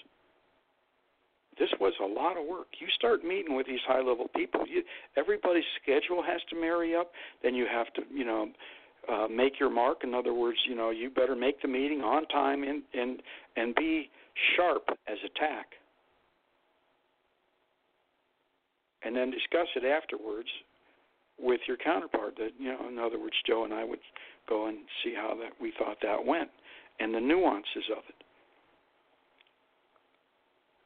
[1.59, 2.67] This was a lot of work.
[2.79, 4.65] You start meeting with these high level people.
[4.67, 4.83] You,
[5.17, 7.11] everybody's schedule has to marry up.
[7.43, 8.47] Then you have to, you know,
[9.11, 10.03] uh, make your mark.
[10.03, 13.21] In other words, you know, you better make the meeting on time and and
[13.55, 14.09] and be
[14.55, 15.67] sharp as a tack.
[19.05, 20.47] And then discuss it afterwards
[21.37, 22.35] with your counterpart.
[22.37, 23.99] That you know, in other words, Joe and I would
[24.47, 26.49] go and see how that we thought that went
[26.99, 28.15] and the nuances of it.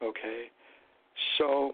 [0.03, 0.45] Okay,
[1.37, 1.73] so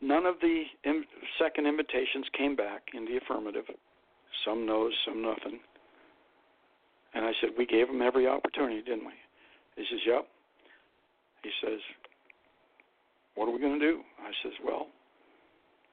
[0.00, 1.04] none of the Im-
[1.38, 3.64] second invitations came back in the affirmative.
[4.44, 5.60] Some no's, some nothing.
[7.14, 9.12] And I said, We gave them every opportunity, didn't we?
[9.76, 10.26] He says, Yep.
[11.44, 11.80] He says,
[13.34, 14.00] What are we going to do?
[14.20, 14.86] I says, Well,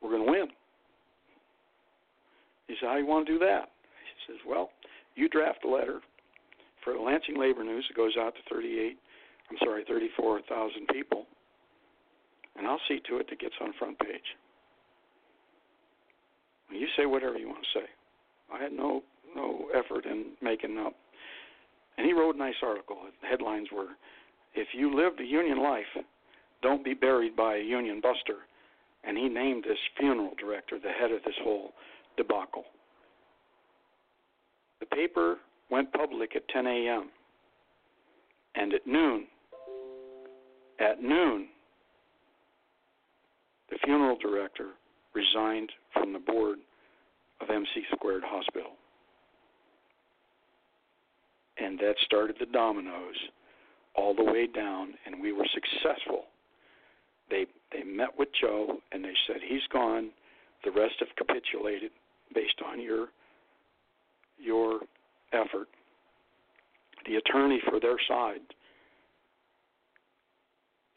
[0.02, 0.48] we're going to win.
[2.68, 3.69] He said, How do you want to do that?
[4.27, 4.69] He says, Well,
[5.15, 5.99] you draft a letter
[6.84, 7.86] for the Lansing Labor News.
[7.90, 8.98] It goes out to 38,
[9.52, 11.26] I'm sorry, 34,000 people.
[12.60, 14.36] And I'll see to it that gets on front page.
[16.69, 17.86] You say whatever you want to say.
[18.53, 19.02] I had no
[19.36, 20.94] no effort in making up.
[21.98, 22.98] And he wrote a nice article.
[23.22, 23.95] The headlines were,
[24.53, 25.98] "If you lived a union life,
[26.61, 28.45] don't be buried by a union buster."
[29.03, 31.73] And he named this funeral director the head of this whole
[32.18, 32.65] debacle.
[34.80, 37.11] The paper went public at 10 a.m.
[38.56, 39.27] And at noon,
[40.80, 41.49] at noon,
[43.69, 44.69] the funeral director
[45.13, 46.59] resigned from the board
[47.41, 48.71] of MC Squared Hospital.
[51.57, 53.15] And that started the dominoes
[53.95, 56.23] all the way down, and we were successful.
[57.29, 60.09] They they met with Joe and they said he's gone.
[60.63, 61.91] The rest have capitulated
[62.33, 63.07] based on your
[64.39, 64.79] your
[65.33, 65.67] effort.
[67.05, 68.41] The attorney for their side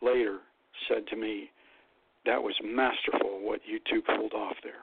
[0.00, 0.38] later
[0.88, 1.50] said to me,
[2.24, 4.82] "That was masterful what you two pulled off there."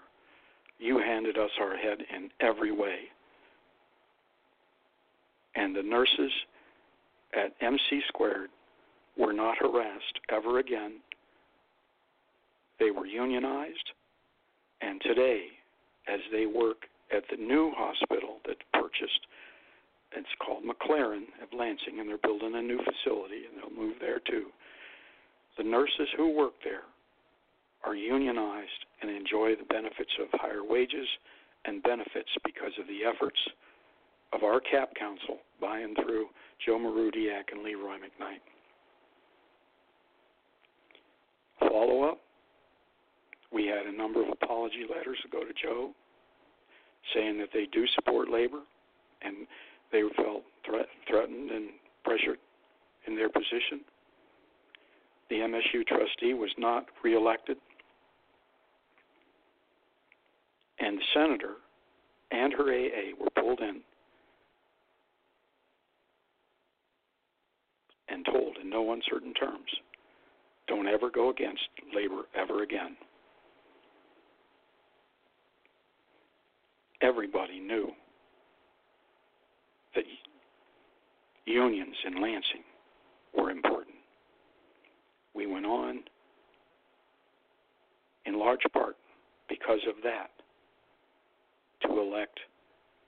[0.79, 3.11] You handed us our head in every way.
[5.55, 6.31] And the nurses
[7.33, 8.49] at MC Squared
[9.17, 11.01] were not harassed ever again.
[12.77, 13.91] They were unionized,
[14.79, 15.51] and today,
[16.07, 19.27] as they work at the new hospital that's purchased,
[20.13, 24.19] it's called McLaren of Lansing, and they're building a new facility, and they'll move there
[24.19, 24.51] too.
[25.57, 26.83] The nurses who work there
[27.85, 31.07] are unionized and enjoy the benefits of higher wages
[31.65, 33.39] and benefits because of the efforts
[34.33, 36.27] of our CAP Council by and through
[36.65, 38.41] Joe Marudiak and Leroy McKnight.
[41.59, 42.19] Follow up,
[43.51, 45.91] we had a number of apology letters go to Joe
[47.13, 48.61] saying that they do support labor
[49.21, 49.47] and
[49.91, 51.69] they felt threat, threatened and
[52.03, 52.37] pressured
[53.07, 53.81] in their position.
[55.29, 57.57] The MSU trustee was not reelected
[61.13, 61.55] senator
[62.31, 63.81] and her AA were pulled in
[68.09, 69.69] and told in no uncertain terms
[70.69, 72.95] don't ever go against labor ever again.
[77.01, 77.91] Everybody knew
[79.95, 80.03] that
[81.45, 82.63] unions in Lansing
[83.35, 83.95] were important.
[85.33, 86.01] We went on,
[88.25, 88.95] in large part
[89.47, 90.29] because of that,
[91.81, 92.39] to elect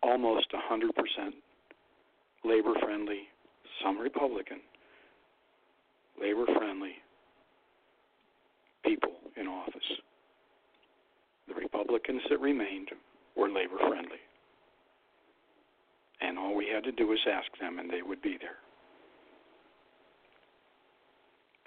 [0.04, 0.90] almost 100%
[2.44, 3.22] labor friendly,
[3.84, 4.60] some Republican,
[6.20, 6.94] labor friendly
[8.84, 9.76] people in office.
[11.48, 12.90] The Republicans that remained
[13.36, 14.20] were labor friendly.
[16.22, 18.58] And all we had to do was ask them, and they would be there.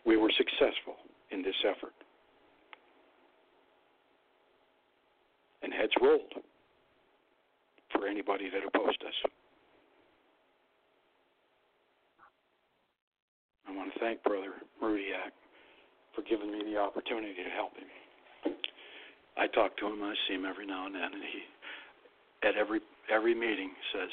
[0.06, 0.96] We were successful
[1.30, 1.94] in this effort.
[5.62, 6.32] And heads rolled
[7.94, 9.30] for anybody that opposed us.
[13.66, 14.52] I want to thank Brother
[14.82, 15.32] Rudiak
[16.14, 17.88] for giving me the opportunity to help him.
[19.36, 21.42] I talk to him, I see him every now and then, and he,
[22.46, 22.80] at every
[23.10, 24.10] every meeting, says,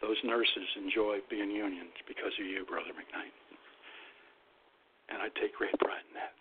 [0.00, 3.34] "Those nurses enjoy being unions because of you, Brother McKnight,"
[5.08, 6.32] and I take great pride in that.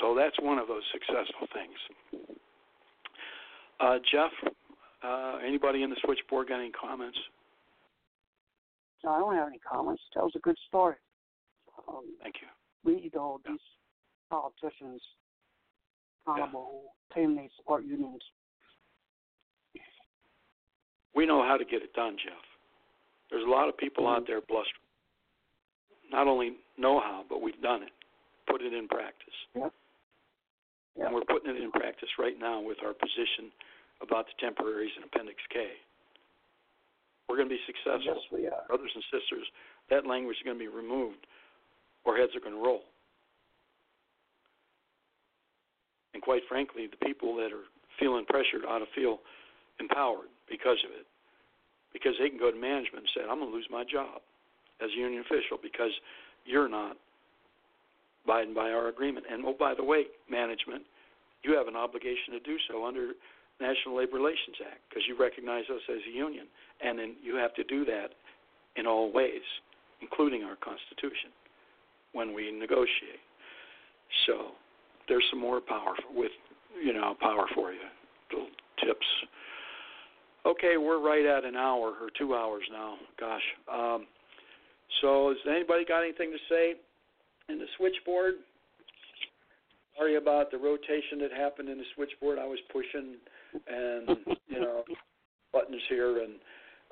[0.00, 1.78] So that's one of those successful things.
[3.80, 4.32] Uh, Jeff,
[5.04, 7.18] uh, anybody in the switchboard got any comments?
[9.04, 10.02] No, I don't have any comments.
[10.14, 10.94] That was a good story.
[11.88, 12.48] Um, Thank you.
[12.84, 13.58] we know these
[14.30, 15.02] politicians
[16.26, 18.22] accountable, claim they support unions.
[21.14, 22.42] We know how to get it done, Jeff.
[23.30, 24.82] There's a lot of people out there blustering.
[26.10, 27.90] Not only know how, but we've done it,
[28.50, 29.34] put it in practice.
[29.54, 29.72] Yep.
[30.96, 31.06] Yep.
[31.06, 33.50] And we're putting it in practice right now with our position
[34.04, 35.80] about the temporaries in Appendix K.
[37.28, 38.04] We're going to be successful.
[38.04, 38.68] Yes, we are.
[38.68, 39.48] Brothers and sisters,
[39.88, 41.26] that language is going to be removed
[42.04, 42.84] or heads are going to roll.
[46.12, 47.66] And quite frankly, the people that are
[47.98, 49.18] feeling pressured ought to feel
[49.80, 51.08] empowered because of it.
[51.92, 54.20] Because they can go to management and say, I'm going to lose my job
[54.82, 55.92] as a union official because
[56.44, 56.96] you're not
[58.24, 59.26] abiding by our agreement.
[59.30, 60.82] And oh, by the way, management,
[61.42, 63.12] you have an obligation to do so under
[63.60, 66.46] National Labor Relations Act because you recognize us as a union.
[66.82, 68.10] And then you have to do that
[68.76, 69.44] in all ways,
[70.00, 71.30] including our Constitution,
[72.12, 73.22] when we negotiate.
[74.26, 74.52] So
[75.08, 76.32] there's some more power with,
[76.82, 77.86] you know, power for you,
[78.32, 78.48] little
[78.84, 79.06] tips.
[80.46, 82.96] Okay, we're right at an hour or two hours now.
[83.18, 83.42] Gosh.
[83.72, 84.06] Um,
[85.00, 86.74] so, has anybody got anything to say
[87.48, 88.34] in the switchboard?
[89.96, 92.38] Sorry about the rotation that happened in the switchboard.
[92.38, 93.16] I was pushing
[93.66, 94.18] and
[94.48, 94.84] you know
[95.52, 96.34] buttons here, and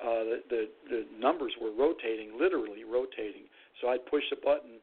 [0.01, 3.45] uh, the, the the numbers were rotating, literally rotating.
[3.81, 4.79] So I'd push a button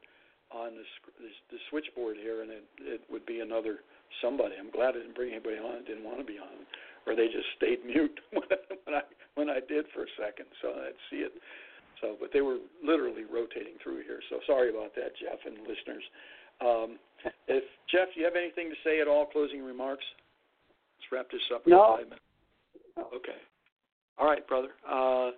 [0.50, 3.86] on the, the switchboard here, and it, it would be another
[4.18, 4.54] somebody.
[4.58, 5.78] I'm glad I didn't bring anybody on.
[5.78, 6.66] I didn't want to be on,
[7.06, 9.02] or they just stayed mute when I
[9.34, 11.32] when I did for a second, so I'd see it.
[12.00, 14.20] So, but they were literally rotating through here.
[14.30, 16.04] So sorry about that, Jeff and listeners.
[16.60, 16.98] Um,
[17.46, 19.26] if Jeff, you have anything to say at all?
[19.26, 20.04] Closing remarks.
[21.12, 21.66] Wrap this up.
[21.66, 21.96] No.
[21.96, 22.22] Five minutes.
[23.14, 23.38] Okay.
[24.18, 24.68] All right, brother.
[24.88, 25.30] Uh,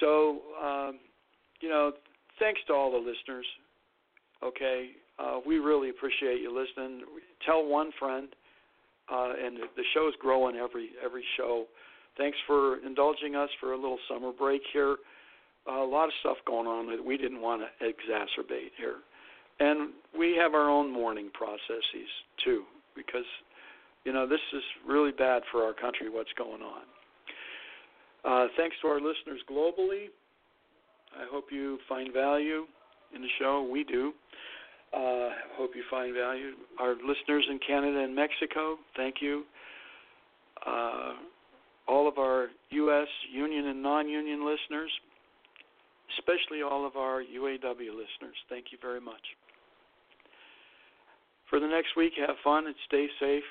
[0.00, 0.98] so, um,
[1.60, 1.92] you know,
[2.38, 3.46] thanks to all the listeners.
[4.42, 7.02] Okay, uh, we really appreciate you listening.
[7.44, 8.28] Tell one friend,
[9.12, 11.64] uh, and the, the show's growing every every show.
[12.16, 14.96] Thanks for indulging us for a little summer break here.
[15.68, 18.96] Uh, a lot of stuff going on that we didn't want to exacerbate here,
[19.58, 22.08] and we have our own mourning processes
[22.44, 22.62] too,
[22.94, 23.26] because
[24.04, 26.08] you know this is really bad for our country.
[26.08, 26.82] What's going on?
[28.24, 30.06] Uh, thanks to our listeners globally.
[31.16, 32.64] I hope you find value
[33.14, 33.68] in the show.
[33.70, 34.12] We do.
[34.92, 36.52] Uh, hope you find value.
[36.78, 39.44] Our listeners in Canada and Mexico, thank you.
[40.66, 41.12] Uh,
[41.86, 43.08] all of our U.S.
[43.32, 44.90] union and non union listeners,
[46.18, 49.22] especially all of our UAW listeners, thank you very much.
[51.50, 53.44] For the next week, have fun and stay safe.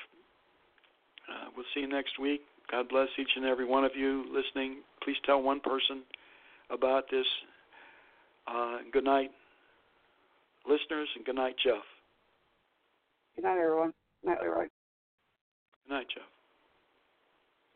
[1.30, 2.42] Uh, we'll see you next week.
[2.72, 4.78] God bless each and every one of you listening.
[5.04, 6.04] Please tell one person
[6.70, 7.26] about this.
[8.48, 9.32] Uh, good night,
[10.66, 11.84] listeners, and good night, Jeff.
[13.36, 13.94] Good night, everyone.
[14.24, 14.68] Good night, Leroy.
[15.88, 16.24] Good night, Jeff.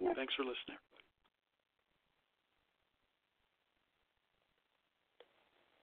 [0.02, 0.14] Yeah.
[0.16, 0.78] Thanks for listening.